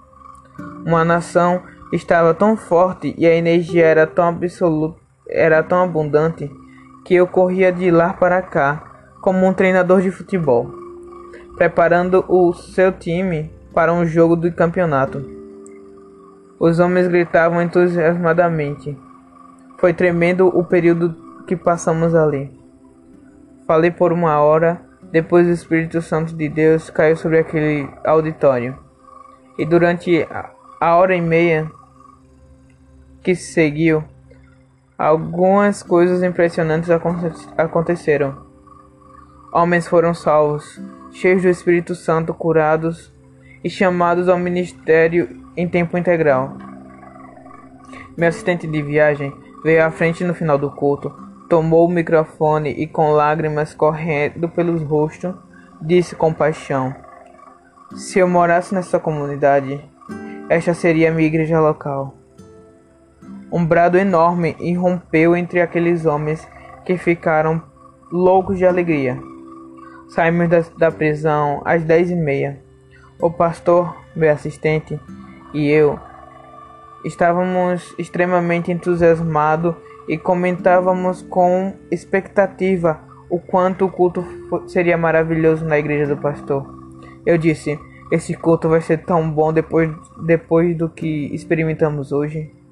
Uma 0.85 1.03
nação 1.03 1.63
estava 1.91 2.33
tão 2.33 2.57
forte 2.57 3.13
e 3.17 3.25
a 3.25 3.35
energia 3.35 3.85
era 3.85 4.07
tão 4.07 4.27
absoluta, 4.27 4.99
era 5.33 5.63
tão 5.63 5.81
abundante 5.81 6.49
que 7.03 7.15
eu 7.15 7.27
corria 7.27 7.71
de 7.71 7.89
lá 7.89 8.13
para 8.13 8.41
cá 8.41 9.09
como 9.19 9.45
um 9.45 9.53
treinador 9.53 10.01
de 10.01 10.11
futebol, 10.11 10.71
preparando 11.57 12.23
o 12.27 12.53
seu 12.53 12.91
time 12.91 13.51
para 13.73 13.91
um 13.91 14.05
jogo 14.05 14.35
de 14.35 14.51
campeonato. 14.51 15.25
Os 16.59 16.79
homens 16.79 17.07
gritavam 17.07 17.61
entusiasmadamente. 17.61 18.97
Foi 19.79 19.93
tremendo 19.93 20.47
o 20.47 20.63
período 20.63 21.15
que 21.45 21.55
passamos 21.55 22.13
ali. 22.15 22.51
Falei 23.67 23.91
por 23.91 24.13
uma 24.13 24.39
hora, 24.39 24.81
depois 25.11 25.47
o 25.47 25.51
Espírito 25.51 26.01
Santo 26.01 26.35
de 26.35 26.47
Deus 26.47 26.89
caiu 26.89 27.17
sobre 27.17 27.39
aquele 27.39 27.89
auditório. 28.05 28.77
E 29.57 29.65
durante 29.65 30.27
a 30.79 30.95
hora 30.95 31.15
e 31.15 31.21
meia 31.21 31.69
que 33.21 33.35
seguiu, 33.35 34.03
algumas 35.03 35.83
coisas 35.83 36.23
impressionantes 36.23 36.89
aconteceram. 37.57 38.37
Homens 39.51 39.85
foram 39.85 40.13
salvos, 40.13 40.81
cheios 41.11 41.41
do 41.41 41.49
Espírito 41.49 41.93
Santo, 41.93 42.33
curados 42.33 43.13
e 43.61 43.69
chamados 43.69 44.29
ao 44.29 44.39
ministério 44.39 45.43
em 45.57 45.67
tempo 45.67 45.97
integral. 45.97 46.57
Meu 48.15 48.29
assistente 48.29 48.65
de 48.65 48.81
viagem 48.81 49.35
veio 49.61 49.85
à 49.85 49.91
frente 49.91 50.23
no 50.23 50.33
final 50.33 50.57
do 50.57 50.71
culto, 50.71 51.13
tomou 51.49 51.85
o 51.85 51.91
microfone 51.91 52.69
e, 52.69 52.87
com 52.87 53.11
lágrimas 53.11 53.73
correndo 53.73 54.47
pelos 54.47 54.81
rostos, 54.81 55.35
disse 55.81 56.15
com 56.15 56.33
paixão: 56.33 56.95
Se 57.93 58.19
eu 58.19 58.27
morasse 58.27 58.73
nessa 58.73 58.99
comunidade, 58.99 59.83
esta 60.47 60.73
seria 60.73 61.11
a 61.11 61.13
minha 61.13 61.27
igreja 61.27 61.59
local. 61.59 62.22
Um 63.53 63.63
brado 63.63 63.99
enorme 63.99 64.55
irrompeu 64.59 65.37
entre 65.37 65.61
aqueles 65.61 66.07
homens 66.07 66.47
que 66.83 66.97
ficaram 66.97 67.61
loucos 68.11 68.57
de 68.57 68.65
alegria. 68.65 69.21
Saímos 70.09 70.49
da, 70.49 70.65
da 70.75 70.91
prisão 70.91 71.61
às 71.63 71.83
dez 71.83 72.09
e 72.09 72.15
meia. 72.15 72.59
O 73.21 73.29
pastor, 73.29 73.95
meu 74.15 74.31
assistente, 74.31 74.99
e 75.53 75.69
eu 75.69 75.99
estávamos 77.05 77.93
extremamente 77.99 78.71
entusiasmados 78.71 79.75
e 80.07 80.17
comentávamos 80.17 81.21
com 81.21 81.73
expectativa 81.91 83.01
o 83.29 83.39
quanto 83.39 83.85
o 83.85 83.91
culto 83.91 84.25
seria 84.65 84.97
maravilhoso 84.97 85.63
na 85.63 85.77
igreja 85.77 86.07
do 86.07 86.19
pastor. 86.19 86.65
Eu 87.23 87.37
disse: 87.37 87.79
esse 88.11 88.33
culto 88.33 88.67
vai 88.67 88.81
ser 88.81 89.05
tão 89.05 89.29
bom 89.29 89.53
depois, 89.53 89.91
depois 90.25 90.75
do 90.75 90.89
que 90.89 91.29
experimentamos 91.35 92.11
hoje. 92.11 92.62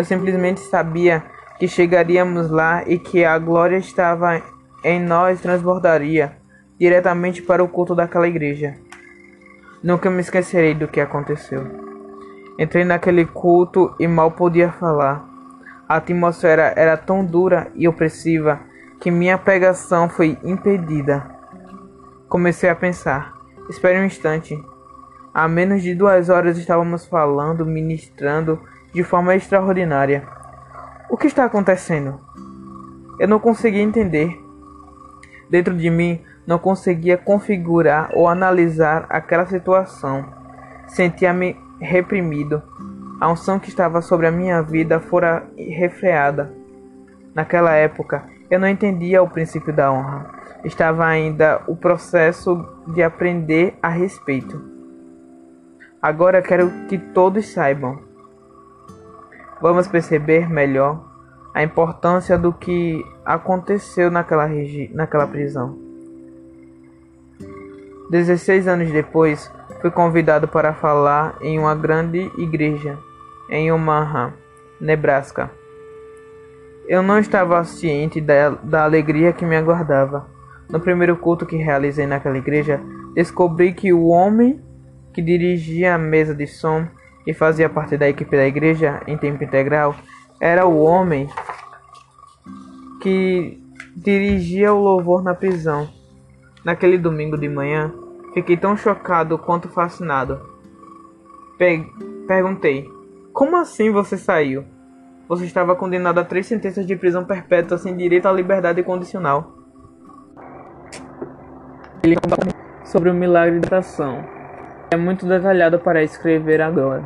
Eu 0.00 0.04
simplesmente 0.04 0.60
sabia 0.60 1.22
que 1.58 1.68
chegaríamos 1.68 2.50
lá 2.50 2.82
e 2.86 2.98
que 2.98 3.22
a 3.22 3.38
glória 3.38 3.76
estava 3.76 4.42
em 4.82 4.98
nós 4.98 5.42
transbordaria 5.42 6.38
diretamente 6.78 7.42
para 7.42 7.62
o 7.62 7.68
culto 7.68 7.94
daquela 7.94 8.26
igreja. 8.26 8.76
Nunca 9.82 10.08
me 10.08 10.22
esquecerei 10.22 10.72
do 10.72 10.88
que 10.88 11.02
aconteceu. 11.02 11.66
Entrei 12.58 12.82
naquele 12.82 13.26
culto 13.26 13.94
e 14.00 14.08
mal 14.08 14.30
podia 14.30 14.72
falar. 14.72 15.22
A 15.86 15.96
atmosfera 15.96 16.72
era 16.74 16.96
tão 16.96 17.22
dura 17.22 17.70
e 17.74 17.86
opressiva 17.86 18.58
que 18.98 19.10
minha 19.10 19.36
pregação 19.36 20.08
foi 20.08 20.38
impedida. 20.42 21.26
Comecei 22.26 22.70
a 22.70 22.74
pensar: 22.74 23.34
espere 23.68 24.00
um 24.00 24.06
instante. 24.06 24.58
Há 25.34 25.46
menos 25.46 25.82
de 25.82 25.94
duas 25.94 26.30
horas 26.30 26.56
estávamos 26.56 27.04
falando, 27.04 27.66
ministrando 27.66 28.58
de 28.92 29.02
forma 29.02 29.34
extraordinária. 29.34 30.26
O 31.08 31.16
que 31.16 31.26
está 31.26 31.44
acontecendo? 31.44 32.20
Eu 33.18 33.28
não 33.28 33.38
conseguia 33.38 33.82
entender. 33.82 34.38
Dentro 35.48 35.76
de 35.76 35.90
mim 35.90 36.20
não 36.46 36.58
conseguia 36.58 37.18
configurar 37.18 38.10
ou 38.14 38.28
analisar 38.28 39.06
aquela 39.08 39.46
situação. 39.46 40.24
Sentia-me 40.86 41.56
reprimido. 41.80 42.62
A 43.20 43.30
unção 43.30 43.58
que 43.58 43.68
estava 43.68 44.00
sobre 44.00 44.26
a 44.26 44.30
minha 44.30 44.62
vida 44.62 44.98
fora 44.98 45.46
refreada. 45.56 46.52
Naquela 47.34 47.72
época, 47.72 48.24
eu 48.50 48.58
não 48.58 48.66
entendia 48.66 49.22
o 49.22 49.28
princípio 49.28 49.72
da 49.72 49.92
honra. 49.92 50.26
Estava 50.64 51.06
ainda 51.06 51.62
o 51.66 51.76
processo 51.76 52.66
de 52.88 53.02
aprender 53.02 53.78
a 53.82 53.88
respeito. 53.88 54.60
Agora 56.02 56.42
quero 56.42 56.70
que 56.88 56.98
todos 56.98 57.46
saibam. 57.52 58.09
Vamos 59.60 59.86
perceber 59.86 60.48
melhor 60.48 61.04
a 61.52 61.62
importância 61.62 62.38
do 62.38 62.52
que 62.52 63.04
aconteceu 63.24 64.10
naquela, 64.10 64.48
naquela 64.92 65.26
prisão. 65.26 65.76
16 68.10 68.66
anos 68.66 68.90
depois, 68.90 69.52
fui 69.80 69.90
convidado 69.90 70.48
para 70.48 70.72
falar 70.72 71.36
em 71.40 71.58
uma 71.58 71.74
grande 71.74 72.30
igreja 72.38 72.98
em 73.48 73.70
Omaha, 73.70 74.32
Nebraska. 74.80 75.50
Eu 76.88 77.02
não 77.02 77.18
estava 77.18 77.62
ciente 77.64 78.20
da, 78.20 78.50
da 78.50 78.84
alegria 78.84 79.32
que 79.32 79.44
me 79.44 79.56
aguardava. 79.56 80.26
No 80.68 80.80
primeiro 80.80 81.16
culto 81.16 81.46
que 81.46 81.56
realizei 81.56 82.06
naquela 82.06 82.38
igreja, 82.38 82.80
descobri 83.14 83.72
que 83.72 83.92
o 83.92 84.06
homem 84.06 84.60
que 85.12 85.20
dirigia 85.20 85.94
a 85.94 85.98
mesa 85.98 86.34
de 86.34 86.46
som 86.46 86.86
e 87.26 87.34
fazia 87.34 87.68
parte 87.68 87.96
da 87.96 88.08
equipe 88.08 88.36
da 88.36 88.46
igreja 88.46 89.02
em 89.06 89.16
tempo 89.16 89.42
integral 89.42 89.94
era 90.40 90.66
o 90.66 90.80
homem 90.80 91.28
que 93.02 93.62
dirigia 93.94 94.72
o 94.72 94.80
louvor 94.80 95.22
na 95.22 95.34
prisão. 95.34 95.88
Naquele 96.64 96.98
domingo 96.98 97.38
de 97.38 97.48
manhã, 97.48 97.92
fiquei 98.34 98.56
tão 98.56 98.76
chocado 98.76 99.38
quanto 99.38 99.68
fascinado. 99.68 100.40
Pe 101.58 101.86
perguntei: 102.26 102.88
Como 103.32 103.56
assim 103.56 103.90
você 103.90 104.16
saiu? 104.16 104.64
Você 105.28 105.44
estava 105.44 105.76
condenado 105.76 106.18
a 106.18 106.24
três 106.24 106.46
sentenças 106.46 106.86
de 106.86 106.96
prisão 106.96 107.24
perpétua 107.24 107.78
sem 107.78 107.96
direito 107.96 108.26
à 108.26 108.32
liberdade 108.32 108.82
condicional. 108.82 109.56
Ele 112.02 112.16
sobre 112.84 113.10
o 113.10 113.14
milagre 113.14 113.60
da 113.60 113.78
ação. 113.78 114.39
É 114.90 114.96
muito 114.96 115.24
detalhado 115.24 115.78
para 115.78 116.02
escrever 116.02 116.60
agora, 116.60 117.04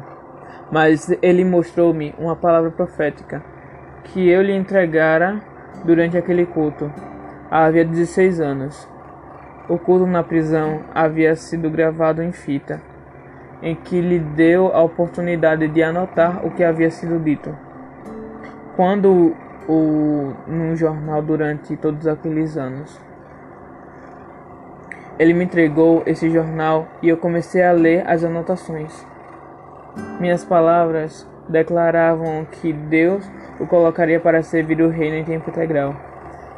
mas 0.72 1.14
ele 1.20 1.44
mostrou-me 1.44 2.14
uma 2.18 2.34
palavra 2.34 2.70
profética 2.70 3.42
que 4.04 4.26
eu 4.28 4.40
lhe 4.40 4.54
entregara 4.54 5.42
durante 5.84 6.16
aquele 6.16 6.46
culto. 6.46 6.90
Havia 7.50 7.84
16 7.84 8.40
anos. 8.40 8.88
O 9.68 9.78
culto 9.78 10.06
na 10.06 10.22
prisão 10.22 10.80
havia 10.94 11.36
sido 11.36 11.68
gravado 11.68 12.22
em 12.22 12.32
fita, 12.32 12.80
em 13.62 13.74
que 13.74 14.00
lhe 14.00 14.18
deu 14.18 14.74
a 14.74 14.82
oportunidade 14.82 15.68
de 15.68 15.82
anotar 15.82 16.44
o 16.46 16.50
que 16.50 16.64
havia 16.64 16.90
sido 16.90 17.22
dito. 17.22 17.54
Quando 18.76 19.36
o 19.68 20.32
num 20.46 20.76
jornal 20.76 21.22
durante 21.22 21.76
todos 21.76 22.06
aqueles 22.06 22.56
anos. 22.56 23.00
Ele 25.18 25.32
me 25.32 25.44
entregou 25.44 26.02
esse 26.06 26.28
jornal 26.30 26.88
e 27.00 27.08
eu 27.08 27.16
comecei 27.16 27.62
a 27.62 27.72
ler 27.72 28.02
as 28.06 28.24
anotações. 28.24 29.06
Minhas 30.18 30.44
palavras 30.44 31.26
declaravam 31.48 32.44
que 32.50 32.72
Deus 32.72 33.28
o 33.60 33.66
colocaria 33.66 34.18
para 34.18 34.42
servir 34.42 34.80
o 34.80 34.88
reino 34.88 35.16
em 35.16 35.24
tempo 35.24 35.50
integral 35.50 35.94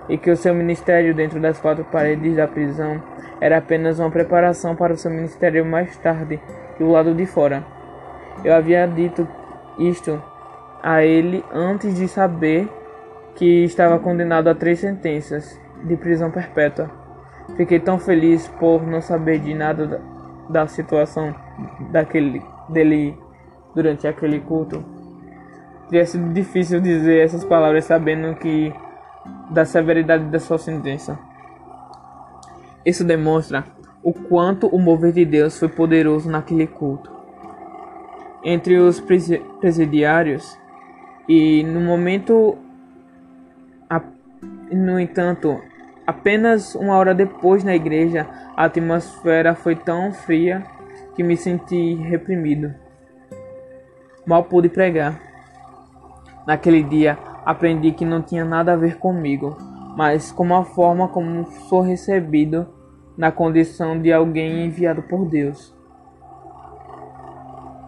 e 0.08 0.16
que 0.16 0.30
o 0.30 0.36
seu 0.36 0.54
ministério 0.54 1.14
dentro 1.14 1.40
das 1.40 1.58
quatro 1.58 1.84
paredes 1.84 2.36
da 2.36 2.46
prisão 2.46 3.02
era 3.40 3.58
apenas 3.58 3.98
uma 3.98 4.10
preparação 4.10 4.74
para 4.74 4.92
o 4.92 4.96
seu 4.96 5.10
ministério 5.10 5.64
mais 5.64 5.96
tarde 5.98 6.40
do 6.78 6.88
lado 6.88 7.14
de 7.14 7.26
fora. 7.26 7.64
Eu 8.44 8.54
havia 8.54 8.86
dito 8.86 9.26
isto 9.78 10.22
a 10.82 11.02
ele 11.04 11.44
antes 11.52 11.94
de 11.94 12.08
saber 12.08 12.68
que 13.34 13.64
estava 13.64 13.98
condenado 13.98 14.48
a 14.48 14.54
três 14.54 14.78
sentenças 14.78 15.60
de 15.84 15.96
prisão 15.96 16.30
perpétua. 16.30 17.05
Fiquei 17.54 17.78
tão 17.78 17.98
feliz 17.98 18.48
por 18.58 18.86
não 18.86 19.00
saber 19.00 19.38
de 19.38 19.54
nada 19.54 20.02
da, 20.48 20.66
situação 20.66 21.34
daquele 21.92 22.42
dele 22.68 23.16
durante 23.74 24.06
aquele 24.06 24.40
culto. 24.40 24.84
Teria 25.88 26.04
sido 26.04 26.32
difícil 26.32 26.80
dizer 26.80 27.24
essas 27.24 27.44
palavras 27.44 27.84
sabendo 27.84 28.34
que 28.36 28.72
da 29.50 29.64
severidade 29.64 30.24
da 30.24 30.40
sua 30.40 30.58
sentença. 30.58 31.18
Isso 32.84 33.04
demonstra 33.04 33.64
o 34.02 34.12
quanto 34.12 34.66
o 34.66 34.78
mover 34.78 35.12
de 35.12 35.24
Deus 35.24 35.58
foi 35.58 35.68
poderoso 35.68 36.28
naquele 36.30 36.66
culto. 36.66 37.10
Entre 38.42 38.78
os 38.78 39.00
presidiários 39.60 40.58
e 41.28 41.62
no 41.64 41.80
momento 41.80 42.58
no 44.70 44.98
entanto, 44.98 45.60
Apenas 46.06 46.74
uma 46.76 46.96
hora 46.96 47.12
depois 47.12 47.64
na 47.64 47.74
igreja, 47.74 48.26
a 48.56 48.64
atmosfera 48.64 49.54
foi 49.56 49.74
tão 49.74 50.12
fria 50.12 50.62
que 51.16 51.22
me 51.22 51.36
senti 51.36 51.94
reprimido. 51.94 52.72
Mal 54.24 54.44
pude 54.44 54.68
pregar. 54.68 55.20
Naquele 56.46 56.82
dia, 56.82 57.18
aprendi 57.44 57.90
que 57.90 58.04
não 58.04 58.22
tinha 58.22 58.44
nada 58.44 58.72
a 58.72 58.76
ver 58.76 58.98
comigo, 58.98 59.56
mas 59.96 60.30
com 60.30 60.54
a 60.54 60.64
forma 60.64 61.08
como 61.08 61.50
sou 61.68 61.80
recebido 61.80 62.68
na 63.16 63.32
condição 63.32 64.00
de 64.00 64.12
alguém 64.12 64.66
enviado 64.66 65.02
por 65.02 65.24
Deus. 65.24 65.74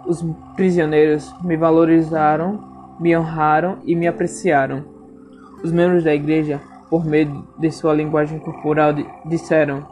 Os 0.06 0.24
prisioneiros 0.56 1.32
me 1.44 1.56
valorizaram, 1.56 2.96
me 2.98 3.16
honraram 3.16 3.78
e 3.84 3.94
me 3.94 4.08
apreciaram. 4.08 4.84
Os 5.62 5.70
membros 5.70 6.02
da 6.02 6.14
igreja 6.14 6.60
por 6.90 7.04
meio 7.04 7.46
de 7.58 7.70
sua 7.70 7.94
linguagem 7.94 8.38
corporal, 8.38 8.92
disseram: 9.24 9.86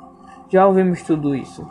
Já 0.48 0.66
ouvimos 0.66 1.02
tudo 1.02 1.34
isso. 1.34 1.68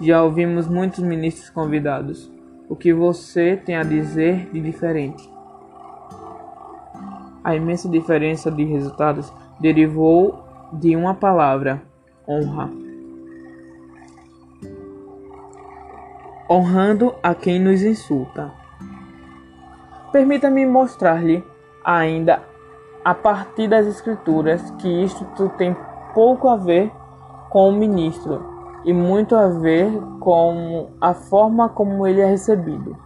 Já 0.00 0.22
ouvimos 0.22 0.68
muitos 0.68 1.00
ministros 1.00 1.48
convidados. 1.50 2.30
O 2.68 2.76
que 2.76 2.92
você 2.92 3.56
tem 3.56 3.76
a 3.76 3.82
dizer 3.82 4.50
de 4.52 4.60
diferente? 4.60 5.30
A 7.42 7.54
imensa 7.54 7.88
diferença 7.88 8.50
de 8.50 8.64
resultados 8.64 9.32
derivou 9.60 10.44
de 10.72 10.94
uma 10.96 11.14
palavra: 11.14 11.82
honra. 12.28 12.70
Honrando 16.48 17.14
a 17.22 17.34
quem 17.34 17.58
nos 17.58 17.82
insulta. 17.82 18.52
Permita-me 20.12 20.64
mostrar-lhe 20.64 21.42
ainda 21.84 22.42
a 23.06 23.14
partir 23.14 23.68
das 23.68 23.86
escrituras 23.86 24.68
que 24.80 24.88
isto 25.04 25.48
tem 25.50 25.76
pouco 26.12 26.48
a 26.48 26.56
ver 26.56 26.90
com 27.50 27.68
o 27.68 27.72
ministro 27.72 28.44
e 28.84 28.92
muito 28.92 29.36
a 29.36 29.46
ver 29.46 29.88
com 30.18 30.90
a 31.00 31.14
forma 31.14 31.68
como 31.68 32.04
ele 32.04 32.20
é 32.20 32.26
recebido. 32.26 32.96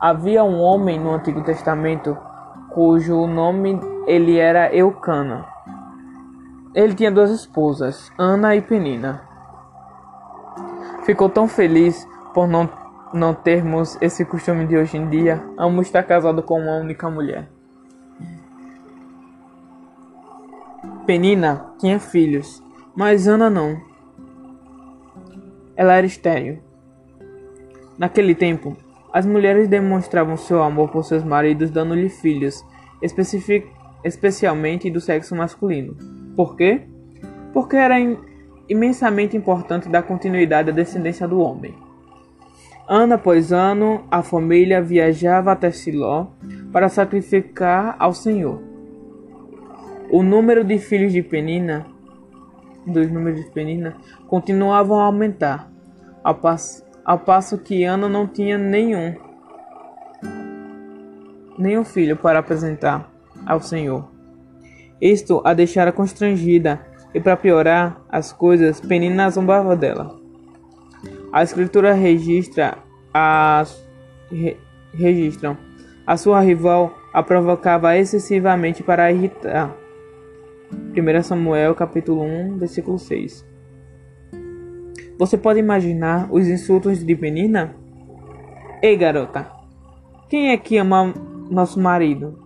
Havia 0.00 0.42
um 0.42 0.58
homem 0.58 0.98
no 0.98 1.12
Antigo 1.12 1.42
Testamento 1.42 2.16
cujo 2.70 3.26
nome 3.26 3.78
ele 4.06 4.38
era 4.38 4.74
Eucana. 4.74 5.44
Ele 6.74 6.94
tinha 6.94 7.10
duas 7.10 7.30
esposas, 7.30 8.10
Ana 8.18 8.56
e 8.56 8.62
Penina. 8.62 9.20
Ficou 11.02 11.28
tão 11.28 11.46
feliz 11.46 12.08
por 12.32 12.48
não, 12.48 12.70
não 13.12 13.34
termos 13.34 13.98
esse 14.00 14.24
costume 14.24 14.66
de 14.66 14.78
hoje 14.78 14.96
em 14.96 15.10
dia, 15.10 15.44
amo 15.58 15.82
estar 15.82 16.02
casado 16.04 16.42
com 16.42 16.58
uma 16.58 16.76
única 16.78 17.10
mulher. 17.10 17.53
Penina 21.06 21.74
tinha 21.78 22.00
filhos, 22.00 22.62
mas 22.96 23.28
Ana 23.28 23.50
não. 23.50 23.76
Ela 25.76 25.94
era 25.94 26.06
estéril. 26.06 26.60
Naquele 27.98 28.34
tempo, 28.34 28.76
as 29.12 29.26
mulheres 29.26 29.68
demonstravam 29.68 30.36
seu 30.36 30.62
amor 30.62 30.90
por 30.90 31.04
seus 31.04 31.22
maridos 31.22 31.70
dando-lhe 31.70 32.08
filhos, 32.08 32.64
especialmente 34.02 34.90
do 34.90 35.00
sexo 35.00 35.36
masculino. 35.36 35.94
Por 36.34 36.56
quê? 36.56 36.82
Porque 37.52 37.76
era 37.76 37.96
imensamente 38.68 39.36
importante 39.36 39.88
dar 39.88 40.02
continuidade 40.04 40.70
à 40.70 40.72
descendência 40.72 41.28
do 41.28 41.38
homem. 41.38 41.74
Ano 42.88 43.14
após 43.14 43.52
ano, 43.52 44.04
a 44.10 44.22
família 44.22 44.82
viajava 44.82 45.52
até 45.52 45.70
Siló 45.70 46.28
para 46.72 46.88
sacrificar 46.88 47.94
ao 47.98 48.12
Senhor. 48.12 48.73
O 50.14 50.22
número 50.22 50.62
de 50.62 50.78
filhos 50.78 51.12
de 51.12 51.24
Penina, 51.24 51.84
dos 52.86 53.10
números 53.10 53.44
de 53.44 53.50
Penina, 53.50 53.96
continuavam 54.28 55.00
a 55.00 55.06
aumentar, 55.06 55.68
ao 56.22 56.36
passo, 56.36 56.84
ao 57.04 57.18
passo 57.18 57.58
que 57.58 57.82
Ana 57.82 58.08
não 58.08 58.24
tinha 58.24 58.56
nenhum, 58.56 59.16
nenhum 61.58 61.82
filho 61.84 62.16
para 62.16 62.38
apresentar 62.38 63.10
ao 63.44 63.60
Senhor. 63.60 64.08
Isto 65.00 65.42
a 65.44 65.52
deixara 65.52 65.90
constrangida 65.90 66.86
e 67.12 67.18
para 67.18 67.36
piorar 67.36 68.00
as 68.08 68.32
coisas, 68.32 68.80
Penina 68.80 69.28
zombava 69.28 69.74
dela. 69.74 70.16
A 71.32 71.42
escritura 71.42 71.92
registra 71.92 72.78
as 73.12 73.84
re, 74.30 74.56
registram 74.94 75.56
a 76.06 76.16
sua 76.16 76.38
rival 76.38 76.96
a 77.12 77.20
provocava 77.20 77.96
excessivamente 77.96 78.80
para 78.80 79.10
irritar 79.10 79.82
1 80.94 81.22
Samuel 81.22 81.74
capítulo 81.74 82.22
1, 82.22 82.58
versículo 82.58 82.98
6. 82.98 83.44
Você 85.18 85.38
pode 85.38 85.60
imaginar 85.60 86.28
os 86.30 86.48
insultos 86.48 87.04
de 87.04 87.14
Penina? 87.14 87.74
Ei, 88.82 88.96
garota, 88.96 89.50
quem 90.28 90.50
é 90.50 90.56
que 90.56 90.76
ama 90.76 91.14
nosso 91.50 91.80
marido? 91.80 92.38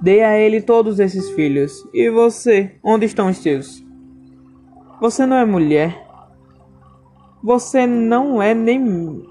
Dê 0.00 0.22
a 0.22 0.38
ele 0.38 0.62
todos 0.62 0.98
esses 1.00 1.30
filhos. 1.30 1.86
E 1.92 2.08
você, 2.08 2.76
onde 2.82 3.04
estão 3.04 3.28
os 3.28 3.38
seus? 3.38 3.84
Você 5.00 5.26
não 5.26 5.36
é 5.36 5.44
mulher. 5.44 6.06
Você 7.42 7.86
não 7.86 8.42
é 8.42 8.54
nem, 8.54 9.22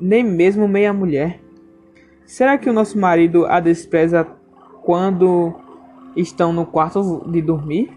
nem 0.00 0.22
mesmo 0.22 0.68
meia 0.68 0.92
mulher. 0.92 1.40
Será 2.24 2.56
que 2.56 2.70
o 2.70 2.72
nosso 2.72 2.98
marido 2.98 3.46
a 3.46 3.60
despreza 3.60 4.26
quando 4.82 5.54
estão 6.16 6.52
no 6.52 6.66
quarto 6.66 7.24
de 7.30 7.42
dormir? 7.42 7.90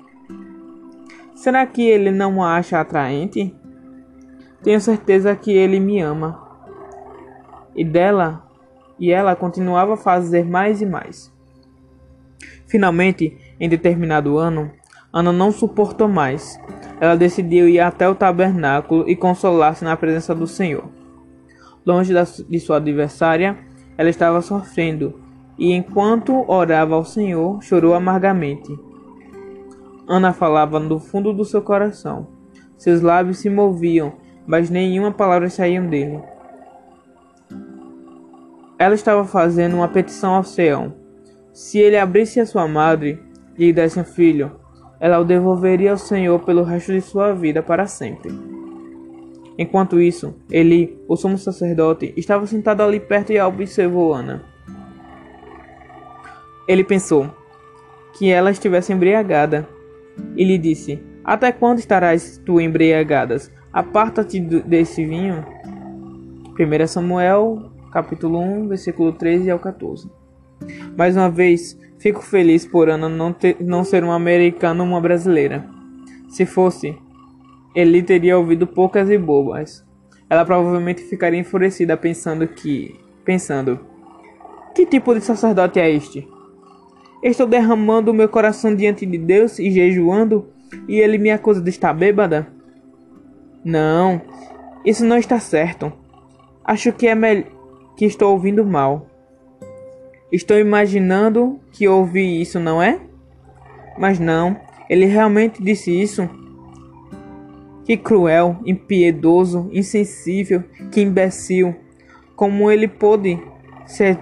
Será 1.36 1.66
que 1.66 1.82
ele 1.82 2.12
não 2.12 2.44
a 2.44 2.56
acha 2.56 2.80
atraente? 2.80 3.56
Tenho 4.64 4.82
certeza 4.82 5.36
que 5.36 5.52
ele 5.52 5.80
me 5.80 6.02
ama. 6.02 6.46
E 7.76 7.86
dela, 7.86 8.44
e 9.00 9.12
ela 9.12 9.36
continuava 9.36 9.94
a 9.94 9.98
fazer 9.98 10.46
mais 10.46 10.82
e 10.82 10.86
mais. 10.86 11.32
Finalmente, 12.66 13.38
em 13.60 13.70
determinado 13.70 14.38
ano, 14.38 14.72
Ana 15.14 15.32
não 15.32 15.52
suportou 15.52 16.08
mais. 16.08 16.60
Ela 17.00 17.16
decidiu 17.16 17.70
ir 17.70 17.80
até 17.80 18.08
o 18.10 18.16
tabernáculo 18.16 19.10
e 19.10 19.16
consolar-se 19.16 19.84
na 19.84 19.96
presença 19.96 20.36
do 20.36 20.46
Senhor. 20.46 20.90
Longe 21.86 22.14
de 22.50 22.60
sua 22.60 22.78
adversária, 22.78 23.58
ela 23.98 24.10
estava 24.10 24.42
sofrendo, 24.42 25.20
e 25.58 25.74
enquanto 25.74 26.46
orava 26.50 26.96
ao 26.96 27.04
Senhor, 27.04 27.62
chorou 27.64 27.94
amargamente. 27.94 28.78
Ana 30.08 30.32
falava 30.32 30.80
do 30.80 31.00
fundo 31.00 31.34
do 31.34 31.44
seu 31.44 31.62
coração. 31.62 32.28
Seus 32.78 33.02
lábios 33.02 33.40
se 33.40 33.50
moviam, 33.50 34.14
mas 34.46 34.70
nenhuma 34.70 35.12
palavra 35.12 35.50
saía 35.50 35.82
dele. 35.82 36.22
Ela 38.80 38.94
estava 38.94 39.26
fazendo 39.26 39.76
uma 39.76 39.88
petição 39.88 40.36
ao 40.36 40.44
céu. 40.44 40.94
Se 41.52 41.80
ele 41.80 41.98
abrisse 41.98 42.40
a 42.40 42.46
sua 42.46 42.68
madre 42.68 43.20
e 43.58 43.66
lhe 43.66 43.74
desse 43.74 44.00
um 44.00 44.04
filho, 44.04 44.52
ela 45.00 45.20
o 45.20 45.26
devolveria 45.26 45.92
ao 45.92 45.98
Senhor 45.98 46.40
pelo 46.40 46.64
resto 46.64 46.94
de 46.94 47.02
sua 47.02 47.34
vida 47.34 47.64
para 47.64 47.88
sempre. 47.88 48.32
Enquanto 49.58 50.00
isso, 50.00 50.36
Eli, 50.52 51.00
o 51.08 51.16
sumo 51.16 51.38
sacerdote, 51.38 52.14
estava 52.16 52.46
sentado 52.46 52.84
ali 52.84 53.00
perto 53.00 53.34
e 53.34 53.42
observou 53.42 54.14
Ana. 54.14 54.57
Ele 56.68 56.84
pensou 56.84 57.30
que 58.18 58.30
ela 58.30 58.52
estivesse 58.52 58.92
embriagada 58.92 59.68
e 60.36 60.44
lhe 60.44 60.58
disse: 60.58 61.02
Até 61.24 61.52
quando 61.52 61.80
estarás 61.80 62.42
tu 62.46 62.60
embriagada? 62.60 63.38
Aparta-te 63.72 64.40
desse 64.40 65.06
vinho. 65.06 65.46
1 66.60 66.88
Samuel, 66.88 67.72
capítulo 67.92 68.40
1, 68.40 68.68
versículo 68.68 69.14
13 69.14 69.52
ao 69.52 69.60
14. 69.60 70.10
Mais 70.98 71.16
uma 71.16 71.30
vez, 71.30 71.80
fico 72.00 72.22
feliz 72.22 72.66
por 72.66 72.90
Ana 72.90 73.08
não, 73.08 73.32
ter, 73.32 73.58
não 73.60 73.84
ser 73.84 74.04
uma 74.04 74.16
americana 74.16 74.84
ou 74.84 74.90
uma 74.90 75.00
brasileira. 75.00 75.64
Se 76.28 76.46
fosse, 76.46 76.98
ele 77.76 78.02
teria 78.02 78.38
ouvido 78.38 78.66
poucas 78.66 79.10
e 79.10 79.18
bobas. 79.18 79.86
Ela 80.30 80.44
provavelmente 80.44 81.04
ficaria 81.04 81.40
enfurecida 81.40 81.96
pensando 81.96 82.48
que. 82.48 83.00
pensando. 83.24 83.80
Que 84.76 84.86
tipo 84.86 85.14
de 85.14 85.22
sacerdote 85.22 85.80
é 85.80 85.90
este? 85.90 86.28
Estou 87.30 87.46
derramando 87.46 88.10
o 88.10 88.14
meu 88.14 88.30
coração 88.30 88.74
diante 88.74 89.06
de 89.06 89.18
Deus 89.18 89.60
e 89.60 89.70
jejuando, 89.70 90.48
e 90.88 90.98
ele 90.98 91.18
me 91.18 91.30
acusa 91.30 91.62
de 91.62 91.70
estar 91.70 91.94
bêbada? 91.94 92.48
Não, 93.66 94.22
isso 94.86 95.06
não 95.06 95.18
está 95.18 95.38
certo. 95.38 95.92
Acho 96.64 96.94
que 96.94 97.06
é 97.06 97.14
melhor 97.14 97.46
que 97.98 98.06
estou 98.06 98.32
ouvindo 98.32 98.64
mal. 98.64 99.08
Estou 100.32 100.58
imaginando 100.58 101.60
que 101.74 101.86
ouvi 101.88 102.42
isso, 102.42 102.62
não 102.62 102.82
é? 102.82 103.02
Mas 103.98 104.20
não, 104.20 104.56
ele 104.90 105.06
realmente 105.06 105.62
disse 105.62 105.92
isso. 105.92 106.30
Que 107.84 107.98
cruel, 107.98 108.58
impiedoso, 108.66 109.70
insensível, 109.74 110.64
que 110.92 111.02
imbecil. 111.02 111.76
Como 112.38 112.72
ele 112.72 112.88
pôde 112.88 113.38
ser, 113.86 114.18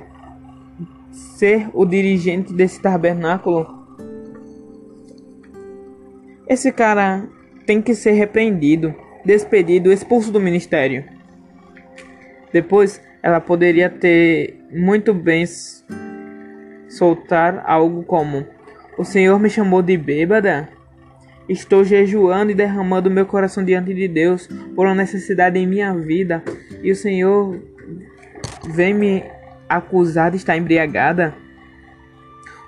ser 1.16 1.70
o 1.74 1.86
dirigente 1.86 2.54
desse 2.54 2.82
tabernáculo? 2.82 3.86
Esse 6.48 6.72
cara 6.72 7.28
tem 7.66 7.82
que 7.82 7.96
ser 7.96 8.12
repreendido, 8.12 8.94
despedido, 9.24 9.92
expulso 9.92 10.32
do 10.32 10.40
ministério. 10.40 11.06
Depois, 12.54 13.02
ela 13.24 13.40
poderia 13.40 13.90
ter 13.90 14.60
muito 14.72 15.14
bem 15.14 15.46
soltar 16.88 17.64
algo 17.66 18.04
como: 18.04 18.46
O 18.98 19.04
Senhor 19.04 19.40
me 19.40 19.50
chamou 19.50 19.82
de 19.82 19.98
bêbada? 19.98 20.70
Estou 21.48 21.84
jejuando 21.84 22.52
e 22.52 22.56
derramando 22.56 23.10
meu 23.10 23.26
coração 23.26 23.64
diante 23.64 23.94
de 23.94 24.08
Deus 24.08 24.48
por 24.76 24.88
uma 24.88 24.96
necessidade 24.96 25.60
em 25.60 25.68
minha 25.68 25.94
vida, 25.94 26.44
e 26.82 26.92
o 26.92 26.96
Senhor 26.96 27.60
vem 28.70 28.94
me 28.94 29.24
acusar 29.70 30.32
de 30.32 30.38
estar 30.38 30.58
embriagada? 30.58 31.34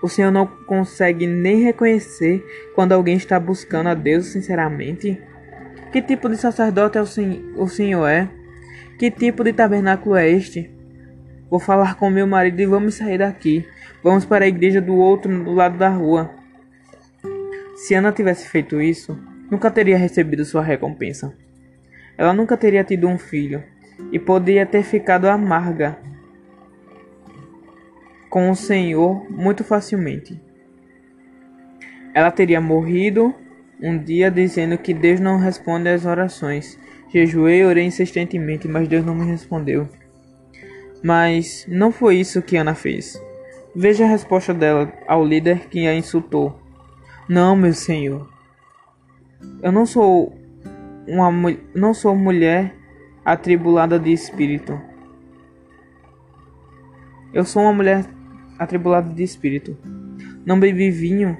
O 0.01 0.07
Senhor 0.07 0.31
não 0.31 0.45
consegue 0.45 1.25
nem 1.25 1.63
reconhecer 1.63 2.45
quando 2.75 2.91
alguém 2.91 3.17
está 3.17 3.39
buscando 3.39 3.87
a 3.87 3.93
Deus 3.93 4.27
sinceramente? 4.27 5.19
Que 5.91 6.01
tipo 6.01 6.29
de 6.29 6.37
sacerdote 6.37 6.97
é 6.97 7.01
o 7.01 7.67
Senhor 7.67 8.07
é? 8.07 8.29
Que 8.99 9.09
tipo 9.09 9.43
de 9.43 9.53
tabernáculo 9.53 10.15
é 10.15 10.29
este? 10.29 10.69
Vou 11.49 11.59
falar 11.59 11.95
com 11.95 12.09
meu 12.09 12.27
marido 12.27 12.59
e 12.61 12.65
vamos 12.65 12.95
sair 12.95 13.19
daqui. 13.19 13.65
Vamos 14.03 14.25
para 14.25 14.45
a 14.45 14.47
igreja 14.47 14.81
do 14.81 14.95
outro 14.95 15.43
do 15.43 15.53
lado 15.53 15.77
da 15.77 15.89
rua. 15.89 16.29
Se 17.75 17.93
Ana 17.93 18.11
tivesse 18.11 18.47
feito 18.47 18.81
isso, 18.81 19.17
nunca 19.49 19.71
teria 19.71 19.97
recebido 19.97 20.43
sua 20.43 20.61
recompensa. 20.61 21.33
Ela 22.17 22.33
nunca 22.33 22.57
teria 22.57 22.83
tido 22.83 23.07
um 23.07 23.17
filho 23.17 23.63
e 24.11 24.19
poderia 24.19 24.65
ter 24.65 24.83
ficado 24.83 25.27
amarga 25.27 25.97
com 28.29 28.49
o 28.49 28.55
Senhor 28.55 29.29
muito 29.29 29.63
facilmente. 29.63 30.39
Ela 32.13 32.31
teria 32.31 32.59
morrido 32.59 33.33
um 33.81 33.97
dia 33.97 34.31
dizendo 34.31 34.77
que 34.77 34.93
Deus 34.93 35.19
não 35.19 35.37
responde 35.37 35.89
às 35.89 36.05
orações. 36.05 36.79
Jejuei 37.09 37.63
orei 37.63 37.85
insistentemente, 37.85 38.67
mas 38.67 38.87
Deus 38.87 39.05
não 39.05 39.15
me 39.15 39.25
respondeu. 39.25 39.87
Mas 41.03 41.65
não 41.69 41.91
foi 41.91 42.17
isso 42.17 42.41
que 42.41 42.57
Ana 42.57 42.73
fez. 42.73 43.21
Veja 43.75 44.05
a 44.05 44.07
resposta 44.07 44.53
dela 44.53 44.91
ao 45.07 45.23
líder 45.23 45.67
que 45.69 45.87
a 45.87 45.93
insultou. 45.93 46.59
Não, 47.29 47.55
meu 47.55 47.73
senhor. 47.73 48.27
Eu 49.61 49.71
não 49.71 49.85
sou 49.85 50.35
uma 51.07 51.29
não 51.73 51.93
sou 51.93 52.15
mulher 52.15 52.75
atribulada 53.23 53.99
de 53.99 54.11
espírito. 54.11 54.81
Eu 57.33 57.45
sou 57.45 57.61
uma 57.61 57.73
mulher 57.73 58.05
atribulada 58.57 59.13
de 59.13 59.23
espírito. 59.23 59.77
Não 60.45 60.59
bebi 60.59 60.89
vinho, 60.89 61.37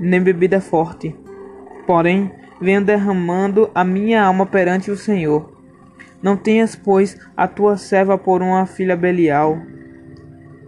nem 0.00 0.20
bebida 0.20 0.60
forte. 0.60 1.14
Porém, 1.86 2.30
venho 2.60 2.84
derramando 2.84 3.70
a 3.74 3.84
minha 3.84 4.22
alma 4.22 4.46
perante 4.46 4.90
o 4.90 4.96
Senhor. 4.96 5.52
Não 6.22 6.36
tenhas, 6.36 6.74
pois, 6.74 7.18
a 7.36 7.46
tua 7.46 7.76
serva 7.76 8.16
por 8.16 8.42
uma 8.42 8.64
filha 8.66 8.96
Belial. 8.96 9.58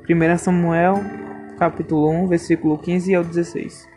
1 0.09 0.39
Samuel, 0.39 1.03
capítulo 1.59 2.11
1, 2.11 2.28
versículo 2.28 2.78
15 2.78 3.14
ao 3.14 3.24
16. 3.24 3.89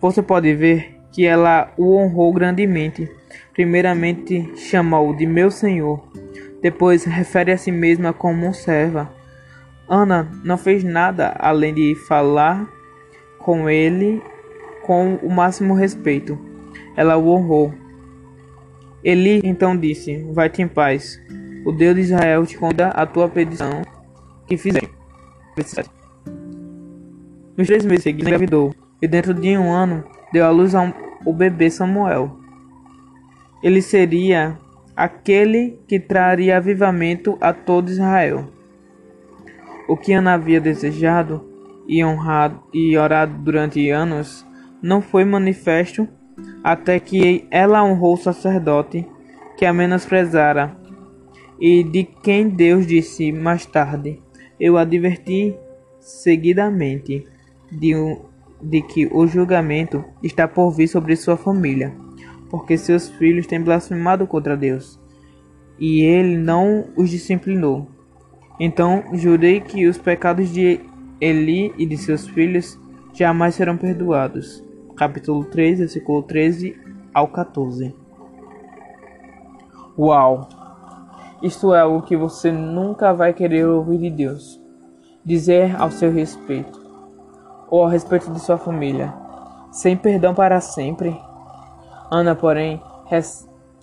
Você 0.00 0.22
pode 0.22 0.54
ver 0.54 0.96
que 1.10 1.24
ela 1.24 1.72
o 1.78 1.96
honrou 1.96 2.32
grandemente. 2.32 3.10
Primeiramente 3.54 4.52
chamou 4.54 5.16
de 5.16 5.24
meu 5.26 5.50
senhor, 5.50 6.06
depois 6.60 7.04
refere 7.04 7.52
a 7.52 7.56
si 7.56 7.72
mesma 7.72 8.12
como 8.12 8.52
serva. 8.52 9.15
Ana 9.88 10.28
não 10.44 10.58
fez 10.58 10.82
nada 10.82 11.34
além 11.38 11.74
de 11.74 11.94
falar 11.94 12.68
com 13.38 13.68
ele 13.68 14.22
com 14.82 15.16
o 15.16 15.30
máximo 15.30 15.74
respeito. 15.74 16.38
Ela 16.96 17.16
o 17.16 17.28
honrou 17.28 17.72
Eli 19.06 19.40
então 19.44 19.76
disse: 19.76 20.16
Vai-te 20.32 20.62
em 20.62 20.66
paz. 20.66 21.22
O 21.64 21.70
Deus 21.70 21.94
de 21.94 22.00
Israel 22.00 22.44
te 22.44 22.58
conda 22.58 22.88
a 22.88 23.06
tua 23.06 23.28
petição 23.28 23.82
que 24.48 24.56
fizeste. 24.56 24.90
Nos 27.56 27.68
três 27.68 27.84
meses 27.84 28.02
seguintes, 28.02 28.26
engravidou, 28.26 28.74
e 29.00 29.06
dentro 29.06 29.32
de 29.32 29.56
um 29.56 29.72
ano 29.72 30.02
deu 30.32 30.44
à 30.44 30.50
luz 30.50 30.74
um, 30.74 30.92
bebê 31.32 31.70
Samuel. 31.70 32.36
Ele 33.62 33.80
seria 33.80 34.58
aquele 34.96 35.78
que 35.86 36.00
traria 36.00 36.56
avivamento 36.56 37.38
a 37.40 37.52
todo 37.52 37.90
Israel. 37.90 38.48
O 39.88 39.96
que 39.96 40.12
Ana 40.12 40.34
havia 40.34 40.60
desejado 40.60 41.44
e 41.86 42.04
honrado 42.04 42.60
e 42.72 42.96
orado 42.96 43.34
durante 43.38 43.88
anos 43.90 44.44
não 44.82 45.00
foi 45.00 45.24
manifesto 45.24 46.08
até 46.62 46.98
que 46.98 47.46
ela 47.50 47.84
honrou 47.84 48.14
o 48.14 48.18
sacerdote 48.18 49.06
que 49.56 49.64
a 49.64 49.72
menosprezara, 49.72 50.76
e 51.58 51.82
de 51.82 52.04
quem 52.04 52.48
Deus 52.48 52.86
disse 52.86 53.32
mais 53.32 53.64
tarde: 53.64 54.20
Eu 54.60 54.76
adverti 54.76 55.56
seguidamente 55.98 57.24
de, 57.72 57.96
um, 57.96 58.20
de 58.62 58.82
que 58.82 59.06
o 59.06 59.26
julgamento 59.26 60.04
está 60.22 60.46
por 60.46 60.70
vir 60.70 60.88
sobre 60.88 61.16
sua 61.16 61.36
família, 61.36 61.94
porque 62.50 62.76
seus 62.76 63.08
filhos 63.08 63.46
têm 63.46 63.60
blasfemado 63.60 64.26
contra 64.26 64.56
Deus, 64.56 65.00
e 65.78 66.02
ele 66.02 66.36
não 66.36 66.86
os 66.96 67.10
disciplinou. 67.10 67.88
Então 68.58 69.04
jurei 69.12 69.60
que 69.60 69.86
os 69.86 69.98
pecados 69.98 70.48
de 70.50 70.80
Eli 71.20 71.74
e 71.76 71.86
de 71.86 71.96
seus 71.96 72.26
filhos 72.28 72.78
jamais 73.12 73.54
serão 73.54 73.76
perdoados 73.76 74.66
capítulo 74.96 75.44
3, 75.44 75.80
versículo 75.80 76.22
13 76.22 76.74
ao 77.12 77.28
14. 77.28 77.94
Uau! 79.98 80.48
Isto 81.42 81.74
é 81.74 81.80
algo 81.80 82.02
que 82.02 82.16
você 82.16 82.50
nunca 82.50 83.12
vai 83.12 83.34
querer 83.34 83.66
ouvir 83.66 83.98
de 83.98 84.10
Deus. 84.10 84.58
Dizer 85.22 85.76
ao 85.78 85.90
seu 85.90 86.10
respeito, 86.10 86.80
ou 87.68 87.82
ao 87.82 87.90
respeito 87.90 88.32
de 88.32 88.40
sua 88.40 88.56
família, 88.56 89.12
sem 89.70 89.96
perdão 89.96 90.34
para 90.34 90.60
sempre. 90.60 91.14
Ana, 92.10 92.34
porém, 92.34 92.80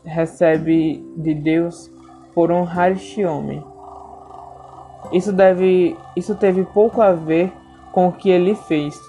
recebe 0.03 1.05
de 1.17 1.33
Deus 1.35 1.91
por 2.33 2.49
honrar 2.49 2.93
este 2.93 3.23
homem. 3.23 3.63
Isso 5.11 5.31
deve, 5.31 5.97
isso 6.15 6.35
teve 6.35 6.63
pouco 6.63 7.01
a 7.01 7.11
ver 7.11 7.51
com 7.91 8.07
o 8.07 8.11
que 8.11 8.29
ele 8.29 8.55
fez, 8.55 8.99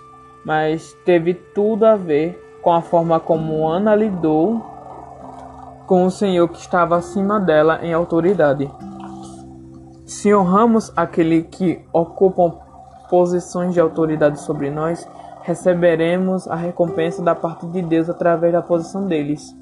mas 0.44 0.92
teve 1.04 1.34
tudo 1.34 1.86
a 1.86 1.96
ver 1.96 2.58
com 2.62 2.72
a 2.72 2.82
forma 2.82 3.20
como 3.20 3.66
Ana 3.66 3.94
lidou 3.94 4.62
com 5.86 6.04
o 6.06 6.10
Senhor 6.10 6.48
que 6.48 6.58
estava 6.58 6.96
acima 6.96 7.38
dela 7.38 7.80
em 7.82 7.92
autoridade. 7.92 8.70
Se 10.06 10.34
honramos 10.34 10.92
aquele 10.96 11.42
que 11.42 11.84
ocupa 11.92 12.58
posições 13.08 13.74
de 13.74 13.80
autoridade 13.80 14.40
sobre 14.40 14.70
nós, 14.70 15.06
receberemos 15.42 16.48
a 16.48 16.54
recompensa 16.54 17.22
da 17.22 17.34
parte 17.34 17.66
de 17.66 17.82
Deus 17.82 18.08
através 18.08 18.52
da 18.52 18.62
posição 18.62 19.06
deles. 19.06 19.54